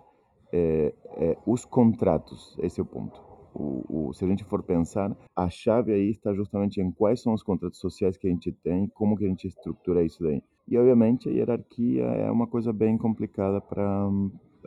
é, 0.53 0.95
é, 1.17 1.37
os 1.47 1.65
contratos. 1.65 2.57
Esse 2.61 2.81
é 2.81 2.83
o 2.83 2.87
ponto 2.87 3.26
o, 3.59 4.09
o, 4.09 4.13
se 4.13 4.25
a 4.25 4.29
gente 4.29 4.45
for 4.45 4.63
pensar, 4.63 5.17
a 5.35 5.49
chave 5.49 5.93
aí 5.93 6.11
está 6.11 6.33
justamente 6.35 6.81
em 6.81 6.91
quais 6.91 7.23
são 7.23 7.33
os 7.33 7.43
contratos 7.43 7.81
sociais 7.81 8.17
que 8.17 8.27
a 8.27 8.31
gente 8.31 8.53
tem, 8.53 8.87
como 8.89 9.17
que 9.17 9.25
a 9.25 9.29
gente 9.29 9.47
estrutura 9.47 10.05
isso 10.05 10.23
daí. 10.23 10.43
E 10.69 10.77
obviamente 10.77 11.29
a 11.29 11.33
hierarquia 11.33 12.05
é 12.05 12.31
uma 12.31 12.47
coisa 12.47 12.73
bem 12.73 12.99
complicada 12.99 13.61
para 13.61 14.09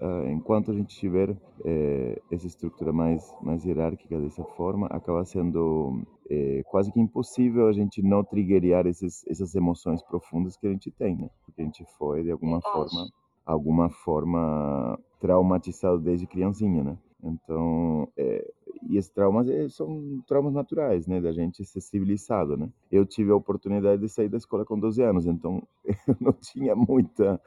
eh, 0.01 0.31
enquanto 0.31 0.71
a 0.71 0.73
gente 0.73 0.95
tiver 0.95 1.31
uh, 1.31 2.21
essa 2.31 2.47
estrutura 2.47 2.93
mais 2.93 3.35
mais 3.41 3.65
hierárquica 3.65 4.17
dessa 4.17 4.45
forma, 4.55 4.87
acaba 4.87 5.25
sendo 5.25 6.01
uh, 6.25 6.63
quase 6.71 6.89
que 6.91 7.01
impossível 7.01 7.67
a 7.67 7.73
gente 7.73 8.01
não 8.01 8.23
triggerar 8.23 8.87
esses, 8.87 9.27
essas 9.27 9.53
emoções 9.55 10.01
profundas 10.01 10.55
que 10.55 10.67
a 10.67 10.71
gente 10.71 10.89
tem, 10.89 11.17
né? 11.17 11.29
Porque 11.45 11.61
a 11.61 11.65
gente 11.65 11.83
foi 11.97 12.23
de 12.23 12.31
alguma 12.31 12.61
forma 12.61 13.09
alguma 13.45 13.89
forma 13.89 14.97
traumatizado 15.19 15.99
desde 15.99 16.25
criancinha, 16.27 16.81
né? 16.83 16.97
Então, 17.23 18.07
é, 18.17 18.49
e 18.83 18.97
esses 18.97 19.11
traumas 19.11 19.47
são 19.73 20.23
traumas 20.25 20.53
naturais, 20.53 21.05
né, 21.05 21.19
da 21.19 21.31
gente 21.31 21.65
ser 21.65 21.81
civilizado, 21.81 22.55
né? 22.55 22.69
Eu 22.89 23.05
tive 23.05 23.31
a 23.31 23.35
oportunidade 23.35 24.01
de 24.01 24.09
sair 24.09 24.29
da 24.29 24.37
escola 24.37 24.65
com 24.65 24.79
12 24.79 25.01
anos, 25.01 25.25
então 25.25 25.61
eu 26.07 26.15
não 26.19 26.33
tinha 26.33 26.75
muita, 26.75 27.41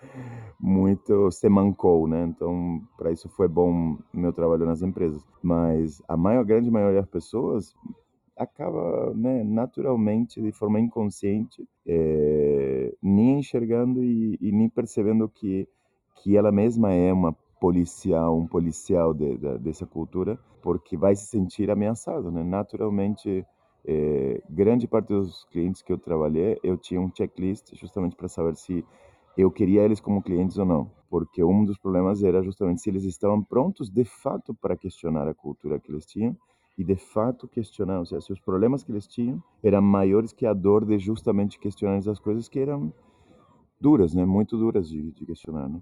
muito 0.60 1.30
semancou, 1.30 2.06
né? 2.06 2.26
Então, 2.26 2.82
para 2.98 3.10
isso 3.10 3.28
foi 3.30 3.48
bom 3.48 3.96
meu 4.12 4.32
trabalho 4.32 4.66
nas 4.66 4.82
empresas. 4.82 5.24
Mas 5.42 6.02
a 6.06 6.16
maior, 6.16 6.44
grande 6.44 6.70
maioria 6.70 7.00
das 7.00 7.10
pessoas 7.10 7.74
acaba 8.36 9.12
né, 9.14 9.42
naturalmente, 9.44 10.40
de 10.40 10.52
forma 10.52 10.80
inconsciente, 10.80 11.66
é, 11.86 12.92
nem 13.02 13.38
enxergando 13.38 14.02
e, 14.02 14.38
e, 14.40 14.52
nem 14.52 14.68
percebendo 14.68 15.28
que, 15.28 15.68
que 16.16 16.36
ela 16.36 16.50
mesma 16.50 16.92
é 16.92 17.12
uma 17.12 17.36
policial, 17.62 18.36
um 18.36 18.44
policial 18.44 19.14
de, 19.14 19.36
de, 19.36 19.58
dessa 19.58 19.86
cultura, 19.86 20.36
porque 20.60 20.96
vai 20.96 21.14
se 21.14 21.26
sentir 21.26 21.70
ameaçado, 21.70 22.28
né? 22.28 22.42
Naturalmente, 22.42 23.46
é, 23.86 24.42
grande 24.50 24.88
parte 24.88 25.10
dos 25.10 25.44
clientes 25.44 25.80
que 25.80 25.92
eu 25.92 25.96
trabalhei, 25.96 26.58
eu 26.64 26.76
tinha 26.76 27.00
um 27.00 27.08
checklist 27.16 27.72
justamente 27.76 28.16
para 28.16 28.26
saber 28.26 28.56
se 28.56 28.84
eu 29.38 29.48
queria 29.48 29.82
eles 29.82 30.00
como 30.00 30.20
clientes 30.20 30.58
ou 30.58 30.66
não, 30.66 30.90
porque 31.08 31.44
um 31.44 31.64
dos 31.64 31.78
problemas 31.78 32.24
era 32.24 32.42
justamente 32.42 32.80
se 32.80 32.90
eles 32.90 33.04
estavam 33.04 33.40
prontos 33.40 33.88
de 33.88 34.04
fato 34.04 34.52
para 34.54 34.76
questionar 34.76 35.28
a 35.28 35.34
cultura 35.34 35.78
que 35.78 35.92
eles 35.92 36.04
tinham 36.04 36.36
e 36.76 36.82
de 36.82 36.96
fato 36.96 37.46
questionar, 37.46 38.00
ou 38.00 38.06
seja, 38.06 38.22
se 38.22 38.32
os 38.32 38.40
problemas 38.40 38.82
que 38.82 38.90
eles 38.90 39.06
tinham 39.06 39.40
eram 39.62 39.82
maiores 39.82 40.32
que 40.32 40.46
a 40.46 40.52
dor 40.52 40.84
de 40.84 40.98
justamente 40.98 41.60
questionar 41.60 41.96
essas 41.96 42.18
coisas 42.18 42.48
que 42.48 42.58
eram 42.58 42.92
duras, 43.80 44.14
né, 44.14 44.24
muito 44.26 44.58
duras 44.58 44.88
de, 44.88 45.12
de 45.12 45.24
questionar, 45.24 45.68
né? 45.68 45.80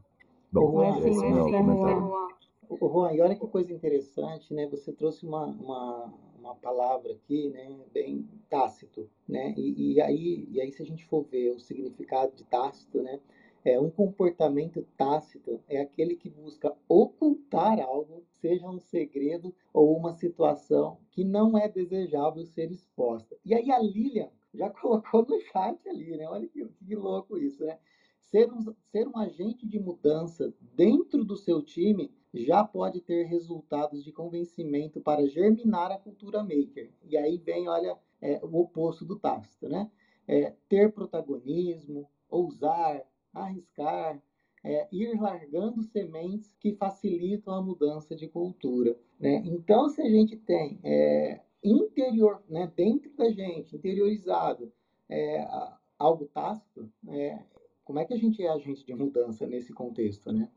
Bom, 0.53 0.82
é 0.82 1.09
esse 1.09 1.24
é 1.24 1.28
o 1.28 1.34
meu 1.34 1.44
comentário. 1.44 2.30
O 2.68 2.88
Juan, 2.88 3.12
e 3.12 3.20
olha 3.20 3.34
que 3.34 3.46
coisa 3.46 3.72
interessante, 3.72 4.53
né? 4.55 4.66
Você 4.68 4.92
trouxe 4.92 5.26
uma, 5.26 5.46
uma, 5.46 6.14
uma 6.38 6.55
palavra 6.55 7.12
aqui, 7.12 7.48
né? 7.51 7.80
Bem 7.92 8.28
tácito, 8.48 9.09
né? 9.28 9.55
E, 9.57 9.94
e, 9.94 10.01
aí, 10.01 10.46
e 10.51 10.61
aí, 10.61 10.72
se 10.72 10.82
a 10.82 10.86
gente 10.86 11.05
for 11.07 11.24
ver 11.24 11.51
o 11.51 11.59
significado 11.59 12.34
de 12.34 12.44
tácito, 12.44 13.03
né? 13.03 13.20
É, 13.64 13.78
um 13.78 13.90
comportamento 13.90 14.86
tácito 14.96 15.61
é 15.68 15.80
aquele 15.80 16.16
que 16.16 16.30
busca 16.30 16.74
ocultar 16.88 17.78
algo, 17.80 18.24
seja 18.40 18.66
um 18.66 18.78
segredo 18.78 19.55
ou 19.72 19.94
uma 19.94 20.14
situação 20.14 20.98
que 21.11 21.22
não 21.24 21.59
é 21.59 21.68
desejável 21.68 22.46
ser 22.46 22.70
exposta. 22.72 23.36
E 23.44 23.55
aí 23.55 23.70
a 23.70 23.78
Lilian 23.78 24.30
já 24.55 24.70
colocou 24.80 25.26
no 25.26 25.38
chat 25.40 25.88
ali, 25.88 26.16
né? 26.16 26.26
Olha 26.28 26.48
que, 26.48 26.64
que 26.64 26.96
louco 26.96 27.36
isso, 27.36 27.64
né? 27.64 27.78
Ser 28.31 28.53
um, 28.53 28.74
ser 28.91 29.09
um 29.09 29.18
agente 29.18 29.66
de 29.66 29.78
mudança 29.78 30.55
dentro 30.74 31.24
do 31.24 31.37
seu 31.37 31.62
time 31.62 32.12
já 32.33 32.62
pode 32.62 33.01
ter 33.01 33.24
resultados 33.24 34.05
de 34.05 34.12
convencimento 34.12 35.01
para 35.01 35.26
germinar 35.26 35.91
a 35.91 35.99
cultura 35.99 36.43
maker. 36.43 36.93
E 37.05 37.16
aí 37.16 37.39
vem, 37.39 37.68
olha, 37.68 37.99
é, 38.20 38.41
o 38.45 38.61
oposto 38.61 39.05
do 39.05 39.18
tácito, 39.18 39.68
né? 39.68 39.91
É, 40.28 40.55
ter 40.68 40.93
protagonismo, 40.93 42.09
ousar, 42.28 43.05
arriscar, 43.35 44.22
é, 44.62 44.87
ir 44.93 45.20
largando 45.20 45.83
sementes 45.83 46.55
que 46.61 46.74
facilitam 46.74 47.55
a 47.55 47.62
mudança 47.62 48.14
de 48.14 48.28
cultura. 48.28 48.97
Né? 49.18 49.43
Então, 49.47 49.89
se 49.89 50.01
a 50.03 50.09
gente 50.09 50.37
tem 50.37 50.78
é, 50.85 51.41
interior, 51.64 52.43
né, 52.49 52.70
dentro 52.76 53.11
da 53.16 53.31
gente, 53.31 53.74
interiorizado, 53.74 54.72
é, 55.09 55.45
algo 55.99 56.26
tácito, 56.26 56.89
é, 57.09 57.43
como 57.91 57.99
é 57.99 58.05
que 58.05 58.14
a 58.14 58.16
gente 58.16 58.41
é 58.41 58.49
agente 58.49 58.86
de 58.86 58.95
mudança 58.95 59.49
nesse 59.49 59.74
contexto, 59.74 60.30
né? 60.30 60.49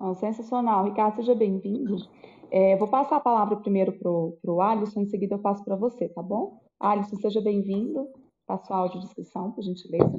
Oh, 0.00 0.12
sensacional. 0.14 0.84
Ricardo, 0.84 1.14
seja 1.14 1.32
bem-vindo. 1.32 1.94
É, 2.50 2.76
vou 2.76 2.88
passar 2.88 3.18
a 3.18 3.20
palavra 3.20 3.56
primeiro 3.56 3.92
para 3.96 4.10
o 4.10 4.60
Alisson, 4.60 5.02
em 5.02 5.06
seguida 5.06 5.36
eu 5.36 5.38
passo 5.38 5.64
para 5.64 5.76
você, 5.76 6.08
tá 6.08 6.20
bom? 6.20 6.60
Alisson, 6.80 7.14
seja 7.18 7.40
bem-vindo. 7.40 8.08
Passo 8.48 8.72
a 8.74 8.78
audiodescrição, 8.78 9.52
por 9.52 9.62
gentileza. 9.62 10.18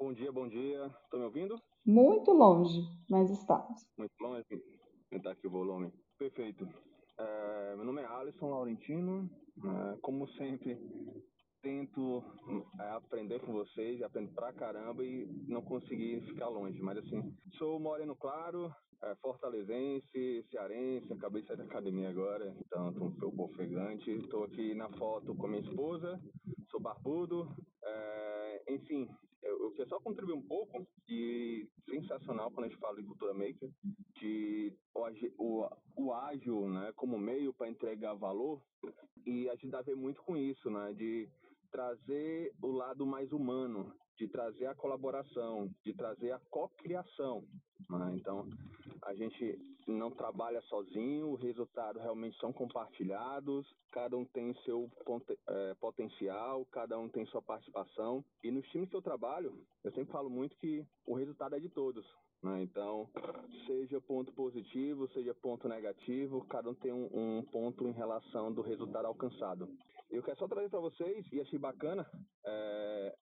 Bom 0.00 0.12
dia, 0.12 0.32
bom 0.32 0.48
dia. 0.48 0.86
Estão 1.04 1.20
me 1.20 1.26
ouvindo? 1.26 1.54
Muito 1.86 2.32
longe, 2.32 2.80
mas 3.08 3.30
estamos. 3.30 3.86
Muito 3.96 4.20
longe? 4.20 4.44
Aumentar 5.12 5.30
aqui 5.30 5.46
o 5.46 5.50
volume. 5.50 5.92
Perfeito. 6.18 6.68
É, 7.16 7.76
meu 7.76 7.84
nome 7.84 8.02
é 8.02 8.06
Alisson 8.06 8.50
Laurentino. 8.50 9.30
É, 9.64 9.96
como 10.02 10.26
sempre, 10.30 10.76
tento 11.62 12.22
é, 12.80 12.90
aprender 12.90 13.40
com 13.40 13.52
vocês, 13.52 14.02
aprendo 14.02 14.32
pra 14.32 14.52
caramba 14.52 15.04
e 15.04 15.26
não 15.46 15.62
consegui 15.62 16.20
ficar 16.22 16.48
longe. 16.48 16.80
Mas 16.80 16.98
assim, 16.98 17.34
sou 17.58 17.78
moreno 17.78 18.14
claro, 18.16 18.72
é, 19.02 19.14
fortalezense, 19.16 20.44
cearense, 20.50 21.12
acabei 21.12 21.42
de 21.42 21.48
sair 21.48 21.56
da 21.56 21.64
academia 21.64 22.10
agora, 22.10 22.54
então 22.58 22.90
estou 22.90 23.08
um 23.08 23.14
pouco 23.14 23.44
ofegante. 23.44 24.10
Estou 24.10 24.44
aqui 24.44 24.74
na 24.74 24.88
foto 24.90 25.34
com 25.34 25.48
minha 25.48 25.62
esposa, 25.62 26.20
sou 26.70 26.80
barbudo, 26.80 27.48
é, 27.84 28.64
enfim, 28.68 29.08
eu, 29.42 29.62
eu 29.62 29.70
queria 29.70 29.86
só 29.86 30.00
contribuir 30.00 30.34
um 30.34 30.42
pouco 30.42 30.86
e 31.08 31.68
sensacional 31.88 32.50
quando 32.50 32.66
a 32.66 32.68
gente 32.68 32.80
fala 32.80 32.96
de 32.96 33.06
cultura 33.06 33.32
maker, 33.32 33.70
que 34.16 34.76
o, 34.94 35.06
o, 35.38 35.68
o 35.96 36.12
ágil, 36.12 36.68
né, 36.68 36.92
como 36.96 37.18
meio 37.18 37.54
para 37.54 37.68
entregar 37.68 38.14
valor, 38.14 38.60
e 39.24 39.48
a 39.48 39.54
gente 39.54 39.70
dá 39.70 39.78
a 39.78 39.82
ver 39.82 39.96
muito 39.96 40.22
com 40.22 40.36
isso, 40.36 40.68
né, 40.70 40.92
de 40.92 41.28
trazer 41.70 42.52
o 42.62 42.68
lado 42.68 43.06
mais 43.06 43.32
humano, 43.32 43.92
de 44.16 44.26
trazer 44.28 44.66
a 44.66 44.74
colaboração, 44.74 45.70
de 45.84 45.94
trazer 45.94 46.32
a 46.32 46.40
cocriação. 46.50 47.44
Né? 47.88 48.16
Então, 48.16 48.48
a 49.02 49.14
gente 49.14 49.58
não 49.86 50.10
trabalha 50.10 50.60
sozinho, 50.62 51.28
o 51.28 51.34
resultado 51.36 51.98
realmente 51.98 52.38
são 52.38 52.52
compartilhados, 52.52 53.66
cada 53.92 54.16
um 54.16 54.24
tem 54.24 54.54
seu 54.64 54.90
é, 55.48 55.74
potencial, 55.80 56.66
cada 56.66 56.98
um 56.98 57.08
tem 57.08 57.24
sua 57.26 57.40
participação. 57.40 58.24
E 58.42 58.50
nos 58.50 58.66
times 58.68 58.90
que 58.90 58.96
eu 58.96 59.02
trabalho, 59.02 59.54
eu 59.84 59.92
sempre 59.92 60.12
falo 60.12 60.28
muito 60.28 60.56
que 60.56 60.84
o 61.06 61.14
resultado 61.14 61.54
é 61.54 61.60
de 61.60 61.68
todos. 61.68 62.04
Né? 62.42 62.62
Então, 62.62 63.08
seja 63.66 64.00
ponto 64.00 64.32
positivo, 64.32 65.08
seja 65.08 65.34
ponto 65.34 65.68
negativo, 65.68 66.44
cada 66.46 66.70
um 66.70 66.74
tem 66.74 66.92
um, 66.92 67.38
um 67.38 67.42
ponto 67.42 67.86
em 67.86 67.92
relação 67.92 68.52
do 68.52 68.62
resultado 68.62 69.06
alcançado. 69.06 69.68
Eu 70.10 70.22
quero 70.22 70.38
só 70.38 70.48
trazer 70.48 70.70
para 70.70 70.80
vocês, 70.80 71.26
e 71.32 71.40
achei 71.40 71.58
bacana, 71.58 72.06
é, 72.44 73.14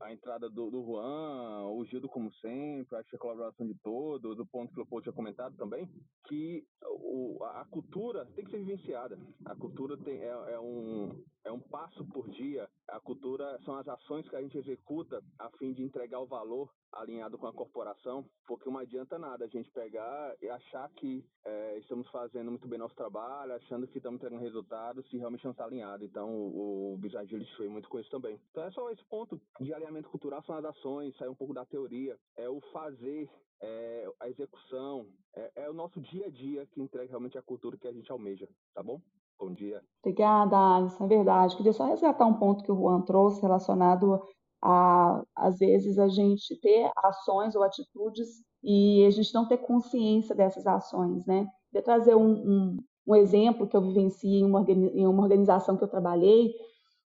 a 0.00 0.12
entrada 0.12 0.48
do, 0.48 0.70
do 0.70 0.82
Juan, 0.84 1.68
o 1.68 1.84
Gildo 1.84 2.08
como 2.08 2.32
sempre, 2.34 2.96
acho 2.96 3.08
que 3.08 3.16
a 3.16 3.18
colaboração 3.18 3.66
de 3.66 3.74
todos, 3.82 4.38
o 4.38 4.46
ponto 4.46 4.72
que 4.72 4.80
o 4.80 4.86
Paul 4.86 5.02
tinha 5.02 5.12
comentado 5.12 5.56
também, 5.56 5.88
que 6.26 6.64
o, 6.84 7.38
a 7.44 7.64
cultura 7.66 8.26
tem 8.34 8.44
que 8.44 8.50
ser 8.50 8.58
vivenciada. 8.58 9.18
A 9.44 9.54
cultura 9.54 9.96
tem, 9.98 10.20
é, 10.20 10.28
é, 10.28 10.58
um, 10.58 11.22
é 11.44 11.52
um 11.52 11.60
passo 11.60 12.04
por 12.06 12.28
dia. 12.30 12.68
A 12.88 13.00
cultura 13.00 13.58
são 13.64 13.76
as 13.76 13.86
ações 13.86 14.28
que 14.28 14.36
a 14.36 14.42
gente 14.42 14.58
executa 14.58 15.22
a 15.38 15.50
fim 15.58 15.72
de 15.72 15.82
entregar 15.82 16.20
o 16.20 16.26
valor 16.26 16.70
alinhado 16.92 17.38
com 17.38 17.46
a 17.46 17.52
corporação, 17.52 18.24
porque 18.46 18.68
não 18.68 18.78
adianta 18.78 19.18
nada 19.18 19.44
a 19.44 19.48
gente 19.48 19.70
pegar 19.70 20.34
e 20.40 20.48
achar 20.48 20.88
que 20.90 21.24
é, 21.44 21.78
estamos 21.78 22.08
fazendo 22.08 22.50
muito 22.50 22.68
bem 22.68 22.78
nosso 22.78 22.94
trabalho, 22.94 23.54
achando 23.54 23.86
que 23.86 23.98
estamos 23.98 24.20
tendo 24.20 24.38
resultados, 24.38 25.08
se 25.08 25.16
realmente 25.16 25.44
não 25.44 25.52
está 25.52 25.64
alinhado. 25.64 26.04
Então, 26.04 26.28
o, 26.28 26.94
o 26.94 26.96
Business 26.96 27.22
Agility 27.22 27.56
foi 27.56 27.68
muito 27.68 27.88
com 27.88 27.98
isso 27.98 28.10
também. 28.10 28.40
Então, 28.50 28.64
é 28.64 28.70
só 28.70 28.90
esse 28.90 29.04
ponto 29.04 29.40
de 29.60 29.72
alinhamento 29.72 30.10
cultural 30.10 30.42
são 30.44 30.56
as 30.56 30.64
ações, 30.64 31.16
sair 31.16 31.28
um 31.28 31.34
pouco 31.34 31.54
da 31.54 31.64
teoria, 31.64 32.18
é 32.36 32.48
o 32.48 32.60
fazer, 32.72 33.30
é 33.60 34.12
a 34.20 34.28
execução, 34.28 35.06
é, 35.34 35.64
é 35.64 35.70
o 35.70 35.74
nosso 35.74 36.00
dia 36.00 36.26
a 36.26 36.30
dia 36.30 36.66
que 36.66 36.80
entrega 36.80 37.08
realmente 37.08 37.38
a 37.38 37.42
cultura 37.42 37.76
que 37.76 37.88
a 37.88 37.92
gente 37.92 38.10
almeja, 38.10 38.48
tá 38.74 38.82
bom? 38.82 39.00
Bom 39.38 39.52
dia. 39.52 39.82
Obrigada, 40.00 40.56
Alisson, 40.56 41.04
é 41.04 41.08
verdade. 41.08 41.56
Queria 41.56 41.72
só 41.72 41.86
resgatar 41.86 42.26
um 42.26 42.38
ponto 42.38 42.62
que 42.62 42.70
o 42.70 42.76
Juan 42.76 43.00
trouxe 43.02 43.42
relacionado 43.42 44.22
a, 44.62 45.22
às 45.34 45.58
vezes, 45.58 45.98
a 45.98 46.08
gente 46.08 46.56
ter 46.60 46.90
ações 46.96 47.54
ou 47.56 47.62
atitudes 47.64 48.28
e 48.62 49.04
a 49.04 49.10
gente 49.10 49.34
não 49.34 49.48
ter 49.48 49.58
consciência 49.58 50.34
dessas 50.34 50.66
ações, 50.66 51.26
né? 51.26 51.48
Queria 51.70 51.84
trazer 51.84 52.14
um, 52.14 52.30
um, 52.30 52.84
um 53.06 53.16
exemplo 53.16 53.66
que 53.66 53.76
eu 53.76 53.82
vivenciei 53.82 54.40
em 54.40 54.44
uma, 54.44 54.64
em 54.68 55.06
uma 55.06 55.22
organização 55.22 55.76
que 55.76 55.82
eu 55.82 55.88
trabalhei. 55.88 56.54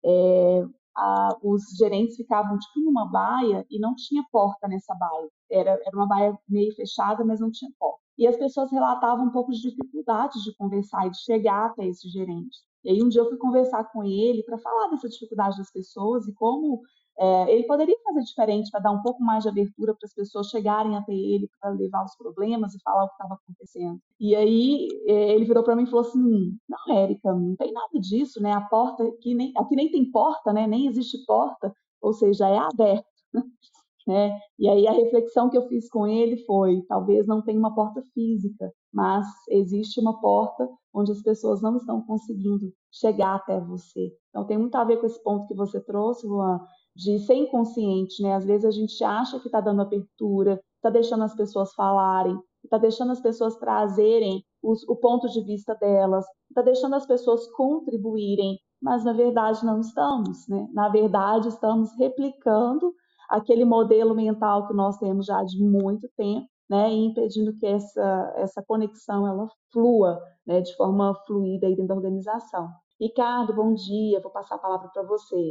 É, 0.06 0.66
a, 0.96 1.38
os 1.42 1.64
gerentes 1.78 2.18
ficavam 2.18 2.58
tipo 2.60 2.82
numa 2.82 3.06
baia 3.10 3.66
e 3.70 3.80
não 3.80 3.96
tinha 3.96 4.24
porta 4.32 4.68
nessa 4.68 4.94
baia. 4.96 5.30
Era, 5.50 5.72
era 5.72 5.96
uma 5.96 6.08
baia 6.08 6.38
meio 6.50 6.76
fechada, 6.76 7.24
mas 7.24 7.40
não 7.40 7.50
tinha 7.50 7.72
porta. 7.80 8.02
E 8.18 8.28
as 8.28 8.36
pessoas 8.36 8.72
relatavam 8.72 9.28
um 9.28 9.32
pouco 9.32 9.52
de 9.52 9.62
dificuldades 9.62 10.44
de 10.44 10.54
conversar 10.56 11.08
e 11.08 11.12
de 11.12 11.20
chegar 11.20 11.68
até 11.68 11.86
esse 11.86 12.10
gerente. 12.10 12.58
E 12.84 12.90
aí 12.90 13.04
um 13.04 13.10
dia 13.10 13.22
eu 13.22 13.30
fui 13.30 13.38
conversar 13.38 13.86
com 13.92 14.04
ele 14.04 14.44
para 14.44 14.58
falar 14.58 14.90
dessa 14.90 15.08
dificuldade 15.08 15.58
das 15.58 15.72
pessoas 15.72 16.28
e 16.28 16.34
como 16.34 16.82
é, 17.20 17.52
ele 17.52 17.64
poderia 17.64 17.98
fazer 18.04 18.22
diferente 18.22 18.70
para 18.70 18.80
dar 18.80 18.92
um 18.92 19.02
pouco 19.02 19.24
mais 19.24 19.44
de 19.44 19.50
abertura 19.50 19.96
para 19.96 20.06
as 20.06 20.14
pessoas 20.14 20.48
chegarem 20.48 20.96
até 20.96 21.14
ele 21.14 21.50
para 21.60 21.72
levar 21.72 22.04
os 22.06 22.16
problemas 22.16 22.76
e 22.76 22.82
falar 22.82 23.06
o 23.06 23.08
que 23.08 23.14
estava 23.16 23.34
acontecendo. 23.34 24.00
E 24.20 24.36
aí 24.36 24.88
é, 25.08 25.34
ele 25.34 25.46
virou 25.46 25.64
para 25.64 25.76
mim 25.76 25.84
e 25.84 25.88
falou 25.88 26.02
assim: 26.02 26.58
"Não, 26.70 26.96
Érica, 26.96 27.34
não 27.34 27.56
tem 27.56 27.72
nada 27.74 28.00
disso, 28.00 28.42
né? 28.42 28.52
A 28.54 28.62
porta 28.62 29.04
aqui 29.04 29.34
nem 29.34 29.52
aqui 29.58 29.76
nem 29.76 29.90
tem 29.90 30.12
porta, 30.12 30.54
né? 30.54 30.68
Nem 30.68 30.88
existe 30.88 31.26
porta, 31.26 31.74
ou 32.02 32.14
seja, 32.14 32.48
é 32.48 32.58
aberto." 32.58 33.06
Né? 34.08 34.40
E 34.58 34.70
aí 34.70 34.88
a 34.88 34.94
reflexão 34.94 35.50
que 35.50 35.58
eu 35.58 35.68
fiz 35.68 35.90
com 35.90 36.08
ele 36.08 36.38
foi: 36.46 36.82
talvez 36.88 37.28
não 37.28 37.42
tenha 37.42 37.60
uma 37.60 37.76
porta 37.76 38.02
física, 38.14 38.72
mas 38.94 39.28
existe 39.50 40.00
uma 40.00 40.22
porta 40.22 40.66
onde 40.94 41.12
as 41.12 41.22
pessoas 41.22 41.62
não 41.62 41.76
estão 41.76 42.02
conseguindo 42.02 42.74
chegar 42.90 43.36
até 43.36 43.60
você. 43.60 44.14
Então 44.30 44.46
tem 44.48 44.58
muito 44.58 44.76
a 44.76 44.86
ver 44.86 44.98
com 45.02 45.06
esse 45.06 45.22
ponto 45.22 45.46
que 45.46 45.54
você 45.54 45.82
trouxe, 45.82 46.26
Luan, 46.26 46.60
de 46.98 47.20
ser 47.20 47.36
inconsciente, 47.36 48.24
né? 48.24 48.34
Às 48.34 48.44
vezes 48.44 48.66
a 48.66 48.72
gente 48.72 49.04
acha 49.04 49.40
que 49.40 49.48
está 49.48 49.62
dando 49.62 49.84
abertura, 49.84 50.60
está 50.76 50.90
deixando 50.90 51.24
as 51.24 51.36
pessoas 51.36 51.72
falarem, 51.76 52.36
está 52.64 52.80
deixando 52.80 53.12
as 53.12 53.22
pessoas 53.22 53.56
trazerem 53.58 54.44
os, 54.64 54.84
o 54.90 54.96
ponto 54.96 55.30
de 55.30 55.42
vista 55.42 55.76
delas, 55.76 56.26
está 56.50 56.64
deixando 56.64 56.96
as 56.96 57.06
pessoas 57.06 57.48
contribuírem, 57.52 58.58
mas 58.82 59.06
na 59.06 59.14
verdade 59.14 59.64
não 59.64 59.80
estamos, 59.80 60.48
né? 60.48 60.68
Na 60.74 60.90
verdade, 60.90 61.50
estamos 61.50 61.92
replicando 62.00 62.92
aquele 63.30 63.64
modelo 63.64 64.16
mental 64.16 64.68
que 64.68 64.74
nós 64.74 64.98
temos 64.98 65.28
já 65.28 65.44
de 65.44 65.64
muito 65.64 66.10
tempo, 66.18 66.48
né, 66.70 66.92
e 66.92 67.06
impedindo 67.06 67.54
que 67.54 67.66
essa, 67.66 68.34
essa 68.36 68.64
conexão 68.64 69.26
ela 69.28 69.48
flua 69.72 70.20
né, 70.46 70.62
de 70.62 70.76
forma 70.76 71.14
fluida 71.26 71.68
dentro 71.70 71.88
da 71.88 71.96
organização. 71.96 72.70
Ricardo, 73.00 73.54
bom 73.54 73.74
dia, 73.74 74.20
vou 74.20 74.32
passar 74.32 74.56
a 74.56 74.60
palavra 74.60 74.90
para 74.90 75.04
você. 75.04 75.50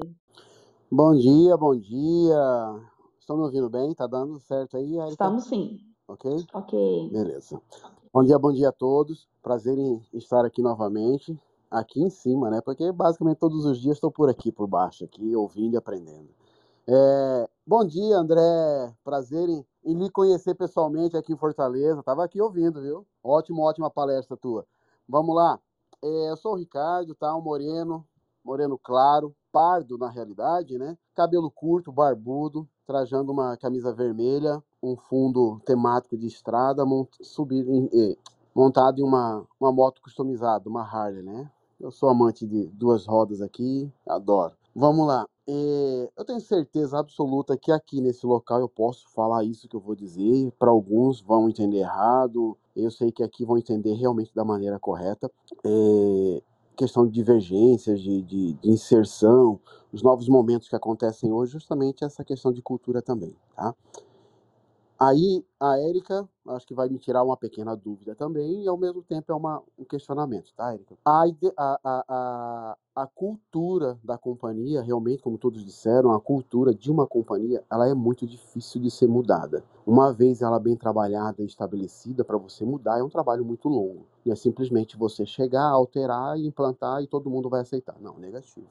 Bom 0.91 1.17
dia, 1.17 1.57
bom 1.57 1.75
dia. 1.75 2.81
Estão 3.19 3.37
me 3.37 3.43
ouvindo 3.43 3.69
bem? 3.69 3.93
Tá 3.93 4.07
dando 4.07 4.39
certo 4.39 4.77
aí, 4.77 4.97
Erika? 4.97 5.11
Estamos 5.11 5.45
sim. 5.47 5.81
Ok? 6.07 6.47
Ok. 6.55 7.11
Beleza. 7.11 7.61
Bom 8.13 8.23
dia, 8.23 8.39
bom 8.39 8.53
dia 8.53 8.69
a 8.69 8.73
todos. 8.73 9.29
Prazer 9.43 9.77
em 9.77 10.01
estar 10.15 10.45
aqui 10.45 10.63
novamente, 10.63 11.37
aqui 11.69 12.01
em 12.01 12.09
cima, 12.09 12.51
né? 12.51 12.61
Porque 12.61 12.93
basicamente 12.93 13.39
todos 13.39 13.65
os 13.65 13.81
dias 13.81 13.97
estou 13.97 14.13
por 14.13 14.31
aqui, 14.31 14.53
por 14.53 14.69
baixo, 14.69 15.05
aqui, 15.05 15.35
ouvindo 15.35 15.75
e 15.75 15.77
aprendendo. 15.77 16.29
É, 16.87 17.51
bom 17.67 17.85
dia, 17.85 18.17
André. 18.17 18.95
Prazer 19.03 19.49
em, 19.49 19.67
em 19.85 19.95
lhe 19.99 20.09
conhecer 20.09 20.55
pessoalmente 20.55 21.17
aqui 21.17 21.33
em 21.33 21.37
Fortaleza. 21.37 22.01
Tava 22.05 22.25
aqui 22.25 22.41
ouvindo, 22.41 22.81
viu? 22.81 23.05
Ótimo, 23.25 23.63
ótima 23.63 23.91
palestra 23.91 24.37
tua. 24.37 24.65
Vamos 25.09 25.35
lá. 25.35 25.59
É, 26.01 26.31
eu 26.31 26.37
sou 26.37 26.53
o 26.53 26.57
Ricardo, 26.57 27.13
tá? 27.13 27.35
Um 27.35 27.43
moreno, 27.43 28.07
moreno 28.47 28.79
claro, 28.79 29.35
pardo 29.53 29.99
na 29.99 30.09
realidade, 30.09 30.79
né? 30.79 30.97
Cabelo 31.15 31.51
curto, 31.51 31.91
barbudo, 31.91 32.69
trajando 32.87 33.33
uma 33.33 33.57
camisa 33.57 33.93
vermelha, 33.93 34.63
um 34.81 34.97
fundo 34.97 35.61
temático 35.67 36.17
de 36.17 36.29
estrada, 36.29 36.87
mont, 36.87 37.11
em, 37.51 38.17
montado 38.55 39.01
em 39.01 39.03
uma, 39.03 39.45
uma 39.61 39.73
moto 39.73 40.01
customizada, 40.01 40.69
uma 40.69 40.83
Harley, 40.83 41.23
né? 41.23 41.51
Eu 41.81 41.91
sou 41.91 42.09
amante 42.09 42.47
de 42.47 42.69
duas 42.69 43.05
rodas 43.05 43.43
aqui, 43.43 43.93
adoro. 44.09 44.55
Vamos 44.75 45.07
lá. 45.07 45.27
É, 45.49 46.11
eu 46.17 46.25
tenho 46.25 46.41
certeza 46.41 46.99
absoluta 46.99 47.57
que 47.57 47.71
aqui 47.73 48.01
nesse 48.01 48.27
local 48.27 48.61
eu 48.61 48.69
posso 48.69 49.09
falar 49.11 49.45
isso 49.45 49.69
que 49.69 49.77
eu 49.77 49.81
vou 49.81 49.95
dizer. 49.95 50.53
Para 50.59 50.71
alguns 50.71 51.21
vão 51.21 51.49
entender 51.49 51.79
errado. 51.79 52.57
Eu 52.75 52.91
sei 52.91 53.11
que 53.11 53.23
aqui 53.23 53.45
vão 53.45 53.59
entender 53.59 53.95
realmente 53.95 54.35
da 54.35 54.45
maneira 54.45 54.79
correta. 54.79 55.31
É, 55.65 56.43
questão 56.77 57.07
de 57.07 57.13
divergências, 57.13 58.01
de, 58.01 58.23
de, 58.23 58.53
de, 58.53 58.71
inserção, 58.71 59.59
os 59.93 60.03
novos 60.03 60.29
momentos 60.29 60.69
que 60.69 60.77
acontecem 60.77 61.33
hoje, 61.33 61.53
justamente 61.53 62.05
essa 62.05 62.23
questão 62.23 62.53
de 62.53 62.63
cultura 62.63 63.01
também, 63.01 63.35
tá? 63.55 63.75
Aí 64.99 65.45
a 65.61 65.79
Érica, 65.79 66.27
acho 66.49 66.67
que 66.67 66.75
vai 66.75 66.89
me 66.89 66.99
tirar 66.99 67.23
uma 67.23 67.37
pequena 67.37 67.77
dúvida 67.77 68.15
também, 68.15 68.65
e 68.65 68.69
ao 68.69 68.79
mesmo 68.79 69.03
tempo 69.03 69.31
é 69.31 69.35
uma, 69.35 69.63
um 69.79 69.85
questionamento, 69.85 70.53
tá, 70.57 70.73
Érica? 70.73 70.97
A, 71.05 71.25
a, 71.57 71.79
a, 71.85 72.77
a, 72.95 73.07
cultura 73.07 73.99
da 74.03 74.17
companhia, 74.17 74.81
realmente, 74.81 75.23
como 75.23 75.37
todos 75.37 75.63
disseram, 75.63 76.13
a 76.13 76.21
cultura 76.21 76.73
de 76.73 76.91
uma 76.91 77.07
companhia, 77.07 77.63
ela 77.71 77.87
é 77.87 77.93
muito 77.93 78.27
difícil 78.27 78.81
de 78.81 78.91
ser 78.91 79.07
mudada. 79.07 79.63
Uma 79.87 80.15
vez 80.15 80.41
ela 80.41 80.59
bem 80.59 80.77
trabalhada 80.77 81.43
e 81.43 81.47
estabelecida, 81.47 82.25
para 82.25 82.39
você 82.39 82.65
mudar, 82.65 82.99
é 82.99 83.03
um 83.03 83.11
trabalho 83.11 83.45
muito 83.45 83.69
longo. 83.69 84.07
Não 84.25 84.33
é 84.33 84.37
simplesmente 84.37 84.97
você 84.97 85.27
chegar, 85.27 85.69
alterar 85.69 86.39
e 86.39 86.47
implantar 86.47 87.03
e 87.03 87.07
todo 87.07 87.29
mundo 87.29 87.51
vai 87.51 87.61
aceitar. 87.61 87.97
Não, 88.01 88.19
negativo. 88.19 88.67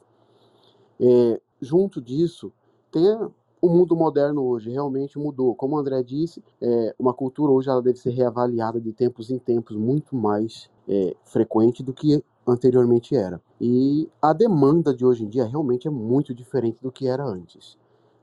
É, 0.99 1.39
junto 1.61 2.01
disso, 2.01 2.51
tem 2.91 3.31
o 3.65 3.69
mundo 3.69 3.95
moderno 3.95 4.43
hoje 4.43 4.69
realmente 4.69 5.17
mudou. 5.17 5.55
Como 5.55 5.75
o 5.75 5.79
André 5.79 6.03
disse, 6.03 6.43
é, 6.61 6.95
uma 6.99 7.13
cultura 7.13 7.51
hoje 7.51 7.69
ela 7.69 7.81
deve 7.81 7.97
ser 7.97 8.11
reavaliada 8.11 8.79
de 8.79 8.93
tempos 8.93 9.31
em 9.31 9.39
tempos 9.39 9.75
muito 9.75 10.15
mais 10.15 10.69
é, 10.87 11.15
frequente 11.23 11.81
do 11.81 11.91
que 11.91 12.23
anteriormente 12.45 13.15
era. 13.15 13.41
E 13.59 14.07
a 14.21 14.33
demanda 14.33 14.93
de 14.93 15.03
hoje 15.03 15.23
em 15.23 15.29
dia 15.29 15.45
realmente 15.45 15.87
é 15.87 15.91
muito 15.91 16.33
diferente 16.33 16.77
do 16.79 16.91
que 16.91 17.07
era 17.07 17.25
antes, 17.25 17.75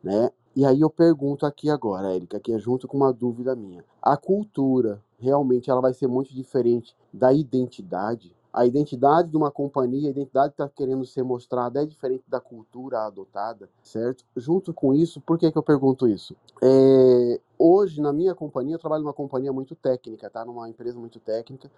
né? 0.03 0.31
E 0.55 0.65
aí 0.65 0.83
eu 0.83 0.91
pergunto 0.91 1.47
aqui 1.47 1.71
agora, 1.71 2.15
Érica, 2.15 2.39
que 2.39 2.53
é 2.53 2.59
junto 2.59 2.87
com 2.87 2.99
uma 2.99 3.13
dúvida 3.13 3.57
minha. 3.57 3.83
A 4.01 4.17
cultura 4.17 5.03
realmente 5.19 5.71
ela 5.71 5.81
vai 5.81 5.95
ser 5.95 6.07
muito 6.07 6.33
diferente 6.35 6.95
da 7.13 7.33
identidade? 7.33 8.37
A 8.53 8.67
identidade 8.67 9.31
de 9.31 9.37
uma 9.37 9.51
companhia, 9.51 10.09
a 10.09 10.11
identidade 10.11 10.51
que 10.51 10.63
está 10.63 10.69
querendo 10.69 11.07
ser 11.07 11.23
mostrada 11.23 11.83
é 11.83 11.87
diferente 11.87 12.25
da 12.29 12.39
cultura 12.39 13.07
adotada, 13.07 13.69
certo? 13.83 14.25
Junto 14.37 14.75
com 14.75 14.93
isso, 14.93 15.21
por 15.23 15.39
que, 15.39 15.51
que 15.51 15.57
eu 15.57 15.63
pergunto 15.63 16.07
isso? 16.07 16.37
É, 16.63 17.41
hoje, 17.59 18.01
na 18.01 18.13
minha 18.13 18.35
companhia, 18.35 18.75
eu 18.75 18.79
trabalho 18.79 19.05
numa 19.05 19.15
companhia 19.15 19.53
muito 19.53 19.75
técnica, 19.75 20.29
tá? 20.29 20.45
Numa 20.45 20.69
empresa 20.69 20.99
muito 20.99 21.19
técnica, 21.19 21.71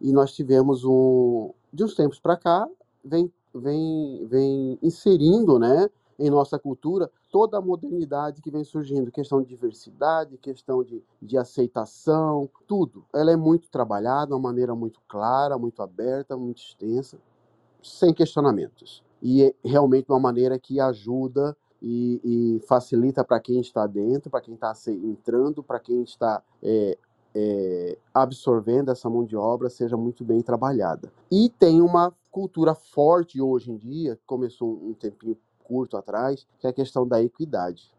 e 0.00 0.12
nós 0.12 0.32
tivemos 0.32 0.84
um. 0.84 1.52
De 1.72 1.84
uns 1.84 1.94
tempos 1.94 2.18
para 2.18 2.36
cá, 2.36 2.66
vem, 3.04 3.30
vem, 3.54 4.26
vem 4.26 4.78
inserindo, 4.82 5.58
né? 5.58 5.88
Em 6.18 6.30
nossa 6.30 6.58
cultura 6.58 7.10
toda 7.30 7.58
a 7.58 7.60
modernidade 7.60 8.40
que 8.40 8.50
vem 8.50 8.64
surgindo, 8.64 9.12
questão 9.12 9.42
de 9.42 9.48
diversidade, 9.48 10.38
questão 10.38 10.82
de, 10.82 11.02
de 11.20 11.36
aceitação, 11.36 12.48
tudo. 12.66 13.04
Ela 13.14 13.32
é 13.32 13.36
muito 13.36 13.68
trabalhada, 13.68 14.28
de 14.28 14.32
uma 14.32 14.40
maneira 14.40 14.74
muito 14.74 15.00
clara, 15.06 15.58
muito 15.58 15.82
aberta, 15.82 16.36
muito 16.36 16.62
extensa, 16.62 17.18
sem 17.82 18.14
questionamentos. 18.14 19.04
E 19.22 19.42
é 19.42 19.54
realmente 19.64 20.10
uma 20.10 20.20
maneira 20.20 20.58
que 20.58 20.80
ajuda 20.80 21.56
e, 21.80 22.20
e 22.24 22.60
facilita 22.66 23.24
para 23.24 23.40
quem 23.40 23.60
está 23.60 23.86
dentro, 23.86 24.30
para 24.30 24.40
quem 24.40 24.54
está 24.54 24.72
entrando, 24.88 25.62
para 25.62 25.78
quem 25.78 26.02
está 26.02 26.42
é, 26.62 26.98
é, 27.34 27.98
absorvendo 28.14 28.90
essa 28.90 29.10
mão 29.10 29.24
de 29.24 29.36
obra 29.36 29.68
seja 29.68 29.96
muito 29.96 30.24
bem 30.24 30.40
trabalhada. 30.40 31.12
E 31.30 31.50
tem 31.50 31.82
uma 31.82 32.14
cultura 32.30 32.74
forte 32.74 33.40
hoje 33.40 33.70
em 33.70 33.76
dia, 33.76 34.16
que 34.16 34.22
começou 34.26 34.72
um 34.72 34.94
tempinho 34.94 35.36
curto 35.66 35.96
atrás, 35.96 36.46
que 36.58 36.66
é 36.66 36.70
a 36.70 36.72
questão 36.72 37.06
da 37.06 37.22
equidade. 37.22 37.90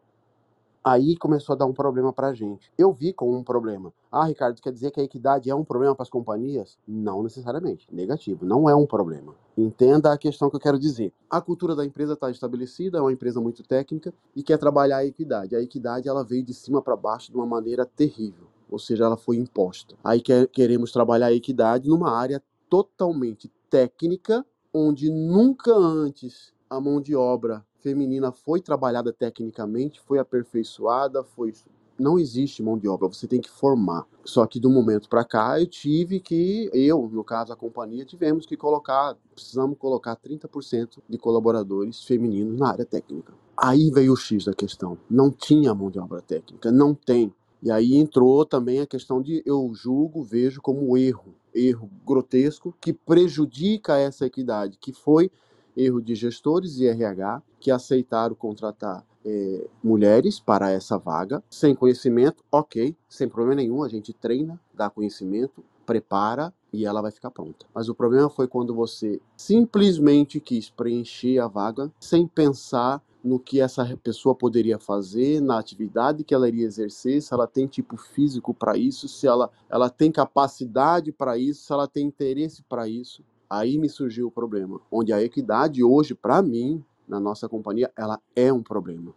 Aí 0.83 1.17
começou 1.17 1.53
a 1.53 1.57
dar 1.57 1.65
um 1.65 1.73
problema 1.73 2.13
para 2.13 2.29
a 2.29 2.33
gente. 2.33 2.71
Eu 2.77 2.93
vi 2.93 3.11
como 3.11 3.35
um 3.35 3.43
problema. 3.43 3.91
Ah, 4.09 4.23
Ricardo, 4.25 4.61
quer 4.61 4.71
dizer 4.71 4.89
que 4.89 5.01
a 5.01 5.03
equidade 5.03 5.49
é 5.49 5.53
um 5.53 5.65
problema 5.65 5.93
para 5.93 6.03
as 6.03 6.09
companhias? 6.09 6.77
Não 6.87 7.21
necessariamente. 7.21 7.85
Negativo. 7.91 8.45
Não 8.45 8.69
é 8.69 8.75
um 8.75 8.85
problema. 8.85 9.35
Entenda 9.57 10.13
a 10.13 10.17
questão 10.17 10.49
que 10.49 10.55
eu 10.55 10.61
quero 10.61 10.79
dizer. 10.79 11.11
A 11.29 11.41
cultura 11.41 11.75
da 11.75 11.83
empresa 11.83 12.13
está 12.13 12.31
estabelecida, 12.31 12.99
é 12.99 13.01
uma 13.01 13.11
empresa 13.11 13.41
muito 13.41 13.63
técnica 13.63 14.13
e 14.33 14.41
quer 14.41 14.57
trabalhar 14.57 14.97
a 14.97 15.05
equidade. 15.05 15.57
A 15.57 15.61
equidade 15.61 16.07
ela 16.07 16.23
veio 16.23 16.43
de 16.43 16.53
cima 16.53 16.81
para 16.81 16.95
baixo 16.95 17.31
de 17.31 17.37
uma 17.37 17.45
maneira 17.45 17.85
terrível. 17.85 18.47
Ou 18.71 18.79
seja, 18.79 19.03
ela 19.03 19.17
foi 19.17 19.35
imposta. 19.35 19.93
Aí 20.01 20.21
quer, 20.21 20.47
queremos 20.47 20.93
trabalhar 20.93 21.27
a 21.27 21.33
equidade 21.33 21.89
numa 21.89 22.17
área 22.17 22.41
totalmente 22.69 23.51
técnica, 23.69 24.45
onde 24.73 25.11
nunca 25.11 25.73
antes 25.73 26.53
a 26.69 26.79
mão 26.79 27.01
de 27.01 27.15
obra 27.15 27.65
feminina 27.79 28.31
foi 28.31 28.61
trabalhada 28.61 29.13
tecnicamente, 29.13 30.01
foi 30.01 30.19
aperfeiçoada, 30.19 31.23
foi 31.23 31.53
não 31.99 32.19
existe 32.19 32.61
mão 32.61 32.77
de 32.77 32.87
obra, 32.87 33.07
você 33.07 33.27
tem 33.27 33.41
que 33.41 33.49
formar. 33.49 34.05
Só 34.23 34.45
que 34.45 34.59
do 34.59 34.69
momento 34.69 35.09
para 35.09 35.25
cá 35.25 35.59
eu 35.59 35.65
tive 35.65 36.19
que, 36.19 36.69
eu, 36.73 37.09
no 37.11 37.23
caso 37.23 37.51
a 37.51 37.55
companhia, 37.55 38.05
tivemos 38.05 38.45
que 38.45 38.55
colocar, 38.55 39.17
precisamos 39.33 39.77
colocar 39.77 40.15
30% 40.15 40.99
de 41.09 41.17
colaboradores 41.17 42.03
femininos 42.03 42.59
na 42.59 42.69
área 42.69 42.85
técnica. 42.85 43.33
Aí 43.55 43.89
veio 43.89 44.13
o 44.13 44.17
X 44.17 44.45
da 44.45 44.53
questão. 44.53 44.97
Não 45.09 45.31
tinha 45.31 45.73
mão 45.73 45.89
de 45.89 45.99
obra 45.99 46.21
técnica, 46.21 46.71
não 46.71 46.93
tem. 46.93 47.33
E 47.63 47.71
aí 47.71 47.95
entrou 47.95 48.45
também 48.45 48.79
a 48.79 48.85
questão 48.85 49.19
de 49.19 49.41
eu 49.43 49.71
julgo, 49.73 50.23
vejo 50.23 50.61
como 50.61 50.95
erro, 50.95 51.33
erro 51.53 51.89
grotesco 52.05 52.75
que 52.79 52.93
prejudica 52.93 53.97
essa 53.97 54.27
equidade, 54.27 54.77
que 54.79 54.93
foi 54.93 55.31
erro 55.77 56.01
de 56.01 56.15
gestores 56.15 56.79
e 56.79 56.87
RH 56.87 57.41
que 57.59 57.71
aceitaram 57.71 58.35
contratar 58.35 59.05
é, 59.23 59.67
mulheres 59.83 60.39
para 60.39 60.71
essa 60.71 60.97
vaga, 60.97 61.43
sem 61.49 61.75
conhecimento, 61.75 62.43
ok, 62.51 62.95
sem 63.07 63.29
problema 63.29 63.55
nenhum, 63.55 63.83
a 63.83 63.87
gente 63.89 64.13
treina, 64.13 64.59
dá 64.73 64.89
conhecimento, 64.89 65.63
prepara 65.85 66.53
e 66.73 66.85
ela 66.85 67.01
vai 67.01 67.11
ficar 67.11 67.31
pronta. 67.31 67.65
Mas 67.73 67.87
o 67.89 67.95
problema 67.95 68.29
foi 68.29 68.47
quando 68.47 68.73
você 68.73 69.21
simplesmente 69.35 70.39
quis 70.39 70.69
preencher 70.69 71.39
a 71.39 71.47
vaga 71.47 71.91
sem 71.99 72.27
pensar 72.27 73.01
no 73.23 73.39
que 73.39 73.59
essa 73.59 73.97
pessoa 74.01 74.33
poderia 74.33 74.79
fazer, 74.79 75.41
na 75.41 75.59
atividade 75.59 76.23
que 76.23 76.33
ela 76.33 76.47
iria 76.47 76.65
exercer, 76.65 77.21
se 77.21 77.33
ela 77.33 77.47
tem 77.47 77.67
tipo 77.67 77.97
físico 77.97 78.53
para 78.53 78.77
isso, 78.77 79.07
se 79.07 79.27
ela, 79.27 79.49
ela 79.69 79.89
tem 79.89 80.11
capacidade 80.11 81.11
para 81.11 81.37
isso, 81.37 81.65
se 81.65 81.73
ela 81.73 81.87
tem 81.87 82.05
interesse 82.05 82.63
para 82.63 82.87
isso. 82.87 83.23
Aí 83.49 83.77
me 83.77 83.87
surgiu 83.87 84.27
o 84.27 84.31
problema, 84.31 84.79
onde 84.91 85.13
a 85.13 85.21
equidade 85.23 85.83
hoje, 85.83 86.13
para 86.13 86.41
mim, 86.41 86.83
na 87.07 87.19
nossa 87.19 87.47
companhia, 87.47 87.91
ela 87.95 88.19
é 88.35 88.51
um 88.51 88.61
problema, 88.61 89.13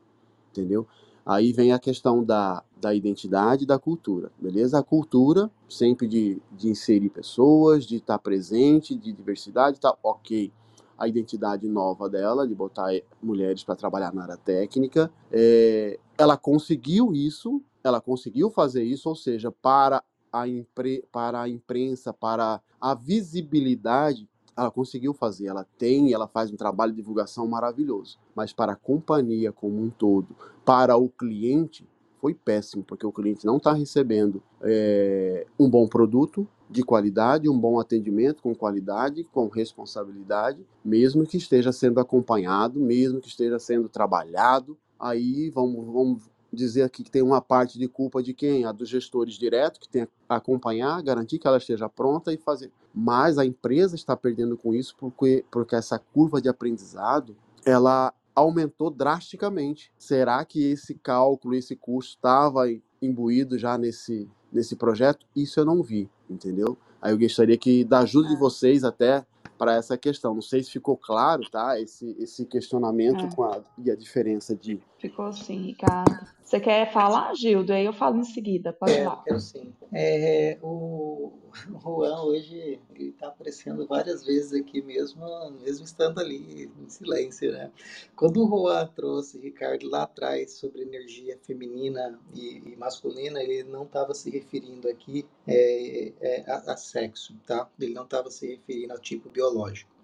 entendeu? 0.51 0.87
Aí 1.27 1.53
vem 1.53 1.73
a 1.73 1.79
questão 1.79 2.25
da, 2.25 2.63
da 2.81 2.95
identidade 2.95 3.65
e 3.65 3.67
da 3.67 3.79
cultura, 3.79 4.33
beleza? 4.39 4.79
A 4.79 4.83
cultura, 4.83 5.51
sempre 5.69 6.07
de, 6.07 6.41
de 6.53 6.69
inserir 6.69 7.11
pessoas, 7.11 7.85
de 7.85 7.97
estar 7.97 8.19
presente, 8.19 8.95
de 8.95 9.13
diversidade, 9.13 9.81
tá 9.81 9.97
ok. 10.03 10.53
A 10.97 11.09
identidade 11.09 11.69
nova 11.69 12.09
dela, 12.09 12.47
de 12.47 12.55
botar 12.55 12.91
mulheres 13.23 13.65
para 13.65 13.77
trabalhar 13.77 14.13
na 14.13 14.23
área 14.23 14.37
técnica, 14.37 15.11
é, 15.31 15.99
ela 16.17 16.37
conseguiu 16.37 17.13
isso, 17.13 17.63
ela 17.83 18.01
conseguiu 18.01 18.51
fazer 18.51 18.83
isso, 18.85 19.09
ou 19.09 19.17
seja, 19.17 19.51
para 19.51 20.03
a, 20.33 20.49
impre, 20.49 21.05
para 21.13 21.43
a 21.43 21.49
imprensa, 21.49 22.13
para 22.13 22.61
a 22.81 22.95
visibilidade, 22.95 24.29
ela 24.57 24.71
conseguiu 24.71 25.15
fazer, 25.15 25.47
ela 25.47 25.67
tem, 25.79 26.13
ela 26.13 26.29
faz 26.29 26.51
um 26.51 26.57
trabalho 26.57 26.93
de 26.93 26.97
divulgação 26.97 27.47
maravilhoso. 27.47 28.19
Mas 28.35 28.53
para 28.53 28.73
a 28.73 28.77
companhia 28.77 29.53
como 29.53 29.83
um 29.83 29.91
todo, 29.91 30.37
para 30.65 30.97
o 30.97 31.09
cliente, 31.09 31.87
foi 32.21 32.35
péssimo, 32.35 32.85
porque 32.85 33.07
o 33.07 33.13
cliente 33.13 33.47
não 33.47 33.57
está 33.57 33.73
recebendo 33.73 34.43
é, 34.61 35.47
um 35.59 35.69
bom 35.71 35.89
produto 35.89 36.47
de 36.69 36.83
qualidade, 36.83 37.49
um 37.49 37.59
bom 37.59 37.81
atendimento 37.81 38.43
com 38.43 38.55
qualidade, 38.55 39.25
com 39.25 39.49
responsabilidade, 39.49 40.65
mesmo 40.85 41.27
que 41.27 41.39
esteja 41.39 41.73
sendo 41.73 41.99
acompanhado, 41.99 42.79
mesmo 42.79 43.21
que 43.21 43.29
esteja 43.29 43.59
sendo 43.59 43.89
trabalhado. 43.89 44.77
Aí 44.99 45.49
vamos, 45.51 45.87
vamos 45.87 46.31
dizer 46.53 46.83
aqui 46.83 47.03
que 47.03 47.11
tem 47.11 47.23
uma 47.23 47.41
parte 47.41 47.79
de 47.79 47.89
culpa 47.89 48.23
de 48.23 48.35
quem? 48.35 48.65
A 48.65 48.73
dos 48.73 48.89
gestores 48.89 49.35
diretos, 49.35 49.79
que 49.79 49.89
tem 49.89 50.07
que 50.07 50.13
acompanhar, 50.29 51.03
garantir 51.03 51.39
que 51.39 51.47
ela 51.47 51.59
esteja 51.59 51.89
pronta 51.89 52.33
e 52.33 52.37
fazer. 52.37 52.71
Mas 52.95 53.39
a 53.39 53.45
empresa 53.45 53.95
está 53.95 54.17
perdendo 54.17 54.57
com 54.57 54.75
isso 54.75 54.95
porque, 54.99 55.45
porque 55.51 55.77
essa 55.77 55.99
curva 55.99 56.41
de 56.41 56.49
aprendizado, 56.49 57.37
ela 57.65 58.13
aumentou 58.35 58.91
drasticamente. 58.91 59.93
Será 59.99 60.45
que 60.45 60.71
esse 60.71 60.95
cálculo, 60.95 61.55
esse 61.55 61.77
custo 61.77 62.17
estava 62.17 62.65
imbuído 63.01 63.59
já 63.59 63.77
nesse, 63.79 64.29
nesse 64.53 64.77
projeto? 64.77 65.27
Isso 65.35 65.61
eu 65.61 65.65
não 65.65 65.83
vi, 65.83 66.09
entendeu? 66.29 66.77
Aí 67.01 67.13
eu 67.13 67.19
gostaria 67.19 67.57
que 67.57 67.85
da 67.85 68.01
ajuda 68.01 68.29
de 68.29 68.37
vocês 68.37 68.85
até 68.85 69.25
para 69.61 69.75
essa 69.75 69.99
questão. 69.99 70.33
Não 70.33 70.41
sei 70.41 70.63
se 70.63 70.71
ficou 70.71 70.97
claro, 70.97 71.43
tá? 71.51 71.79
Esse, 71.79 72.17
esse 72.19 72.47
questionamento 72.47 73.27
É. 73.27 73.37
com 73.37 73.45
a, 73.45 73.61
e 73.77 73.91
a 73.91 73.95
diferença 73.95 74.57
de. 74.57 74.81
Ficou 74.99 75.31
sim, 75.35 75.59
Ricardo. 75.67 76.19
Você 76.43 76.59
quer 76.59 76.91
falar, 76.91 77.35
Gildo? 77.35 77.71
Aí 77.75 77.85
eu 77.85 77.93
falo 77.93 78.17
em 78.17 78.25
seguida. 78.25 78.73
Pode 78.73 78.95
Quero, 78.95 79.11
lá. 79.11 79.23
quero 79.23 79.39
sim. 79.39 79.75
É, 79.93 80.59
o, 80.63 81.10
o 81.73 81.79
Juan 81.79 82.23
hoje 82.23 82.81
está 82.99 83.29
aparecendo 83.29 83.87
várias 83.87 84.25
vezes 84.25 84.53
aqui 84.53 84.81
mesmo, 84.83 85.25
mesmo 85.63 85.85
estando 85.85 86.21
ali 86.21 86.71
em 86.79 86.89
silêncio, 86.89 87.53
né? 87.53 87.71
Quando 88.17 88.45
o 88.45 88.49
Juan 88.49 88.87
trouxe 88.89 89.39
Ricardo 89.39 89.89
lá 89.89 90.05
atrás 90.05 90.53
sobre 90.53 90.83
energia 90.83 91.39
feminina 91.43 92.19
e, 92.35 92.73
e 92.73 92.77
masculina, 92.77 93.43
ele 93.43 93.65
não 93.65 93.85
estava 93.85 94.15
se 94.15 94.31
referindo 94.31 94.89
aqui 94.89 95.27
é, 95.47 96.13
é, 96.21 96.51
a, 96.51 96.73
a 96.73 96.77
sexo, 96.77 97.35
tá? 97.47 97.69
Ele 97.79 97.95
não 97.95 98.05
estava 98.05 98.31
se 98.31 98.47
referindo 98.47 98.93
ao 98.93 98.99
tipo 98.99 99.29
biológico. 99.29 100.00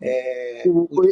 É, 0.00 0.62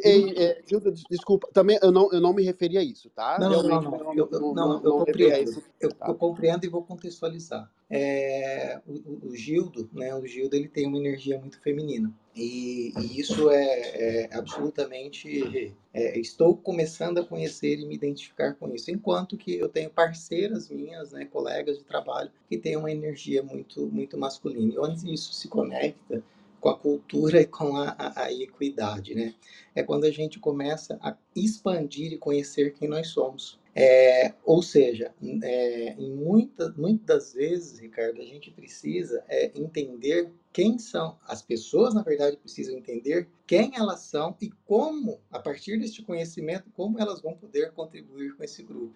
é, 0.05 0.63
Gilda, 0.67 0.93
des- 0.93 1.03
desculpa, 1.11 1.49
também 1.53 1.79
eu 1.83 1.91
não, 1.91 2.13
eu 2.13 2.21
não 2.21 2.33
me 2.33 2.43
referi 2.45 2.79
a 2.79 2.83
isso, 2.83 3.11
tá? 3.11 3.37
Não, 3.41 3.51
não, 3.63 3.63
não, 3.63 3.81
não. 3.83 4.15
Eu, 4.15 4.29
não, 4.55 4.85
eu 4.85 4.93
compreendo. 4.99 5.51
isso. 5.51 5.63
Eu, 5.81 5.93
tá? 5.93 6.07
eu 6.09 6.15
compreendo 6.15 6.65
e 6.65 6.69
vou 6.69 6.83
contextualizar. 6.83 7.71
É, 7.89 8.81
o, 8.87 8.93
o- 8.95 9.21
o 9.31 9.37
Gildo, 9.37 9.89
né? 9.93 10.15
O 10.15 10.27
Gildo 10.27 10.57
ele 10.57 10.69
tem 10.69 10.87
uma 10.87 10.99
energia 10.99 11.39
muito 11.39 11.61
feminina 11.61 12.13
e, 12.35 12.93
e 12.99 13.21
isso 13.21 13.49
é, 13.51 14.25
é 14.25 14.29
absolutamente. 14.33 15.75
é, 15.95 16.19
estou 16.19 16.57
começando 16.57 17.19
a 17.19 17.25
conhecer 17.25 17.79
e 17.79 17.87
me 17.87 17.95
identificar 17.95 18.55
com 18.55 18.73
isso. 18.75 18.91
Enquanto 18.91 19.37
que 19.37 19.55
eu 19.57 19.69
tenho 19.69 19.89
parceiras 19.91 20.69
minhas, 20.69 21.13
né? 21.13 21.25
Colegas 21.27 21.79
de 21.79 21.85
trabalho 21.85 22.31
que 22.49 22.59
têm 22.59 22.77
uma 22.77 22.91
energia 22.91 23.43
muito 23.43 23.87
muito 23.87 24.19
masculina. 24.19 24.75
E 24.75 24.79
onde 24.79 25.13
isso 25.13 25.33
se 25.33 25.49
conecta 25.49 26.23
com 26.67 26.71
a 26.71 26.77
cultura 26.77 27.41
e 27.41 27.47
com 27.47 27.77
a, 27.77 27.95
a, 27.97 28.25
a 28.25 28.33
equidade, 28.33 29.15
né? 29.15 29.35
É 29.73 29.85
quando 29.85 30.05
a 30.05 30.11
gente 30.11 30.41
começa 30.41 30.99
a 31.01 31.17
expandir 31.35 32.13
e 32.13 32.19
conhecer 32.19 32.73
quem 32.73 32.89
nós 32.89 33.09
somos. 33.09 33.59
É, 33.73 34.33
ou 34.43 34.63
seja, 34.63 35.15
é, 35.43 35.95
em 35.99 36.11
muita, 36.11 36.73
muitas 36.77 37.35
vezes, 37.35 37.79
Ricardo, 37.79 38.21
a 38.21 38.25
gente 38.25 38.51
precisa 38.51 39.23
é, 39.29 39.53
entender 39.55 40.33
quem 40.53 40.79
são 40.79 41.19
as 41.29 41.43
pessoas, 41.43 41.95
na 41.95 42.03
verdade, 42.03 42.39
precisam 42.39 42.75
entender 42.75 43.29
quem 43.47 43.73
elas 43.77 44.01
são 44.01 44.35
e 44.41 44.51
como, 44.65 45.21
a 45.31 45.39
partir 45.39 45.79
deste 45.79 46.03
conhecimento, 46.03 46.71
como 46.75 46.99
elas 46.99 47.21
vão 47.21 47.35
poder 47.35 47.71
contribuir 47.73 48.35
com 48.35 48.43
esse 48.43 48.63
grupo. 48.63 48.95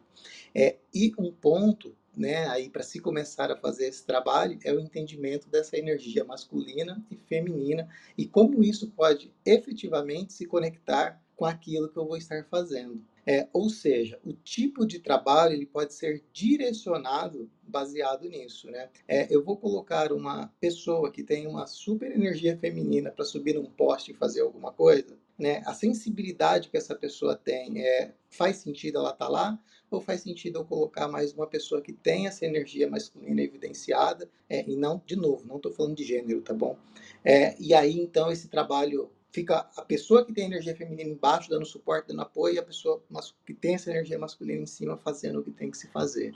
É, 0.55 0.77
e 0.93 1.13
um 1.19 1.31
ponto, 1.31 1.95
né, 2.21 2.47
aí 2.49 2.69
para 2.69 2.83
se 2.83 3.01
começar 3.01 3.51
a 3.51 3.57
fazer 3.57 3.87
esse 3.89 4.05
trabalho 4.05 4.59
é 4.63 4.75
o 4.75 4.79
entendimento 4.79 5.49
dessa 5.49 5.79
energia 5.79 6.23
masculina 6.23 7.03
e 7.11 7.17
feminina 7.17 7.89
e 8.17 8.27
como 8.27 8.63
isso 8.63 8.91
pode 8.91 9.33
efetivamente 9.43 10.35
se 10.35 10.45
conectar 10.45 11.19
com 11.35 11.47
aquilo 11.47 11.89
que 11.89 11.97
eu 11.97 12.07
vou 12.07 12.19
estar 12.19 12.45
fazendo. 12.45 13.03
É, 13.27 13.49
ou 13.53 13.71
seja, 13.71 14.19
o 14.25 14.35
tipo 14.35 14.87
de 14.87 14.99
trabalho 14.99 15.55
ele 15.55 15.65
pode 15.65 15.95
ser 15.95 16.23
direcionado 16.33 17.51
baseado 17.63 18.29
nisso, 18.29 18.71
né? 18.71 18.91
É, 19.09 19.27
eu 19.35 19.43
vou 19.43 19.57
colocar 19.57 20.13
uma 20.13 20.53
pessoa 20.61 21.11
que 21.11 21.23
tem 21.23 21.47
uma 21.47 21.67
super 21.67 22.13
energia 22.13 22.57
feminina 22.59 23.11
para 23.11 23.25
subir 23.25 23.55
num 23.55 23.65
poste 23.65 24.11
e 24.11 24.15
fazer 24.15 24.43
alguma 24.43 24.73
coisa, 24.73 25.17
né? 25.39 25.63
A 25.65 25.73
sensibilidade 25.73 26.69
que 26.69 26.77
essa 26.77 26.95
pessoa 26.95 27.35
tem 27.35 27.83
é 27.83 28.13
faz 28.29 28.59
sentido 28.59 28.99
ela 28.99 29.11
estar 29.11 29.27
tá 29.27 29.31
lá 29.31 29.59
ou 29.91 30.01
faz 30.01 30.21
sentido 30.21 30.61
eu 30.61 30.65
colocar 30.65 31.09
mais 31.09 31.33
uma 31.33 31.47
pessoa 31.47 31.81
que 31.81 31.93
tem 31.93 32.27
essa 32.27 32.47
energia 32.47 32.89
masculina 32.89 33.43
evidenciada 33.43 34.29
é, 34.49 34.65
e 34.69 34.77
não 34.77 35.03
de 35.05 35.17
novo, 35.17 35.47
não 35.47 35.57
estou 35.57 35.73
falando 35.73 35.97
de 35.97 36.05
gênero, 36.05 36.41
tá 36.41 36.55
bom? 36.55 36.77
É, 37.25 37.57
e 37.61 37.75
aí 37.75 37.99
então 37.99 38.31
esse 38.31 38.49
trabalho 38.49 39.11
fica 39.33 39.69
a 39.77 39.83
pessoa 39.83 40.25
que 40.25 40.33
tem 40.33 40.47
energia 40.47 40.75
feminina 40.75 41.11
embaixo 41.11 41.49
dando 41.49 41.65
suporte, 41.65 42.09
dando 42.09 42.23
apoio, 42.23 42.55
e 42.55 42.59
a 42.59 42.63
pessoa 42.63 43.03
que 43.47 43.55
tem 43.55 43.75
essa 43.75 43.91
energia 43.91 44.19
masculina 44.19 44.63
em 44.63 44.67
cima 44.67 44.97
fazendo 44.97 45.41
o 45.41 45.43
que 45.43 45.51
tem 45.51 45.71
que 45.71 45.79
se 45.79 45.87
fazer. 45.89 46.35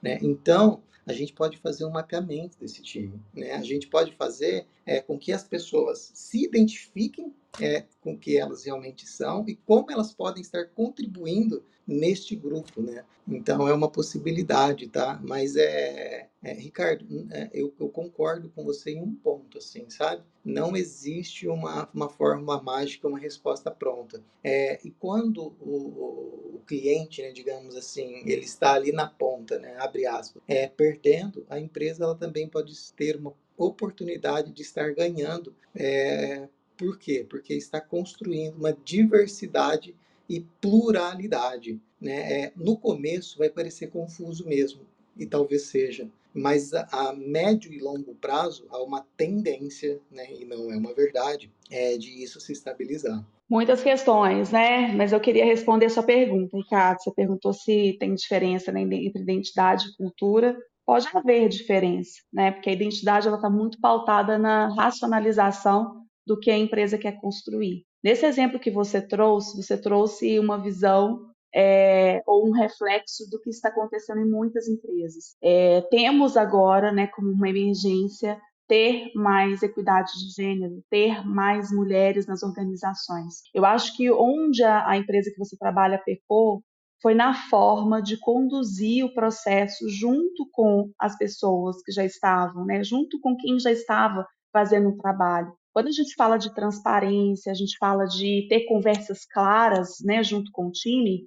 Né? 0.00 0.18
Então, 0.20 0.82
a 1.06 1.12
gente 1.12 1.32
pode 1.32 1.56
fazer 1.58 1.84
um 1.84 1.90
mapeamento 1.90 2.58
desse 2.58 2.82
time. 2.82 3.20
Né? 3.34 3.52
A 3.52 3.62
gente 3.62 3.86
pode 3.86 4.12
fazer 4.12 4.66
é, 4.84 5.00
com 5.00 5.18
que 5.18 5.32
as 5.32 5.44
pessoas 5.44 6.10
se 6.14 6.44
identifiquem 6.44 7.32
é, 7.60 7.84
com 8.00 8.16
que 8.16 8.36
elas 8.36 8.64
realmente 8.64 9.06
são 9.06 9.44
e 9.46 9.54
como 9.54 9.90
elas 9.90 10.12
podem 10.12 10.40
estar 10.40 10.66
contribuindo 10.68 11.62
neste 11.86 12.36
grupo, 12.36 12.80
né? 12.80 13.04
Então 13.26 13.68
é 13.68 13.74
uma 13.74 13.90
possibilidade, 13.90 14.88
tá? 14.88 15.20
Mas 15.22 15.56
é, 15.56 16.28
é 16.42 16.52
Ricardo, 16.54 17.06
é, 17.30 17.50
eu, 17.52 17.72
eu, 17.78 17.88
concordo 17.88 18.50
com 18.50 18.64
você 18.64 18.92
em 18.92 19.02
um 19.02 19.14
ponto, 19.14 19.58
assim, 19.58 19.88
sabe? 19.88 20.22
Não 20.44 20.76
existe 20.76 21.46
uma, 21.46 21.88
uma 21.94 22.08
fórmula 22.08 22.60
mágica, 22.60 23.06
uma 23.06 23.18
resposta 23.18 23.70
pronta. 23.70 24.22
É, 24.42 24.80
e 24.84 24.90
quando 24.90 25.54
o, 25.60 26.56
o 26.56 26.62
cliente, 26.66 27.22
né, 27.22 27.30
digamos 27.30 27.76
assim, 27.76 28.22
ele 28.26 28.44
está 28.44 28.74
ali 28.74 28.92
na 28.92 29.06
ponta, 29.06 29.58
né, 29.58 29.76
abre 29.78 30.06
aspas, 30.06 30.42
é, 30.48 30.66
perdendo, 30.66 31.46
a 31.48 31.60
empresa 31.60 32.04
ela 32.04 32.16
também 32.16 32.48
pode 32.48 32.74
ter 32.94 33.16
uma 33.16 33.34
oportunidade 33.56 34.52
de 34.52 34.62
estar 34.62 34.92
ganhando. 34.94 35.54
É, 35.74 36.48
por 36.82 36.98
quê? 36.98 37.24
Porque 37.28 37.54
está 37.54 37.80
construindo 37.80 38.56
uma 38.56 38.72
diversidade 38.72 39.94
e 40.28 40.40
pluralidade. 40.60 41.80
Né? 42.00 42.42
É, 42.42 42.52
no 42.56 42.76
começo 42.76 43.38
vai 43.38 43.48
parecer 43.48 43.86
confuso 43.86 44.44
mesmo, 44.48 44.80
e 45.16 45.24
talvez 45.24 45.66
seja, 45.66 46.08
mas 46.34 46.74
a, 46.74 46.88
a, 46.90 47.12
médio 47.12 47.72
e 47.72 47.78
longo 47.78 48.14
prazo 48.16 48.66
há 48.68 48.82
uma 48.82 49.06
tendência, 49.16 50.00
né, 50.10 50.26
e 50.32 50.44
não 50.44 50.72
é 50.72 50.76
uma 50.76 50.92
verdade, 50.92 51.52
é 51.70 51.96
de 51.96 52.24
isso 52.24 52.40
se 52.40 52.52
estabilizar. 52.52 53.24
Muitas 53.48 53.82
questões, 53.82 54.50
né? 54.50 54.92
Mas 54.96 55.12
eu 55.12 55.20
queria 55.20 55.44
responder 55.44 55.86
a 55.86 55.90
sua 55.90 56.02
pergunta, 56.02 56.56
Ricardo. 56.56 57.02
Você 57.02 57.12
perguntou 57.12 57.52
se 57.52 57.98
tem 58.00 58.14
diferença 58.14 58.72
né, 58.72 58.80
entre 58.80 59.20
identidade 59.20 59.88
e 59.88 59.96
cultura. 59.98 60.56
Pode 60.86 61.06
haver 61.14 61.50
diferença, 61.50 62.22
né? 62.32 62.50
Porque 62.50 62.70
a 62.70 62.72
identidade 62.72 63.28
ela 63.28 63.36
está 63.36 63.50
muito 63.50 63.78
pautada 63.78 64.38
na 64.38 64.74
racionalização 64.74 66.01
do 66.26 66.38
que 66.38 66.50
a 66.50 66.58
empresa 66.58 66.98
quer 66.98 67.20
construir. 67.20 67.84
Nesse 68.02 68.26
exemplo 68.26 68.58
que 68.58 68.70
você 68.70 69.00
trouxe, 69.00 69.56
você 69.56 69.80
trouxe 69.80 70.38
uma 70.38 70.60
visão 70.60 71.32
é, 71.54 72.22
ou 72.26 72.48
um 72.48 72.52
reflexo 72.52 73.28
do 73.30 73.40
que 73.40 73.50
está 73.50 73.68
acontecendo 73.68 74.20
em 74.20 74.30
muitas 74.30 74.66
empresas. 74.68 75.36
É, 75.42 75.82
temos 75.90 76.36
agora, 76.36 76.90
né, 76.90 77.06
como 77.08 77.30
uma 77.30 77.48
emergência, 77.48 78.40
ter 78.66 79.12
mais 79.14 79.62
equidade 79.62 80.10
de 80.12 80.34
gênero, 80.34 80.82
ter 80.90 81.26
mais 81.26 81.70
mulheres 81.70 82.26
nas 82.26 82.42
organizações. 82.42 83.42
Eu 83.52 83.64
acho 83.66 83.94
que 83.96 84.10
onde 84.10 84.62
a, 84.64 84.96
empresa 84.96 85.30
que 85.30 85.38
você 85.38 85.56
trabalha 85.56 86.02
pecou 86.04 86.62
foi 87.02 87.14
na 87.14 87.34
forma 87.34 88.00
de 88.00 88.16
conduzir 88.18 89.04
o 89.04 89.12
processo 89.12 89.88
junto 89.88 90.48
com 90.52 90.90
as 90.98 91.18
pessoas 91.18 91.82
que 91.82 91.92
já 91.92 92.04
estavam, 92.04 92.64
né, 92.64 92.82
junto 92.82 93.20
com 93.20 93.36
quem 93.36 93.58
já 93.58 93.70
estava 93.70 94.26
fazendo 94.52 94.90
o 94.90 94.96
trabalho. 94.96 95.52
Quando 95.72 95.88
a 95.88 95.92
gente 95.92 96.14
fala 96.14 96.36
de 96.36 96.54
transparência, 96.54 97.50
a 97.50 97.54
gente 97.54 97.76
fala 97.78 98.04
de 98.04 98.46
ter 98.48 98.66
conversas 98.66 99.24
claras, 99.24 99.96
né, 100.04 100.22
junto 100.22 100.50
com 100.52 100.66
o 100.66 100.72
time, 100.72 101.26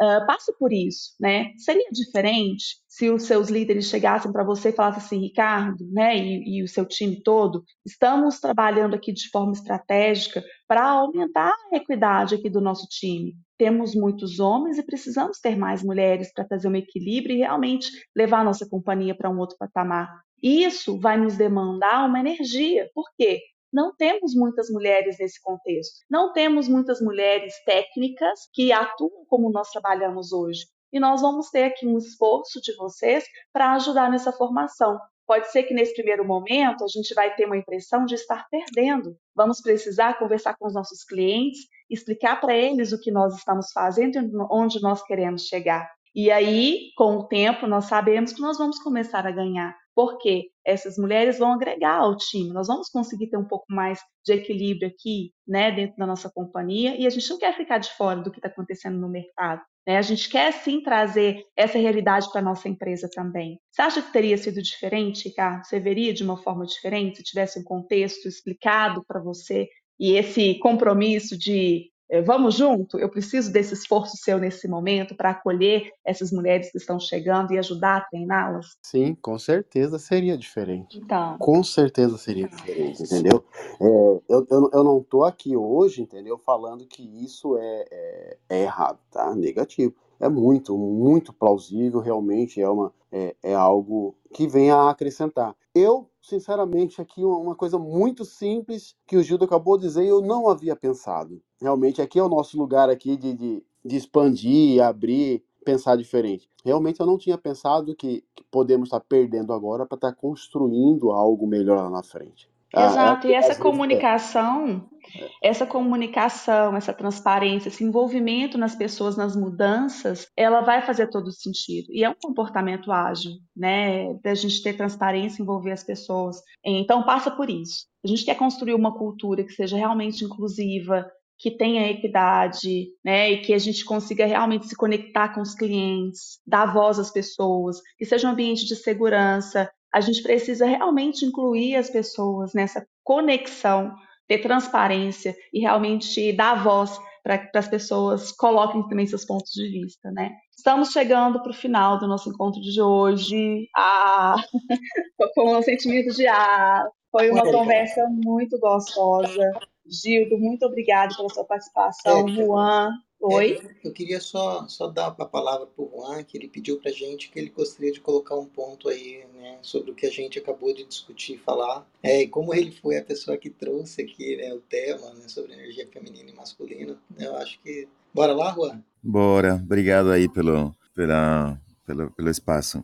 uh, 0.00 0.26
passa 0.26 0.52
por 0.58 0.72
isso, 0.72 1.14
né? 1.20 1.52
Seria 1.56 1.88
diferente 1.90 2.76
se 2.86 3.10
os 3.10 3.24
seus 3.24 3.48
líderes 3.48 3.86
chegassem 3.86 4.32
para 4.32 4.44
você 4.44 4.70
e 4.70 4.72
falassem 4.72 5.02
assim, 5.02 5.18
Ricardo, 5.18 5.86
né, 5.90 6.16
e, 6.16 6.58
e 6.58 6.62
o 6.62 6.68
seu 6.68 6.84
time 6.86 7.22
todo, 7.22 7.64
estamos 7.84 8.38
trabalhando 8.38 8.94
aqui 8.94 9.12
de 9.12 9.28
forma 9.30 9.52
estratégica 9.52 10.42
para 10.68 10.88
aumentar 10.88 11.54
a 11.72 11.76
equidade 11.76 12.34
aqui 12.34 12.50
do 12.50 12.60
nosso 12.60 12.86
time. 12.88 13.34
Temos 13.58 13.94
muitos 13.94 14.40
homens 14.40 14.78
e 14.78 14.82
precisamos 14.82 15.38
ter 15.38 15.56
mais 15.56 15.82
mulheres 15.82 16.32
para 16.32 16.44
trazer 16.44 16.68
um 16.68 16.76
equilíbrio 16.76 17.36
e 17.36 17.40
realmente 17.40 17.90
levar 18.16 18.40
a 18.40 18.44
nossa 18.44 18.66
companhia 18.68 19.14
para 19.14 19.30
um 19.30 19.38
outro 19.38 19.56
patamar. 19.58 20.08
Isso 20.42 20.98
vai 20.98 21.18
nos 21.18 21.36
demandar 21.36 22.06
uma 22.08 22.18
energia. 22.20 22.88
Por 22.94 23.04
quê? 23.18 23.40
Não 23.72 23.94
temos 23.94 24.34
muitas 24.34 24.68
mulheres 24.68 25.16
nesse 25.18 25.40
contexto. 25.40 26.00
Não 26.10 26.32
temos 26.32 26.68
muitas 26.68 27.00
mulheres 27.00 27.54
técnicas 27.64 28.48
que 28.52 28.72
atuam 28.72 29.24
como 29.28 29.50
nós 29.50 29.70
trabalhamos 29.70 30.32
hoje. 30.32 30.66
E 30.92 30.98
nós 30.98 31.20
vamos 31.20 31.50
ter 31.50 31.64
aqui 31.64 31.86
um 31.86 31.96
esforço 31.96 32.60
de 32.60 32.74
vocês 32.76 33.24
para 33.52 33.72
ajudar 33.74 34.10
nessa 34.10 34.32
formação. 34.32 34.98
Pode 35.26 35.52
ser 35.52 35.62
que 35.62 35.72
nesse 35.72 35.94
primeiro 35.94 36.26
momento 36.26 36.82
a 36.82 36.88
gente 36.88 37.14
vai 37.14 37.32
ter 37.36 37.46
uma 37.46 37.56
impressão 37.56 38.04
de 38.04 38.16
estar 38.16 38.48
perdendo. 38.50 39.16
Vamos 39.32 39.60
precisar 39.60 40.18
conversar 40.18 40.56
com 40.58 40.66
os 40.66 40.74
nossos 40.74 41.04
clientes, 41.04 41.60
explicar 41.88 42.40
para 42.40 42.56
eles 42.56 42.92
o 42.92 43.00
que 43.00 43.12
nós 43.12 43.36
estamos 43.36 43.70
fazendo 43.72 44.18
e 44.18 44.30
onde 44.50 44.82
nós 44.82 45.00
queremos 45.04 45.46
chegar. 45.46 45.88
E 46.12 46.28
aí, 46.32 46.90
com 46.96 47.18
o 47.18 47.28
tempo, 47.28 47.68
nós 47.68 47.84
sabemos 47.84 48.32
que 48.32 48.40
nós 48.40 48.58
vamos 48.58 48.80
começar 48.80 49.24
a 49.24 49.30
ganhar, 49.30 49.76
porque 50.00 50.48
essas 50.64 50.96
mulheres 50.96 51.38
vão 51.38 51.52
agregar 51.52 51.98
ao 51.98 52.16
time. 52.16 52.54
Nós 52.54 52.68
vamos 52.68 52.88
conseguir 52.88 53.28
ter 53.28 53.36
um 53.36 53.44
pouco 53.44 53.66
mais 53.68 54.00
de 54.24 54.32
equilíbrio 54.32 54.88
aqui, 54.88 55.30
né, 55.46 55.70
dentro 55.70 55.96
da 55.98 56.06
nossa 56.06 56.30
companhia, 56.30 56.96
e 56.96 57.06
a 57.06 57.10
gente 57.10 57.28
não 57.28 57.38
quer 57.38 57.54
ficar 57.54 57.76
de 57.76 57.90
fora 57.90 58.18
do 58.22 58.30
que 58.30 58.38
está 58.38 58.48
acontecendo 58.48 58.98
no 58.98 59.10
mercado. 59.10 59.60
Né? 59.86 59.98
A 59.98 60.02
gente 60.02 60.30
quer 60.30 60.52
sim 60.54 60.82
trazer 60.82 61.44
essa 61.54 61.78
realidade 61.78 62.30
para 62.30 62.40
a 62.40 62.44
nossa 62.44 62.66
empresa 62.66 63.10
também. 63.12 63.58
Você 63.70 63.82
acha 63.82 64.00
que 64.00 64.10
teria 64.10 64.38
sido 64.38 64.62
diferente, 64.62 65.28
Ricardo? 65.28 65.66
Você 65.66 65.78
veria 65.78 66.14
de 66.14 66.24
uma 66.24 66.38
forma 66.38 66.64
diferente 66.64 67.18
se 67.18 67.22
tivesse 67.22 67.60
um 67.60 67.64
contexto 67.64 68.26
explicado 68.26 69.04
para 69.06 69.20
você 69.20 69.68
e 69.98 70.12
esse 70.12 70.58
compromisso 70.60 71.36
de 71.36 71.90
vamos 72.24 72.56
junto, 72.56 72.98
eu 72.98 73.08
preciso 73.08 73.52
desse 73.52 73.74
esforço 73.74 74.16
seu 74.16 74.38
nesse 74.38 74.66
momento 74.66 75.14
para 75.14 75.30
acolher 75.30 75.92
essas 76.04 76.32
mulheres 76.32 76.70
que 76.72 76.78
estão 76.78 76.98
chegando 76.98 77.52
e 77.52 77.58
ajudar 77.58 77.98
a 77.98 78.00
treiná-las? 78.00 78.76
Sim, 78.82 79.14
com 79.14 79.38
certeza 79.38 79.98
seria 79.98 80.36
diferente. 80.36 80.98
Então. 80.98 81.38
Com 81.38 81.62
certeza 81.62 82.18
seria 82.18 82.48
diferente, 82.48 83.02
entendeu? 83.02 83.44
É, 83.80 84.20
eu, 84.28 84.46
eu, 84.50 84.70
eu 84.72 84.84
não 84.84 84.98
estou 84.98 85.24
aqui 85.24 85.56
hoje, 85.56 86.02
entendeu, 86.02 86.36
falando 86.38 86.86
que 86.86 87.02
isso 87.24 87.56
é, 87.56 87.84
é, 87.90 88.36
é 88.48 88.62
errado, 88.62 88.98
tá? 89.10 89.34
Negativo 89.34 89.94
é 90.20 90.28
muito, 90.28 90.76
muito 90.76 91.32
plausível, 91.32 91.98
realmente 91.98 92.60
é, 92.60 92.68
uma, 92.68 92.92
é, 93.10 93.34
é 93.42 93.54
algo 93.54 94.14
que 94.32 94.46
vem 94.46 94.70
a 94.70 94.90
acrescentar. 94.90 95.56
Eu, 95.74 96.08
sinceramente, 96.20 97.00
aqui 97.00 97.24
uma 97.24 97.56
coisa 97.56 97.78
muito 97.78 98.24
simples 98.24 98.94
que 99.06 99.16
o 99.16 99.22
Gildo 99.22 99.46
acabou 99.46 99.78
de 99.78 99.86
dizer 99.86 100.06
eu 100.06 100.20
não 100.20 100.48
havia 100.48 100.76
pensado. 100.76 101.40
Realmente, 101.60 102.02
aqui 102.02 102.18
é 102.18 102.22
o 102.22 102.28
nosso 102.28 102.58
lugar 102.58 102.90
aqui 102.90 103.16
de, 103.16 103.32
de, 103.32 103.64
de 103.84 103.96
expandir, 103.96 104.82
abrir, 104.82 105.42
pensar 105.64 105.96
diferente. 105.96 106.48
Realmente 106.64 107.00
eu 107.00 107.06
não 107.06 107.16
tinha 107.16 107.38
pensado 107.38 107.94
que, 107.94 108.22
que 108.34 108.44
podemos 108.50 108.88
estar 108.88 109.00
perdendo 109.00 109.52
agora 109.52 109.86
para 109.86 109.96
estar 109.96 110.12
construindo 110.12 111.10
algo 111.10 111.46
melhor 111.46 111.78
lá 111.78 111.88
na 111.90 112.02
frente. 112.02 112.49
Exato, 112.74 113.26
ah, 113.26 113.30
é, 113.30 113.32
e 113.32 113.34
essa 113.34 113.56
comunicação, 113.56 114.88
é. 115.16 115.48
essa 115.48 115.66
comunicação, 115.66 116.76
essa 116.76 116.92
transparência, 116.92 117.68
esse 117.68 117.82
envolvimento 117.82 118.56
nas 118.56 118.76
pessoas, 118.76 119.16
nas 119.16 119.34
mudanças, 119.34 120.28
ela 120.36 120.60
vai 120.60 120.80
fazer 120.82 121.08
todo 121.08 121.32
sentido. 121.32 121.88
E 121.90 122.04
é 122.04 122.08
um 122.08 122.14
comportamento 122.14 122.92
ágil, 122.92 123.32
né? 123.56 124.14
Da 124.22 124.34
gente 124.34 124.62
ter 124.62 124.76
transparência, 124.76 125.42
envolver 125.42 125.72
as 125.72 125.82
pessoas. 125.82 126.36
Então, 126.64 127.02
passa 127.02 127.30
por 127.30 127.50
isso. 127.50 127.86
A 128.04 128.08
gente 128.08 128.24
quer 128.24 128.36
construir 128.36 128.74
uma 128.74 128.96
cultura 128.96 129.42
que 129.42 129.52
seja 129.52 129.76
realmente 129.76 130.24
inclusiva, 130.24 131.10
que 131.40 131.50
tenha 131.50 131.90
equidade, 131.90 132.88
né, 133.02 133.30
e 133.32 133.40
que 133.40 133.54
a 133.54 133.58
gente 133.58 133.82
consiga 133.82 134.26
realmente 134.26 134.66
se 134.66 134.76
conectar 134.76 135.30
com 135.30 135.40
os 135.40 135.54
clientes, 135.54 136.38
dar 136.46 136.66
voz 136.70 136.98
às 136.98 137.10
pessoas, 137.10 137.80
que 137.96 138.04
seja 138.04 138.28
um 138.28 138.32
ambiente 138.32 138.66
de 138.66 138.76
segurança, 138.76 139.70
a 139.92 140.00
gente 140.00 140.22
precisa 140.22 140.66
realmente 140.66 141.24
incluir 141.24 141.76
as 141.76 141.90
pessoas 141.90 142.52
nessa 142.54 142.86
conexão, 143.02 143.94
ter 144.28 144.38
transparência 144.38 145.36
e 145.52 145.60
realmente 145.60 146.32
dar 146.32 146.62
voz 146.62 146.98
para 147.22 147.38
que 147.38 147.58
as 147.58 147.68
pessoas 147.68 148.32
coloquem 148.32 148.86
também 148.88 149.06
seus 149.06 149.24
pontos 149.24 149.50
de 149.52 149.68
vista, 149.68 150.10
né? 150.10 150.30
Estamos 150.56 150.90
chegando 150.90 151.42
para 151.42 151.50
o 151.50 151.54
final 151.54 151.98
do 151.98 152.06
nosso 152.06 152.30
encontro 152.30 152.60
de 152.60 152.80
hoje. 152.80 153.68
Ah, 153.76 154.36
com 155.34 155.56
um 155.56 155.62
sentimento 155.62 156.14
de 156.14 156.26
ah, 156.26 156.88
foi 157.10 157.30
uma 157.30 157.42
conversa 157.42 158.06
muito 158.08 158.58
gostosa. 158.58 159.52
Gildo, 159.86 160.38
muito 160.38 160.64
obrigada 160.64 161.14
pela 161.16 161.28
sua 161.28 161.44
participação. 161.44 162.28
É, 162.28 162.32
Juan, 162.32 162.90
Oi? 163.22 163.60
É, 163.62 163.88
eu 163.88 163.92
queria 163.92 164.18
só, 164.18 164.66
só 164.66 164.88
dar 164.88 165.08
a 165.08 165.26
palavra 165.26 165.66
para 165.66 165.84
o 165.84 165.90
Juan, 165.94 166.22
que 166.22 166.38
ele 166.38 166.48
pediu 166.48 166.78
para 166.78 166.90
a 166.90 166.94
gente 166.94 167.30
que 167.30 167.38
ele 167.38 167.50
gostaria 167.50 167.92
de 167.92 168.00
colocar 168.00 168.34
um 168.34 168.46
ponto 168.46 168.88
aí 168.88 169.22
né, 169.34 169.58
sobre 169.60 169.90
o 169.90 169.94
que 169.94 170.06
a 170.06 170.10
gente 170.10 170.38
acabou 170.38 170.72
de 170.74 170.84
discutir 170.86 171.34
e 171.34 171.38
falar. 171.38 171.86
É, 172.02 172.22
e 172.22 172.28
como 172.28 172.54
ele 172.54 172.72
foi 172.72 172.96
a 172.96 173.04
pessoa 173.04 173.36
que 173.36 173.50
trouxe 173.50 174.00
aqui 174.00 174.36
né, 174.38 174.54
o 174.54 174.60
tema 174.60 175.12
né, 175.14 175.28
sobre 175.28 175.52
energia 175.52 175.86
feminina 175.92 176.30
e 176.30 176.34
masculina, 176.34 176.96
né, 177.10 177.26
eu 177.26 177.36
acho 177.36 177.60
que. 177.60 177.86
Bora 178.14 178.32
lá, 178.32 178.54
Juan? 178.54 178.82
Bora, 179.02 179.54
obrigado 179.54 180.10
aí 180.10 180.26
pelo, 180.26 180.74
pela, 180.94 181.60
pelo, 181.86 182.10
pelo 182.12 182.30
espaço. 182.30 182.82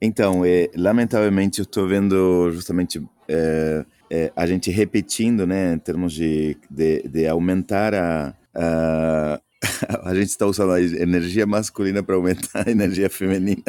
Então, 0.00 0.44
é, 0.44 0.70
lamentavelmente, 0.76 1.58
eu 1.58 1.64
estou 1.64 1.88
vendo 1.88 2.50
justamente 2.50 3.02
é, 3.26 3.84
é, 4.10 4.32
a 4.36 4.46
gente 4.46 4.70
repetindo, 4.70 5.46
né, 5.46 5.72
em 5.72 5.78
termos 5.78 6.12
de, 6.12 6.56
de, 6.70 7.02
de 7.08 7.26
aumentar 7.26 7.94
a, 7.94 8.34
a 8.54 9.40
a 10.04 10.14
gente 10.14 10.28
está 10.28 10.46
usando 10.46 10.72
a 10.72 10.80
energia 10.80 11.46
masculina 11.46 12.02
para 12.02 12.14
aumentar 12.14 12.66
a 12.68 12.70
energia 12.70 13.10
feminina. 13.10 13.62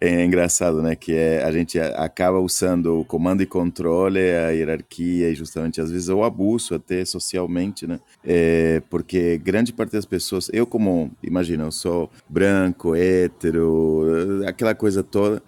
É 0.00 0.24
engraçado, 0.24 0.82
né? 0.82 0.96
Que 0.96 1.12
é, 1.12 1.42
a 1.44 1.52
gente 1.52 1.78
acaba 1.78 2.38
usando 2.38 3.00
o 3.00 3.04
comando 3.04 3.42
e 3.42 3.46
controle, 3.46 4.18
a 4.18 4.50
hierarquia 4.50 5.30
e 5.30 5.34
justamente 5.34 5.80
às 5.80 5.90
vezes 5.90 6.08
o 6.08 6.22
abuso 6.22 6.74
até 6.74 7.04
socialmente, 7.04 7.86
né? 7.86 8.00
É, 8.24 8.82
porque 8.88 9.36
grande 9.38 9.72
parte 9.72 9.92
das 9.92 10.06
pessoas, 10.06 10.50
eu 10.52 10.66
como, 10.66 11.10
imagina, 11.22 11.64
eu 11.64 11.72
sou 11.72 12.10
branco, 12.28 12.94
hétero, 12.94 14.42
aquela 14.46 14.74
coisa 14.74 15.02
toda. 15.02 15.42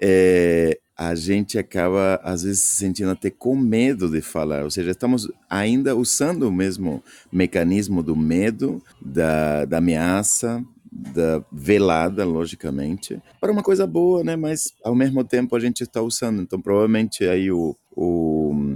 É, 0.00 0.78
a 0.98 1.14
gente 1.14 1.56
acaba, 1.56 2.20
às 2.24 2.42
vezes, 2.42 2.58
se 2.58 2.74
sentindo 2.74 3.10
até 3.10 3.30
com 3.30 3.54
medo 3.54 4.10
de 4.10 4.20
falar. 4.20 4.64
Ou 4.64 4.70
seja, 4.70 4.90
estamos 4.90 5.30
ainda 5.48 5.94
usando 5.94 6.42
o 6.42 6.52
mesmo 6.52 7.00
mecanismo 7.30 8.02
do 8.02 8.16
medo, 8.16 8.82
da, 9.00 9.64
da 9.64 9.78
ameaça, 9.78 10.60
da 10.90 11.40
velada, 11.52 12.24
logicamente, 12.24 13.22
para 13.40 13.52
uma 13.52 13.62
coisa 13.62 13.86
boa, 13.86 14.24
né? 14.24 14.34
Mas, 14.34 14.74
ao 14.82 14.96
mesmo 14.96 15.22
tempo, 15.22 15.54
a 15.54 15.60
gente 15.60 15.84
está 15.84 16.02
usando. 16.02 16.42
Então, 16.42 16.60
provavelmente, 16.60 17.22
aí 17.24 17.52
o, 17.52 17.76
o, 17.94 18.74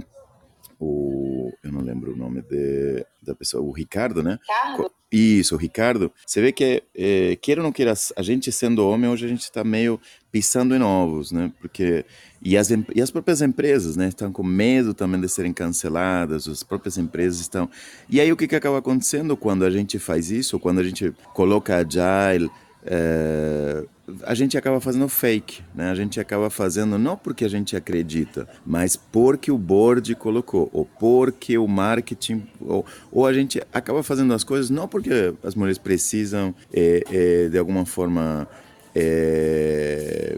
o 0.79 1.22
eu 1.63 1.71
não 1.71 1.81
lembro 1.81 2.13
o 2.13 2.15
nome 2.15 2.41
de, 2.41 3.05
da 3.21 3.35
pessoa, 3.35 3.63
o 3.63 3.71
Ricardo, 3.71 4.23
né? 4.23 4.39
Ricardo. 4.41 4.91
Isso, 5.11 5.55
Ricardo. 5.55 6.11
Você 6.25 6.41
vê 6.41 6.51
que, 6.51 6.81
é, 6.95 7.35
queira 7.35 7.61
ou 7.61 7.65
não 7.65 7.71
queira, 7.71 7.93
a 8.15 8.21
gente 8.23 8.51
sendo 8.51 8.87
homem, 8.87 9.09
hoje 9.09 9.25
a 9.25 9.29
gente 9.29 9.43
está 9.43 9.63
meio 9.63 9.99
pisando 10.31 10.75
em 10.75 10.81
ovos, 10.81 11.31
né? 11.31 11.51
Porque 11.61 12.03
e 12.41 12.57
as, 12.57 12.69
e 12.71 13.01
as 13.01 13.09
próprias 13.09 13.41
empresas, 13.41 13.95
né, 13.95 14.09
estão 14.09 14.31
com 14.31 14.43
medo 14.43 14.93
também 14.93 15.21
de 15.21 15.29
serem 15.29 15.53
canceladas, 15.53 16.47
as 16.47 16.61
próprias 16.61 16.97
empresas 16.97 17.39
estão. 17.39 17.69
E 18.09 18.19
aí 18.19 18.31
o 18.31 18.35
que, 18.35 18.47
que 18.47 18.55
acaba 18.55 18.79
acontecendo 18.79 19.37
quando 19.37 19.63
a 19.63 19.69
gente 19.69 19.97
faz 19.97 20.29
isso, 20.29 20.59
quando 20.59 20.79
a 20.79 20.83
gente 20.83 21.13
coloca 21.33 21.77
agile, 21.77 22.49
é, 22.85 23.85
a 24.23 24.33
gente 24.33 24.57
acaba 24.57 24.81
fazendo 24.81 25.07
fake, 25.07 25.61
né? 25.73 25.89
A 25.89 25.95
gente 25.95 26.19
acaba 26.19 26.49
fazendo 26.49 26.97
não 26.97 27.15
porque 27.15 27.45
a 27.45 27.47
gente 27.47 27.75
acredita, 27.75 28.47
mas 28.65 28.97
porque 28.97 29.49
o 29.49 29.57
board 29.57 30.13
colocou, 30.15 30.69
ou 30.73 30.85
porque 30.85 31.57
o 31.57 31.67
marketing, 31.67 32.45
ou, 32.59 32.85
ou 33.11 33.25
a 33.25 33.31
gente 33.31 33.61
acaba 33.71 34.03
fazendo 34.03 34.33
as 34.33 34.43
coisas 34.43 34.69
não 34.69 34.87
porque 34.87 35.33
as 35.41 35.55
mulheres 35.55 35.77
precisam 35.77 36.53
é, 36.73 37.03
é, 37.09 37.49
de 37.49 37.57
alguma 37.57 37.85
forma 37.85 38.47
é, 38.93 40.37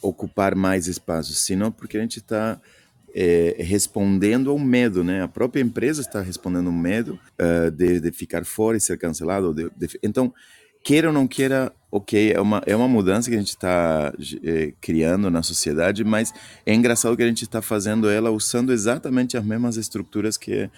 ocupar 0.00 0.54
mais 0.54 0.86
espaços, 0.86 1.38
senão 1.38 1.70
porque 1.70 1.98
a 1.98 2.00
gente 2.00 2.18
está 2.18 2.58
é, 3.14 3.56
respondendo 3.58 4.50
ao 4.50 4.58
medo, 4.58 5.04
né? 5.04 5.22
A 5.22 5.28
própria 5.28 5.60
empresa 5.60 6.00
está 6.00 6.20
respondendo 6.20 6.66
ao 6.66 6.72
medo 6.72 7.18
uh, 7.40 7.70
de, 7.70 7.98
de, 7.98 8.10
ficar 8.12 8.44
fora 8.44 8.76
e 8.76 8.80
ser 8.80 8.98
cancelado. 8.98 9.54
De, 9.54 9.70
de, 9.74 9.98
então, 10.02 10.34
queira 10.86 11.08
ou 11.08 11.12
não 11.12 11.26
queira, 11.26 11.72
ok, 11.90 12.32
é 12.32 12.40
uma, 12.40 12.62
é 12.64 12.76
uma 12.76 12.86
mudança 12.86 13.28
que 13.28 13.34
a 13.34 13.38
gente 13.40 13.48
está 13.48 14.12
é, 14.44 14.72
criando 14.80 15.28
na 15.28 15.42
sociedade, 15.42 16.04
mas 16.04 16.32
é 16.64 16.72
engraçado 16.72 17.16
que 17.16 17.24
a 17.24 17.26
gente 17.26 17.42
está 17.42 17.60
fazendo 17.60 18.08
ela 18.08 18.30
usando 18.30 18.72
exatamente 18.72 19.36
as 19.36 19.44
mesmas 19.44 19.76
estruturas 19.76 20.36
que, 20.36 20.70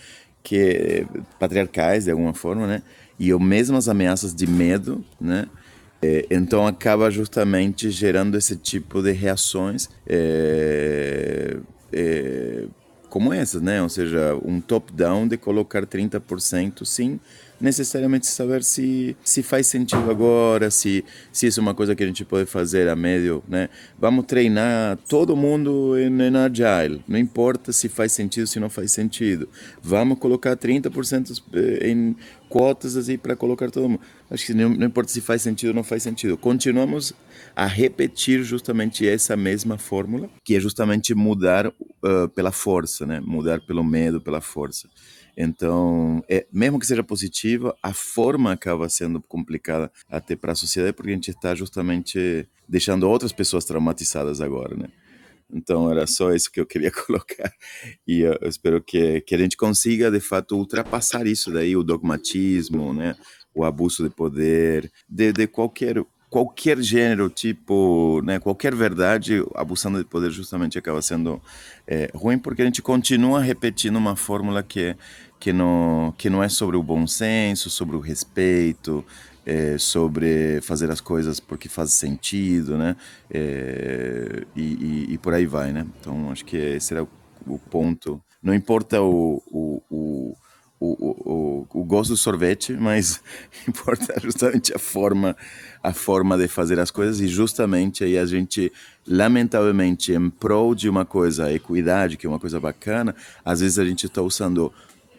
que 0.42 1.06
patriarcais, 1.38 2.04
de 2.04 2.10
alguma 2.10 2.32
forma, 2.32 2.66
né? 2.66 2.82
E 3.18 3.30
as 3.30 3.38
mesmas 3.38 3.86
ameaças 3.86 4.34
de 4.34 4.46
medo, 4.46 5.04
né? 5.20 5.44
É, 6.00 6.24
então 6.30 6.66
acaba 6.66 7.10
justamente 7.10 7.90
gerando 7.90 8.38
esse 8.38 8.56
tipo 8.56 9.02
de 9.02 9.12
reações 9.12 9.90
é, 10.06 11.58
como 13.10 13.30
essas, 13.30 13.60
né? 13.60 13.82
Ou 13.82 13.90
seja, 13.90 14.38
um 14.42 14.58
top-down 14.58 15.28
de 15.28 15.36
colocar 15.36 15.84
30% 15.84 16.86
sim 16.86 17.20
necessariamente 17.60 18.26
saber 18.26 18.62
se 18.62 19.16
se 19.22 19.42
faz 19.42 19.66
sentido 19.66 20.10
agora, 20.10 20.70
se 20.70 21.04
se 21.32 21.46
isso 21.46 21.60
é 21.60 21.62
uma 21.62 21.74
coisa 21.74 21.94
que 21.94 22.02
a 22.02 22.06
gente 22.06 22.24
pode 22.24 22.46
fazer 22.46 22.88
a 22.88 22.96
médio, 22.96 23.42
né? 23.48 23.68
Vamos 23.98 24.26
treinar 24.26 24.96
todo 25.08 25.36
mundo 25.36 25.98
em, 25.98 26.10
em 26.22 26.36
agile, 26.36 27.02
não 27.06 27.18
importa 27.18 27.72
se 27.72 27.88
faz 27.88 28.12
sentido, 28.12 28.46
se 28.46 28.60
não 28.60 28.70
faz 28.70 28.92
sentido. 28.92 29.48
Vamos 29.82 30.18
colocar 30.18 30.56
30% 30.56 31.42
eh, 31.52 31.90
em 31.90 32.16
cotas 32.48 32.96
assim 32.96 33.18
para 33.18 33.36
colocar 33.36 33.70
todo 33.70 33.88
mundo. 33.88 34.00
Acho 34.30 34.46
que 34.46 34.54
não, 34.54 34.70
não 34.70 34.86
importa 34.86 35.10
se 35.10 35.20
faz 35.20 35.42
sentido 35.42 35.68
ou 35.70 35.74
não 35.74 35.84
faz 35.84 36.02
sentido. 36.02 36.36
Continuamos 36.36 37.14
a 37.54 37.66
repetir 37.66 38.42
justamente 38.42 39.06
essa 39.06 39.36
mesma 39.36 39.78
fórmula, 39.78 40.28
que 40.44 40.54
é 40.54 40.60
justamente 40.60 41.14
mudar 41.14 41.66
uh, 41.66 42.28
pela 42.34 42.52
força, 42.52 43.06
né? 43.06 43.20
Mudar 43.20 43.60
pelo 43.60 43.84
medo, 43.84 44.20
pela 44.20 44.40
força. 44.40 44.88
Então, 45.40 46.20
é, 46.28 46.44
mesmo 46.52 46.80
que 46.80 46.86
seja 46.86 47.04
positiva, 47.04 47.72
a 47.80 47.94
forma 47.94 48.50
acaba 48.50 48.88
sendo 48.88 49.22
complicada 49.22 49.88
até 50.10 50.34
para 50.34 50.50
a 50.50 50.56
sociedade, 50.56 50.92
porque 50.92 51.12
a 51.12 51.14
gente 51.14 51.30
está 51.30 51.54
justamente 51.54 52.44
deixando 52.68 53.08
outras 53.08 53.30
pessoas 53.30 53.64
traumatizadas 53.64 54.40
agora, 54.40 54.76
né? 54.76 54.88
Então, 55.48 55.88
era 55.92 56.08
só 56.08 56.34
isso 56.34 56.50
que 56.50 56.60
eu 56.60 56.66
queria 56.66 56.90
colocar. 57.06 57.52
E 58.04 58.22
eu 58.22 58.36
espero 58.48 58.82
que, 58.82 59.20
que 59.20 59.32
a 59.32 59.38
gente 59.38 59.56
consiga, 59.56 60.10
de 60.10 60.18
fato, 60.18 60.56
ultrapassar 60.56 61.24
isso 61.24 61.52
daí, 61.52 61.76
o 61.76 61.84
dogmatismo, 61.84 62.92
né? 62.92 63.14
o 63.54 63.64
abuso 63.64 64.02
de 64.02 64.10
poder, 64.10 64.90
de, 65.08 65.32
de 65.32 65.46
qualquer 65.46 66.04
qualquer 66.28 66.80
gênero, 66.82 67.30
tipo, 67.30 68.20
né, 68.22 68.38
qualquer 68.38 68.74
verdade, 68.74 69.42
abusando 69.54 69.98
de 69.98 70.04
poder 70.04 70.30
justamente 70.30 70.78
acaba 70.78 71.00
sendo 71.00 71.40
é, 71.86 72.10
ruim 72.14 72.38
porque 72.38 72.60
a 72.60 72.64
gente 72.64 72.82
continua 72.82 73.40
repetindo 73.40 73.96
uma 73.96 74.14
fórmula 74.14 74.62
que 74.62 74.94
que 75.38 75.52
não 75.52 76.14
que 76.16 76.28
não 76.28 76.42
é 76.42 76.48
sobre 76.48 76.76
o 76.76 76.82
bom 76.82 77.06
senso, 77.06 77.70
sobre 77.70 77.96
o 77.96 78.00
respeito, 78.00 79.04
é, 79.46 79.78
sobre 79.78 80.60
fazer 80.62 80.90
as 80.90 81.00
coisas 81.00 81.40
porque 81.40 81.68
faz 81.68 81.92
sentido, 81.92 82.76
né, 82.76 82.96
é, 83.30 84.44
e, 84.54 84.62
e, 84.62 85.14
e, 85.14 85.18
por 85.18 85.34
aí 85.34 85.46
vai, 85.46 85.72
né. 85.72 85.86
Então 86.00 86.30
acho 86.30 86.44
que 86.44 86.56
esse 86.56 86.92
era 86.92 87.02
o, 87.04 87.08
o 87.46 87.58
ponto. 87.58 88.20
Não 88.42 88.54
importa 88.54 89.00
o, 89.00 89.42
o, 89.50 89.82
o 89.90 90.36
o, 90.80 91.66
o, 91.70 91.80
o, 91.80 91.84
gosto 91.84 92.10
do 92.10 92.16
sorvete, 92.16 92.72
mas 92.72 93.20
importa 93.66 94.14
justamente 94.22 94.72
a 94.74 94.78
forma, 94.78 95.36
a 95.82 95.92
forma 95.92 96.38
de 96.38 96.46
fazer 96.46 96.78
as 96.78 96.90
coisas 96.90 97.20
e 97.20 97.26
justamente 97.26 98.04
aí 98.04 98.16
a 98.16 98.24
gente, 98.24 98.72
lamentavelmente, 99.06 100.12
em 100.12 100.30
prol 100.30 100.74
de 100.74 100.88
uma 100.88 101.04
coisa, 101.04 101.46
a 101.46 101.52
equidade, 101.52 102.16
que 102.16 102.26
é 102.26 102.28
uma 102.28 102.38
coisa 102.38 102.60
bacana, 102.60 103.14
às 103.44 103.60
vezes 103.60 103.78
a 103.78 103.84
gente 103.84 104.06
está 104.06 104.22
usando, 104.22 104.72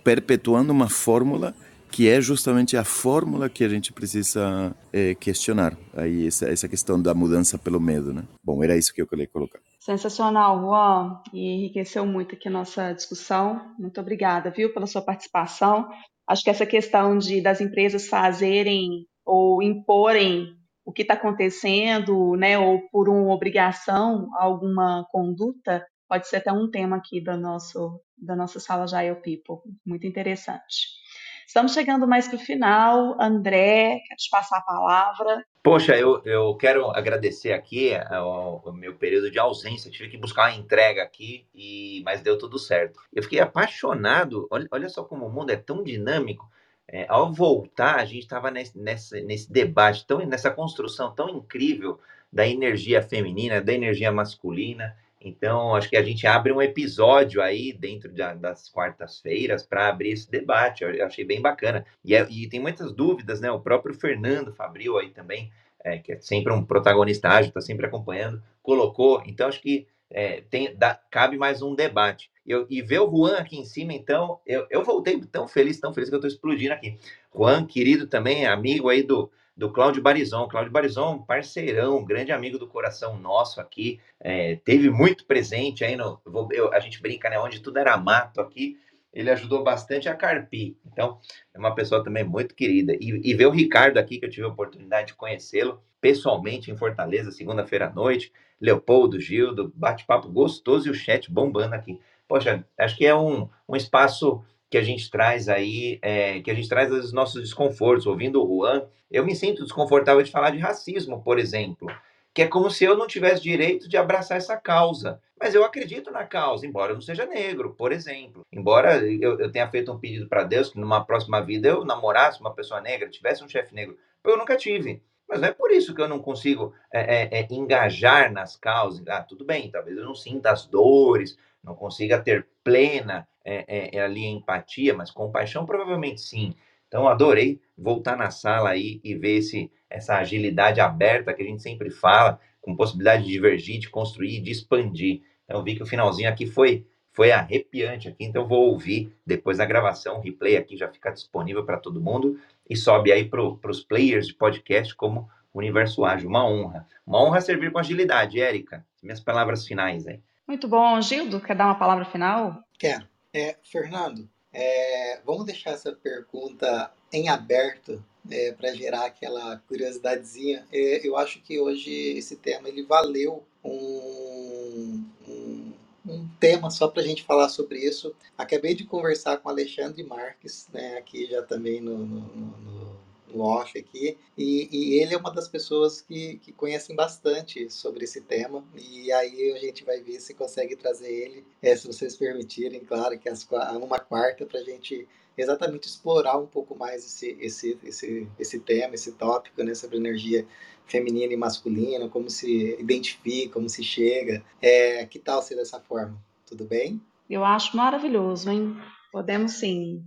perpetuando 0.10 0.74
uma 0.74 0.90
fórmula 0.90 1.54
que 1.92 2.10
é 2.10 2.20
justamente 2.20 2.76
a 2.76 2.84
fórmula 2.84 3.48
que 3.48 3.64
a 3.64 3.70
gente 3.70 3.94
precisa 3.94 4.76
é, 4.92 5.14
questionar. 5.14 5.78
Aí 5.96 6.26
essa, 6.26 6.50
essa 6.50 6.68
questão 6.68 7.00
da 7.00 7.14
mudança 7.14 7.60
pelo 7.60 7.80
medo, 7.80 8.12
né? 8.12 8.24
Bom, 8.44 8.64
era 8.64 8.76
isso 8.76 8.92
que 8.92 9.00
eu 9.00 9.08
queria 9.08 9.28
colocar. 9.28 9.60
Sensacional, 9.80 10.62
Juan, 10.62 11.22
e 11.32 11.58
enriqueceu 11.58 12.08
muito 12.08 12.34
aqui 12.34 12.48
a 12.48 12.52
nossa 12.52 12.92
discussão. 12.92 13.62
Muito 13.78 14.02
obrigada, 14.02 14.50
viu, 14.50 14.74
pela 14.74 14.88
sua 14.88 15.04
participação. 15.04 15.88
Acho 16.28 16.44
que 16.44 16.50
essa 16.50 16.66
questão 16.66 17.16
de 17.16 17.40
das 17.40 17.62
empresas 17.62 18.08
fazerem 18.08 19.06
ou 19.24 19.62
imporem 19.62 20.56
o 20.84 20.92
que 20.92 21.04
está 21.04 21.14
acontecendo, 21.14 22.36
né, 22.36 22.58
ou 22.58 22.82
por 22.92 23.08
uma 23.10 23.32
obrigação, 23.32 24.28
alguma 24.40 25.06
conduta, 25.12 25.86
pode 26.10 26.28
ser 26.28 26.38
até 26.38 26.52
um 26.52 26.70
tema 26.70 26.98
aqui 26.98 27.22
da, 27.22 27.38
nosso, 27.38 28.02
da 28.18 28.36
nossa 28.36 28.60
sala 28.60 28.88
Jail 28.88 29.16
People. 29.18 29.62
Muito 29.86 30.08
interessante. 30.08 31.00
Estamos 31.48 31.74
chegando 31.74 32.08
mais 32.08 32.28
para 32.28 32.38
o 32.38 32.40
final. 32.40 33.16
André, 33.20 34.00
quero 34.08 34.18
te 34.18 34.30
passar 34.30 34.58
a 34.58 34.62
palavra. 34.62 35.46
Poxa, 35.64 35.96
eu, 35.96 36.22
eu 36.24 36.56
quero 36.56 36.92
agradecer 36.92 37.54
aqui 37.54 37.92
o, 38.24 38.70
o 38.70 38.74
meu 38.74 38.96
período 38.96 39.32
de 39.32 39.40
ausência. 39.40 39.90
Tive 39.90 40.10
que 40.10 40.18
buscar 40.18 40.50
uma 40.50 40.58
entrega 40.58 41.02
aqui, 41.02 41.48
e 41.54 42.02
mas 42.06 42.22
deu 42.22 42.38
tudo 42.38 42.60
certo. 42.60 43.00
Eu 43.14 43.24
fiquei 43.24 43.40
apaixonado. 43.40 44.48
Olha, 44.52 44.68
olha 44.72 44.90
só 44.90 45.04
como 45.04 45.26
o 45.26 45.32
mundo 45.32 45.52
é 45.52 45.56
tão 45.56 45.84
dinâmico. 45.84 46.50
É, 46.88 47.06
ao 47.08 47.32
voltar, 47.32 47.96
a 47.96 48.06
gente 48.06 48.24
estava 48.24 48.50
nesse, 48.50 48.78
nesse, 48.78 49.22
nesse 49.22 49.52
debate, 49.52 50.06
tão, 50.08 50.20
nessa 50.26 50.50
construção 50.50 51.14
tão 51.14 51.30
incrível 51.30 52.00
da 52.32 52.48
energia 52.48 53.02
feminina, 53.02 53.62
da 53.62 53.74
energia 53.74 54.12
masculina. 54.12 54.96
Então, 55.22 55.76
acho 55.76 55.90
que 55.90 55.98
a 55.98 56.04
gente 56.04 56.26
abre 56.26 56.52
um 56.52 56.62
episódio 56.62 57.42
aí 57.42 57.74
dentro 57.74 58.10
de, 58.10 58.22
das 58.36 58.70
quartas-feiras 58.70 59.66
para 59.66 59.90
abrir 59.90 60.12
esse 60.12 60.32
debate. 60.32 60.84
Eu 60.84 61.06
achei 61.06 61.26
bem 61.26 61.42
bacana. 61.42 61.86
E, 62.04 62.16
é, 62.16 62.26
e, 62.30 62.48
tem 62.48 62.60
muitas 62.60 62.94
dúvidas, 62.94 63.42
né? 63.42 63.52
O 63.52 63.60
próprio 63.60 63.94
Fernando 63.94 64.54
Fabril 64.54 64.98
aí 64.98 65.10
também, 65.10 65.52
é, 65.84 65.98
que 65.98 66.14
é 66.14 66.22
sempre 66.22 66.54
um 66.54 66.64
protagonista 66.64 67.28
ágil, 67.28 67.50
está 67.50 67.60
sempre 67.60 67.86
acompanhando, 67.86 68.42
colocou. 68.64 69.22
Então, 69.26 69.50
acho 69.50 69.62
que 69.62 69.88
é, 70.10 70.42
tem, 70.50 70.76
dá, 70.76 71.00
cabe 71.12 71.38
mais 71.38 71.62
um 71.62 71.76
debate. 71.76 72.32
Eu, 72.46 72.66
e 72.70 72.82
ver 72.82 73.00
o 73.00 73.10
Juan 73.12 73.38
aqui 73.38 73.58
em 73.58 73.66
cima, 73.66 73.94
então, 73.94 74.40
eu, 74.46 74.66
eu 74.72 74.84
voltei 74.84 75.20
tão 75.26 75.48
feliz, 75.48 75.80
tão 75.80 75.94
feliz 75.94 76.10
que 76.10 76.16
eu 76.16 76.20
estou 76.20 76.32
explodindo 76.32 76.74
aqui. 76.74 76.98
Juan, 77.36 77.66
querido 77.66 78.08
também, 78.08 78.48
amigo 78.48 78.90
aí 78.90 79.04
do, 79.04 79.30
do 79.60 79.70
Cláudio 79.70 80.02
Barizon. 80.02 80.48
Cláudio 80.48 80.72
Barizon, 80.72 81.20
parceirão, 81.20 82.04
grande 82.06 82.32
amigo 82.32 82.58
do 82.58 82.66
coração 82.66 83.20
nosso 83.20 83.60
aqui, 83.60 84.00
é, 84.18 84.56
teve 84.56 84.90
muito 84.90 85.26
presente 85.26 85.84
aí 85.84 85.98
no. 85.98 86.22
Eu, 86.52 86.74
a 86.74 86.80
gente 86.80 87.02
brinca, 87.02 87.30
né? 87.30 87.38
Onde 87.38 87.60
tudo 87.60 87.78
era 87.78 87.98
mato 87.98 88.40
aqui, 88.40 88.78
ele 89.14 89.30
ajudou 89.30 89.62
bastante 89.62 90.08
a 90.08 90.16
carpir. 90.16 90.78
Então, 90.86 91.20
é 91.54 91.60
uma 91.60 91.76
pessoa 91.76 92.02
também 92.02 92.24
muito 92.24 92.56
querida. 92.56 92.94
E, 92.94 93.22
e 93.22 93.34
ver 93.34 93.48
o 93.48 93.52
Ricardo 93.52 93.98
aqui, 93.98 94.18
que 94.18 94.26
eu 94.26 94.30
tive 94.30 94.46
a 94.46 94.50
oportunidade 94.50 95.08
de 95.08 95.16
conhecê-lo 95.16 95.84
pessoalmente 96.00 96.72
em 96.72 96.78
Fortaleza, 96.78 97.30
segunda-feira 97.30 97.88
à 97.88 97.94
noite. 97.94 98.32
Leopoldo, 98.62 99.20
Gildo, 99.20 99.74
bate-papo 99.76 100.30
gostoso 100.30 100.88
e 100.88 100.92
o 100.92 100.96
chat 100.96 101.30
bombando 101.30 101.76
aqui. 101.76 102.00
Poxa, 102.30 102.64
acho 102.78 102.96
que 102.96 103.06
é 103.06 103.14
um, 103.14 103.50
um 103.68 103.76
espaço 103.76 104.42
que 104.70 104.78
a 104.78 104.84
gente 104.84 105.10
traz 105.10 105.50
aí, 105.50 106.00
é, 106.02 106.40
que 106.42 106.52
a 106.52 106.54
gente 106.54 106.70
traz 106.70 106.92
os 106.92 107.12
nossos 107.12 107.42
desconfortos. 107.42 108.06
Ouvindo 108.06 108.42
o 108.42 108.48
Juan, 108.48 108.84
eu 109.10 109.26
me 109.26 109.36
sinto 109.36 109.64
desconfortável 109.64 110.22
de 110.22 110.32
falar 110.32 110.52
de 110.52 110.60
racismo, 110.60 111.24
por 111.24 111.40
exemplo, 111.40 111.88
que 112.34 112.44
é 112.44 112.48
como 112.48 112.70
se 112.70 112.84
eu 112.84 112.96
não 112.96 113.08
tivesse 113.08 113.42
direito 113.42 113.90
de 113.90 113.98
abraçar 113.98 114.38
essa 114.38 114.56
causa. 114.56 115.20
Mas 115.40 115.56
eu 115.56 115.64
acredito 115.64 116.12
na 116.12 116.26
causa, 116.26 116.68
embora 116.68 116.92
eu 116.92 116.96
não 116.96 117.02
seja 117.02 117.26
negro, 117.26 117.74
por 117.74 117.92
exemplo. 117.92 118.46
Embora 118.52 118.98
eu, 119.06 119.40
eu 119.40 119.52
tenha 119.52 119.70
feito 119.70 119.92
um 119.92 119.98
pedido 119.98 120.28
para 120.28 120.44
Deus 120.44 120.70
que 120.70 120.80
numa 120.80 121.04
próxima 121.04 121.42
vida 121.42 121.70
eu 121.70 121.86
namorasse 121.86 122.42
uma 122.42 122.54
pessoa 122.54 122.82
negra, 122.82 123.10
tivesse 123.10 123.44
um 123.44 123.50
chefe 123.50 123.74
negro. 123.74 123.98
Eu 124.24 124.38
nunca 124.38 124.58
tive. 124.58 125.02
Mas 125.28 125.40
não 125.40 125.48
é 125.48 125.52
por 125.52 125.72
isso 125.72 125.94
que 125.94 126.02
eu 126.02 126.08
não 126.08 126.20
consigo 126.20 126.74
é, 126.92 127.40
é, 127.40 127.40
é, 127.40 127.48
engajar 127.52 128.34
nas 128.34 128.56
causas. 128.56 129.08
Ah, 129.08 129.22
tudo 129.22 129.46
bem, 129.46 129.70
talvez 129.72 129.96
eu 129.96 130.04
não 130.04 130.16
sinta 130.16 130.52
as 130.52 130.66
dores, 130.66 131.38
não 131.64 131.76
consiga 131.76 132.20
ter 132.20 132.48
plena 132.64 133.28
é, 133.50 133.66
é, 133.68 133.98
é, 133.98 134.02
ali 134.02 134.26
empatia, 134.26 134.94
mas 134.94 135.10
compaixão 135.10 135.66
provavelmente 135.66 136.22
sim. 136.22 136.54
Então 136.88 137.08
adorei 137.08 137.60
voltar 137.76 138.16
na 138.16 138.30
sala 138.30 138.70
aí 138.70 139.00
e 139.04 139.16
ver 139.16 139.38
esse, 139.38 139.72
essa 139.90 140.18
agilidade 140.18 140.80
aberta 140.80 141.34
que 141.34 141.42
a 141.42 141.46
gente 141.46 141.62
sempre 141.62 141.90
fala, 141.90 142.40
com 142.62 142.76
possibilidade 142.76 143.24
de 143.24 143.32
divergir, 143.32 143.80
de 143.80 143.90
construir, 143.90 144.40
de 144.42 144.52
expandir. 144.52 145.22
Então 145.46 145.64
vi 145.64 145.76
que 145.76 145.84
o 145.84 145.88
finalzinho 145.88 146.30
aqui 146.30 146.46
foi 146.46 146.86
foi 147.12 147.32
arrepiante 147.32 148.08
aqui, 148.08 148.24
então 148.24 148.48
vou 148.48 148.70
ouvir 148.70 149.12
depois 149.26 149.58
da 149.58 149.66
gravação, 149.66 150.20
o 150.20 150.22
replay 150.22 150.56
aqui 150.56 150.78
já 150.78 150.88
fica 150.88 151.12
disponível 151.12 151.66
para 151.66 151.78
todo 151.78 152.00
mundo 152.00 152.40
e 152.70 152.78
sobe 152.78 153.12
aí 153.12 153.26
para 153.26 153.42
os 153.42 153.84
players 153.84 154.28
de 154.28 154.36
podcast 154.36 154.96
como 154.96 155.28
Universo 155.54 156.06
Ágil. 156.06 156.30
Uma 156.30 156.48
honra. 156.48 156.88
Uma 157.06 157.22
honra 157.22 157.42
servir 157.42 157.72
com 157.72 157.80
agilidade, 157.80 158.40
Érica. 158.40 158.86
Minhas 159.02 159.20
palavras 159.20 159.66
finais 159.68 160.08
aí. 160.08 160.22
Muito 160.48 160.68
bom. 160.68 161.02
Gildo, 161.02 161.42
quer 161.42 161.56
dar 161.56 161.66
uma 161.66 161.80
palavra 161.80 162.06
final? 162.06 162.64
Quero. 162.78 163.06
É, 163.34 163.56
Fernando, 163.64 164.28
é, 164.52 165.22
vamos 165.24 165.46
deixar 165.46 165.72
essa 165.72 165.92
pergunta 165.92 166.92
em 167.14 167.30
aberto 167.30 168.04
é, 168.30 168.52
para 168.54 168.74
gerar 168.74 169.06
aquela 169.06 169.58
curiosidadezinha. 169.68 170.68
É, 170.72 171.08
eu 171.08 171.16
acho 171.16 171.42
que 171.42 171.60
hoje 171.60 171.92
esse 171.92 172.36
tema 172.36 172.68
ele 172.68 172.84
valeu 172.84 173.46
um, 173.64 175.04
um, 175.28 175.74
um 176.08 176.28
tema 176.40 176.72
só 176.72 176.88
para 176.88 177.04
a 177.04 177.06
gente 177.06 177.24
falar 177.24 177.50
sobre 177.50 177.80
isso. 177.80 178.16
Acabei 178.38 178.74
de 178.74 178.86
conversar 178.86 179.38
com 179.38 179.50
Alexandre 179.50 180.04
Marques, 180.04 180.68
né, 180.74 180.98
aqui 180.98 181.28
já 181.28 181.44
também 181.44 181.80
no, 181.80 182.00
no, 182.00 182.22
no 182.22 182.99
no 183.34 183.44
off 183.44 183.78
aqui, 183.78 184.18
e, 184.38 184.70
e, 184.72 185.02
ele 185.02 185.14
é 185.14 185.18
uma 185.18 185.32
das 185.32 185.48
pessoas 185.48 186.02
que, 186.02 186.38
que 186.38 186.52
conhecem 186.52 186.96
bastante 186.96 187.70
sobre 187.70 188.06
esse 188.06 188.22
tema, 188.22 188.64
e 188.76 189.12
aí 189.12 189.52
a 189.52 189.60
gente 189.60 189.84
vai 189.84 190.02
ver 190.02 190.20
se 190.20 190.34
consegue 190.34 190.76
trazer 190.76 191.12
ele, 191.12 191.46
é, 191.62 191.76
se 191.76 191.88
vocês 191.88 192.16
permitirem, 192.16 192.80
claro, 192.82 193.18
que 193.18 193.30
as, 193.30 193.48
uma 193.82 194.00
quarta 194.00 194.46
para 194.46 194.60
a 194.60 194.64
gente 194.64 195.08
exatamente 195.38 195.88
explorar 195.88 196.38
um 196.38 196.46
pouco 196.46 196.76
mais 196.76 197.06
esse, 197.06 197.38
esse, 197.40 197.78
esse, 197.84 198.28
esse 198.38 198.60
tema, 198.60 198.96
esse 198.96 199.14
tópico, 199.14 199.64
né, 199.64 199.74
sobre 199.74 199.98
energia 199.98 200.46
feminina 200.86 201.34
e 201.34 201.38
masculina, 201.38 202.10
como 202.10 202.30
se 202.30 202.76
identifica, 202.80 203.54
como 203.54 203.70
se 203.70 203.84
chega, 203.84 204.44
é, 204.62 205.06
que 205.06 205.20
tal 205.20 205.42
ser 205.42 205.56
dessa 205.56 205.80
forma? 205.80 206.18
Tudo 206.46 206.66
bem? 206.66 207.00
Eu 207.30 207.46
acho 207.46 207.78
maravilhoso, 207.78 208.50
hein? 208.50 208.76
Podemos 209.12 209.54
sim. 209.54 210.04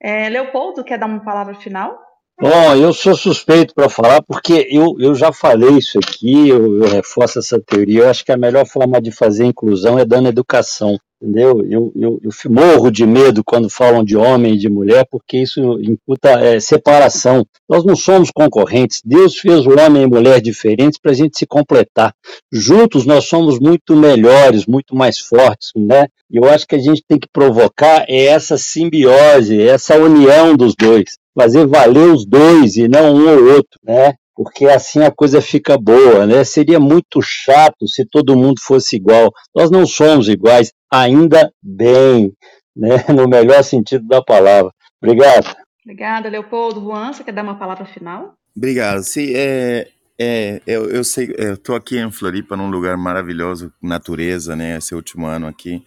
É, 0.00 0.28
Leopoldo, 0.28 0.84
quer 0.84 0.98
dar 0.98 1.06
uma 1.06 1.24
palavra 1.24 1.54
final? 1.54 2.00
Bom, 2.40 2.74
eu 2.74 2.92
sou 2.92 3.14
suspeito 3.14 3.74
para 3.74 3.88
falar 3.88 4.22
porque 4.22 4.66
eu, 4.70 4.96
eu 4.98 5.14
já 5.14 5.32
falei 5.32 5.78
isso 5.78 5.98
aqui, 5.98 6.48
eu, 6.48 6.82
eu 6.82 6.88
reforço 6.88 7.38
essa 7.38 7.60
teoria. 7.60 8.00
Eu 8.00 8.10
acho 8.10 8.24
que 8.24 8.32
a 8.32 8.36
melhor 8.36 8.66
forma 8.66 9.00
de 9.00 9.12
fazer 9.12 9.44
inclusão 9.44 9.98
é 9.98 10.04
dando 10.04 10.28
educação 10.28 10.98
entendeu? 11.22 11.64
Eu, 11.70 11.92
eu, 11.94 12.20
eu 12.22 12.50
morro 12.50 12.90
de 12.90 13.06
medo 13.06 13.44
quando 13.44 13.70
falam 13.70 14.02
de 14.02 14.16
homem 14.16 14.54
e 14.54 14.58
de 14.58 14.68
mulher, 14.68 15.06
porque 15.08 15.38
isso 15.38 15.80
imputa 15.80 16.30
é, 16.30 16.58
separação. 16.58 17.46
Nós 17.68 17.84
não 17.84 17.94
somos 17.94 18.30
concorrentes. 18.30 19.00
Deus 19.04 19.38
fez 19.38 19.64
o 19.64 19.78
homem 19.78 20.02
e 20.02 20.06
mulher 20.06 20.40
diferentes 20.40 20.98
para 21.00 21.12
a 21.12 21.14
gente 21.14 21.38
se 21.38 21.46
completar. 21.46 22.12
Juntos 22.52 23.06
nós 23.06 23.24
somos 23.26 23.60
muito 23.60 23.94
melhores, 23.94 24.66
muito 24.66 24.96
mais 24.96 25.18
fortes, 25.18 25.70
né? 25.76 26.08
E 26.28 26.38
eu 26.38 26.44
acho 26.44 26.66
que 26.66 26.74
a 26.74 26.80
gente 26.80 27.02
tem 27.06 27.18
que 27.18 27.28
provocar 27.32 28.04
é 28.08 28.24
essa 28.24 28.58
simbiose, 28.58 29.62
essa 29.62 29.96
união 29.96 30.56
dos 30.56 30.74
dois, 30.74 31.18
fazer 31.34 31.66
valer 31.66 32.12
os 32.12 32.26
dois 32.26 32.76
e 32.76 32.88
não 32.88 33.14
um 33.14 33.28
ou 33.28 33.54
outro, 33.54 33.78
né? 33.84 34.14
porque 34.34 34.66
assim 34.66 35.02
a 35.02 35.10
coisa 35.10 35.40
fica 35.40 35.76
boa, 35.76 36.26
né? 36.26 36.44
Seria 36.44 36.80
muito 36.80 37.20
chato 37.22 37.86
se 37.86 38.04
todo 38.04 38.36
mundo 38.36 38.60
fosse 38.60 38.96
igual. 38.96 39.30
Nós 39.54 39.70
não 39.70 39.86
somos 39.86 40.28
iguais, 40.28 40.72
ainda 40.90 41.52
bem, 41.62 42.32
né? 42.74 43.04
No 43.14 43.28
melhor 43.28 43.62
sentido 43.62 44.06
da 44.06 44.22
palavra. 44.22 44.72
Obrigado. 45.02 45.54
Obrigada, 45.84 46.28
Leopoldo. 46.28 46.80
Juan, 46.80 47.12
você 47.12 47.24
quer 47.24 47.32
dar 47.32 47.42
uma 47.42 47.58
palavra 47.58 47.84
final? 47.84 48.34
Obrigado. 48.56 49.02
Sim, 49.02 49.32
é, 49.34 49.88
é, 50.18 50.62
eu, 50.66 50.88
eu 50.90 51.04
sei, 51.04 51.34
eu 51.36 51.56
tô 51.56 51.74
aqui 51.74 51.98
em 51.98 52.10
Floripa, 52.10 52.56
num 52.56 52.70
lugar 52.70 52.96
maravilhoso, 52.96 53.72
natureza, 53.82 54.54
né? 54.54 54.78
Esse 54.78 54.94
último 54.94 55.26
ano 55.26 55.46
aqui. 55.46 55.82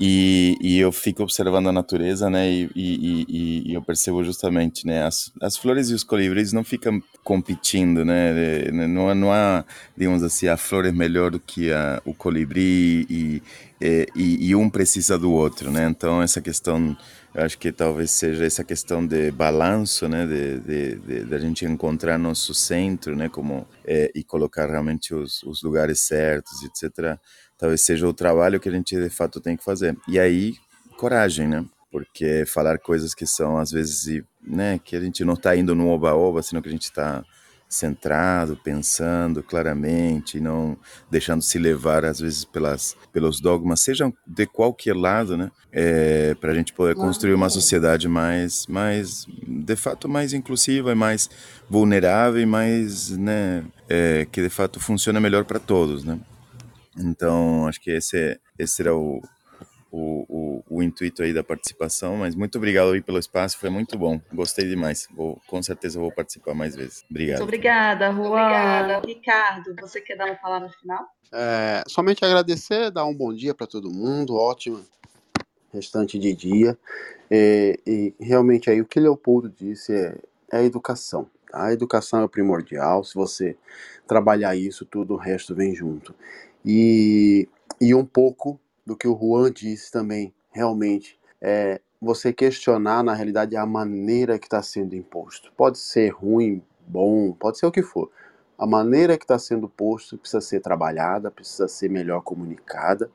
E, 0.00 0.58
e, 0.60 0.80
eu 0.80 0.90
fico 0.90 1.22
observando 1.22 1.68
a 1.68 1.72
natureza, 1.72 2.28
né, 2.28 2.50
e, 2.50 2.68
e, 2.74 3.62
e, 3.70 3.74
eu 3.74 3.80
percebo 3.80 4.24
justamente, 4.24 4.84
né, 4.84 5.04
as, 5.04 5.30
as 5.40 5.56
flores 5.56 5.88
e 5.88 5.94
os 5.94 6.02
colibris 6.02 6.52
não 6.52 6.64
ficam 6.64 7.00
competindo, 7.22 8.04
né, 8.04 8.72
não, 8.72 9.14
não 9.14 9.32
há, 9.32 9.64
digamos 9.96 10.24
assim, 10.24 10.48
a 10.48 10.56
flor 10.56 10.84
é 10.84 10.90
melhor 10.90 11.30
do 11.30 11.38
que 11.38 11.70
a, 11.70 12.02
o 12.04 12.12
colibri 12.12 13.06
e, 13.08 13.42
e, 14.16 14.52
um 14.56 14.68
precisa 14.68 15.16
do 15.16 15.30
outro, 15.30 15.70
né, 15.70 15.86
então 15.88 16.20
essa 16.20 16.40
questão, 16.40 16.96
eu 17.32 17.44
acho 17.44 17.56
que 17.56 17.70
talvez 17.70 18.10
seja 18.10 18.44
essa 18.44 18.64
questão 18.64 19.06
de 19.06 19.30
balanço, 19.30 20.08
né, 20.08 20.26
de, 20.26 20.58
de, 20.58 20.94
de, 20.96 21.24
de 21.24 21.34
a 21.36 21.38
gente 21.38 21.64
encontrar 21.64 22.18
nosso 22.18 22.52
centro, 22.52 23.14
né, 23.14 23.28
como, 23.28 23.64
é, 23.84 24.10
e 24.12 24.24
colocar 24.24 24.68
realmente 24.68 25.14
os, 25.14 25.40
os 25.44 25.62
lugares 25.62 26.00
certos, 26.00 26.64
etc., 26.64 27.16
talvez 27.58 27.82
seja 27.82 28.06
o 28.06 28.12
trabalho 28.12 28.60
que 28.60 28.68
a 28.68 28.72
gente 28.72 28.96
de 28.96 29.10
fato 29.10 29.40
tem 29.40 29.56
que 29.56 29.64
fazer. 29.64 29.96
E 30.08 30.18
aí, 30.18 30.54
coragem, 30.96 31.48
né? 31.48 31.64
Porque 31.90 32.44
falar 32.46 32.78
coisas 32.78 33.14
que 33.14 33.26
são, 33.26 33.56
às 33.56 33.70
vezes, 33.70 34.22
né, 34.42 34.80
que 34.82 34.96
a 34.96 35.00
gente 35.00 35.24
não 35.24 35.34
está 35.34 35.56
indo 35.56 35.74
no 35.74 35.88
oba-oba, 35.88 36.42
senão 36.42 36.60
que 36.60 36.68
a 36.68 36.72
gente 36.72 36.82
está 36.82 37.24
centrado, 37.68 38.56
pensando 38.62 39.42
claramente, 39.42 40.38
não 40.38 40.76
deixando 41.10 41.42
se 41.42 41.58
levar 41.58 42.04
às 42.04 42.20
vezes 42.20 42.44
pelas 42.44 42.96
pelos 43.12 43.40
dogmas, 43.40 43.80
sejam 43.80 44.12
de 44.26 44.46
qualquer 44.46 44.94
lado, 44.94 45.36
né, 45.36 45.50
é, 45.72 46.34
para 46.34 46.52
a 46.52 46.54
gente 46.54 46.72
poder 46.72 46.94
construir 46.94 47.34
uma 47.34 47.50
sociedade 47.50 48.08
mais, 48.08 48.66
mais 48.68 49.26
de 49.46 49.76
fato 49.76 50.08
mais 50.08 50.32
inclusiva 50.32 50.92
e 50.92 50.94
mais 50.94 51.28
vulnerável 51.68 52.40
e 52.40 52.46
mais, 52.46 53.10
né, 53.10 53.64
é, 53.88 54.26
que 54.30 54.40
de 54.40 54.50
fato 54.50 54.78
funciona 54.78 55.20
melhor 55.20 55.44
para 55.44 55.58
todos, 55.58 56.04
né. 56.04 56.18
Então, 56.96 57.66
acho 57.66 57.80
que 57.80 57.90
esse, 57.90 58.38
esse 58.58 58.82
era 58.82 58.94
o, 58.94 59.20
o, 59.90 60.26
o, 60.28 60.64
o, 60.68 60.82
intuito 60.82 61.22
aí 61.22 61.32
da 61.32 61.44
participação, 61.44 62.16
mas 62.16 62.34
muito 62.34 62.58
obrigado 62.58 62.90
aí 62.90 63.00
pelo 63.00 63.18
espaço, 63.18 63.58
foi 63.58 63.70
muito 63.70 63.96
bom, 63.96 64.20
gostei 64.32 64.68
demais, 64.68 65.06
vou, 65.14 65.40
com 65.46 65.62
certeza 65.62 66.00
vou 66.00 66.10
participar 66.10 66.54
mais 66.54 66.74
vezes. 66.74 67.04
Obrigado. 67.08 67.38
Muito 67.38 67.48
obrigada, 67.48 68.12
Juan. 68.12 68.26
Obrigada. 68.26 69.06
Ricardo, 69.06 69.76
você 69.80 70.00
quer 70.00 70.16
dar 70.16 70.26
uma 70.26 70.34
palavra 70.34 70.68
final? 70.80 71.06
É, 71.32 71.82
somente 71.86 72.24
agradecer, 72.24 72.90
dar 72.90 73.04
um 73.04 73.14
bom 73.14 73.32
dia 73.32 73.54
para 73.54 73.66
todo 73.66 73.90
mundo, 73.90 74.36
ótimo 74.36 74.84
restante 75.72 76.18
de 76.18 76.32
dia, 76.34 76.78
é, 77.28 77.78
e 77.84 78.14
realmente 78.20 78.70
aí 78.70 78.80
o 78.80 78.86
que 78.86 79.00
Leopoldo 79.00 79.48
disse 79.48 79.92
é, 79.92 80.16
é 80.52 80.58
a 80.58 80.62
educação, 80.62 81.28
tá? 81.50 81.66
a 81.66 81.72
educação 81.72 82.22
é 82.22 82.28
primordial, 82.28 83.02
se 83.04 83.14
você 83.14 83.56
trabalhar 84.06 84.54
isso, 84.54 84.84
tudo 84.84 85.14
o 85.14 85.16
resto 85.16 85.54
vem 85.54 85.74
junto. 85.74 86.14
E, 86.64 87.48
e 87.80 87.94
um 87.94 88.04
pouco 88.04 88.58
do 88.86 88.96
que 88.96 89.06
o 89.06 89.18
Juan 89.18 89.50
disse 89.50 89.90
também, 89.90 90.32
realmente, 90.50 91.18
é 91.40 91.80
você 92.00 92.32
questionar, 92.32 93.02
na 93.02 93.14
realidade, 93.14 93.56
a 93.56 93.66
maneira 93.66 94.38
que 94.38 94.46
está 94.46 94.62
sendo 94.62 94.94
imposto. 94.94 95.52
Pode 95.56 95.78
ser 95.78 96.10
ruim, 96.10 96.62
bom, 96.86 97.32
pode 97.32 97.58
ser 97.58 97.66
o 97.66 97.72
que 97.72 97.82
for. 97.82 98.10
A 98.58 98.66
maneira 98.66 99.18
que 99.18 99.24
está 99.24 99.38
sendo 99.38 99.68
posto 99.68 100.16
precisa 100.16 100.40
ser 100.40 100.60
trabalhada, 100.60 101.30
precisa 101.30 101.66
ser 101.66 101.90
melhor 101.90 102.22
comunicada, 102.22 103.10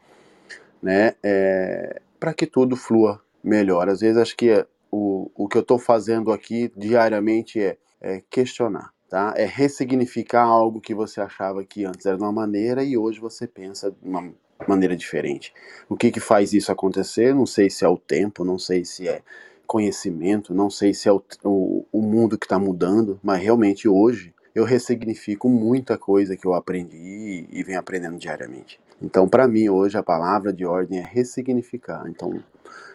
né? 0.81 1.13
É, 1.23 2.01
para 2.19 2.33
que 2.33 2.45
tudo 2.45 2.75
flua 2.75 3.21
melhor. 3.43 3.87
Às 3.89 4.01
vezes, 4.01 4.17
acho 4.17 4.35
que 4.35 4.65
o, 4.91 5.31
o 5.35 5.47
que 5.47 5.57
eu 5.57 5.61
estou 5.61 5.79
fazendo 5.79 6.31
aqui 6.31 6.71
diariamente 6.75 7.61
é, 7.61 7.77
é 8.01 8.21
questionar 8.29 8.91
tá? 9.09 9.33
É 9.35 9.45
ressignificar 9.45 10.43
algo 10.43 10.79
que 10.79 10.93
você 10.93 11.19
achava 11.19 11.63
que 11.63 11.83
antes 11.83 12.05
era 12.05 12.15
de 12.15 12.23
uma 12.23 12.31
maneira 12.31 12.83
e 12.83 12.97
hoje 12.97 13.19
você 13.19 13.47
pensa 13.47 13.91
de 13.91 14.07
uma 14.07 14.31
maneira 14.67 14.95
diferente. 14.95 15.53
O 15.87 15.95
que 15.95 16.11
que 16.11 16.19
faz 16.19 16.53
isso 16.53 16.71
acontecer? 16.71 17.33
Não 17.33 17.45
sei 17.45 17.69
se 17.69 17.83
é 17.83 17.87
o 17.87 17.97
tempo, 17.97 18.45
não 18.45 18.59
sei 18.59 18.85
se 18.85 19.07
é 19.07 19.21
conhecimento, 19.65 20.53
não 20.53 20.69
sei 20.69 20.93
se 20.93 21.07
é 21.07 21.11
o, 21.11 21.21
o, 21.43 21.85
o 21.91 22.01
mundo 22.01 22.37
que 22.37 22.45
está 22.45 22.59
mudando, 22.59 23.19
mas 23.23 23.41
realmente 23.41 23.87
hoje 23.87 24.33
eu 24.53 24.63
ressignifico 24.63 25.47
muita 25.47 25.97
coisa 25.97 26.35
que 26.35 26.45
eu 26.45 26.53
aprendi 26.53 27.47
e, 27.51 27.63
venho 27.63 27.79
aprendendo 27.79 28.17
diariamente. 28.17 28.79
Então, 29.01 29.27
para 29.27 29.47
mim, 29.47 29.69
hoje 29.69 29.97
a 29.97 30.03
palavra 30.03 30.51
de 30.51 30.65
ordem 30.65 30.99
é 30.99 31.03
ressignificar. 31.03 32.03
Então, 32.07 32.43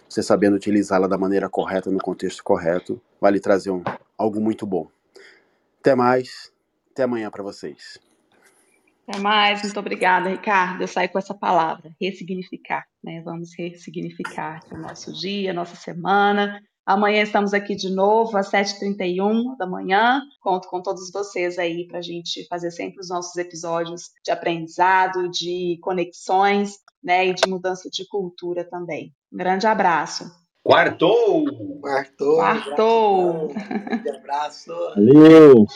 você 0.09 0.23
sabendo 0.23 0.57
utilizá-la 0.57 1.07
da 1.07 1.17
maneira 1.17 1.49
correta, 1.49 1.91
no 1.91 1.99
contexto 1.99 2.43
correto, 2.43 3.01
vai 3.21 3.33
lhe 3.33 3.41
trazer 3.41 3.71
um, 3.71 3.83
algo 4.19 4.41
muito 4.41 4.67
bom. 4.67 4.89
Até 5.85 5.95
mais. 5.95 6.51
Até 6.93 7.03
amanhã 7.03 7.31
para 7.31 7.43
vocês. 7.43 7.99
Até 9.07 9.21
mais. 9.21 9.61
Muito 9.61 9.79
obrigada, 9.79 10.31
Ricardo. 10.31 10.81
Eu 10.81 10.89
saio 10.89 11.11
com 11.11 11.19
essa 11.19 11.35
palavra, 11.35 11.91
ressignificar. 12.01 12.87
Né? 13.03 13.21
Vamos 13.23 13.51
ressignificar 13.55 14.61
o 14.73 14.79
nosso 14.79 15.13
dia, 15.13 15.51
a 15.51 15.55
nossa 15.55 15.77
semana. 15.77 16.59
Amanhã 16.87 17.23
estamos 17.23 17.53
aqui 17.53 17.77
de 17.77 17.95
novo, 17.95 18.35
às 18.39 18.51
7h31 18.51 19.59
da 19.59 19.67
manhã. 19.67 20.23
Conto 20.41 20.71
com 20.71 20.81
todos 20.81 21.11
vocês 21.13 21.59
aí 21.59 21.87
para 21.87 21.99
a 21.99 22.03
gente 22.03 22.47
fazer 22.47 22.71
sempre 22.71 23.01
os 23.01 23.11
nossos 23.11 23.37
episódios 23.37 24.05
de 24.25 24.31
aprendizado, 24.31 25.29
de 25.29 25.79
conexões 25.83 26.79
né, 27.03 27.27
e 27.27 27.35
de 27.35 27.47
mudança 27.47 27.91
de 27.91 28.09
cultura 28.09 28.65
também. 28.65 29.13
Um 29.31 29.37
grande 29.37 29.67
abraço. 29.67 30.25
Quartou! 30.65 31.45
Quartou! 31.83 32.37
Quartou! 32.37 33.53
Um 33.53 34.15
abraço! 34.17 34.73
Valeu! 34.95 35.67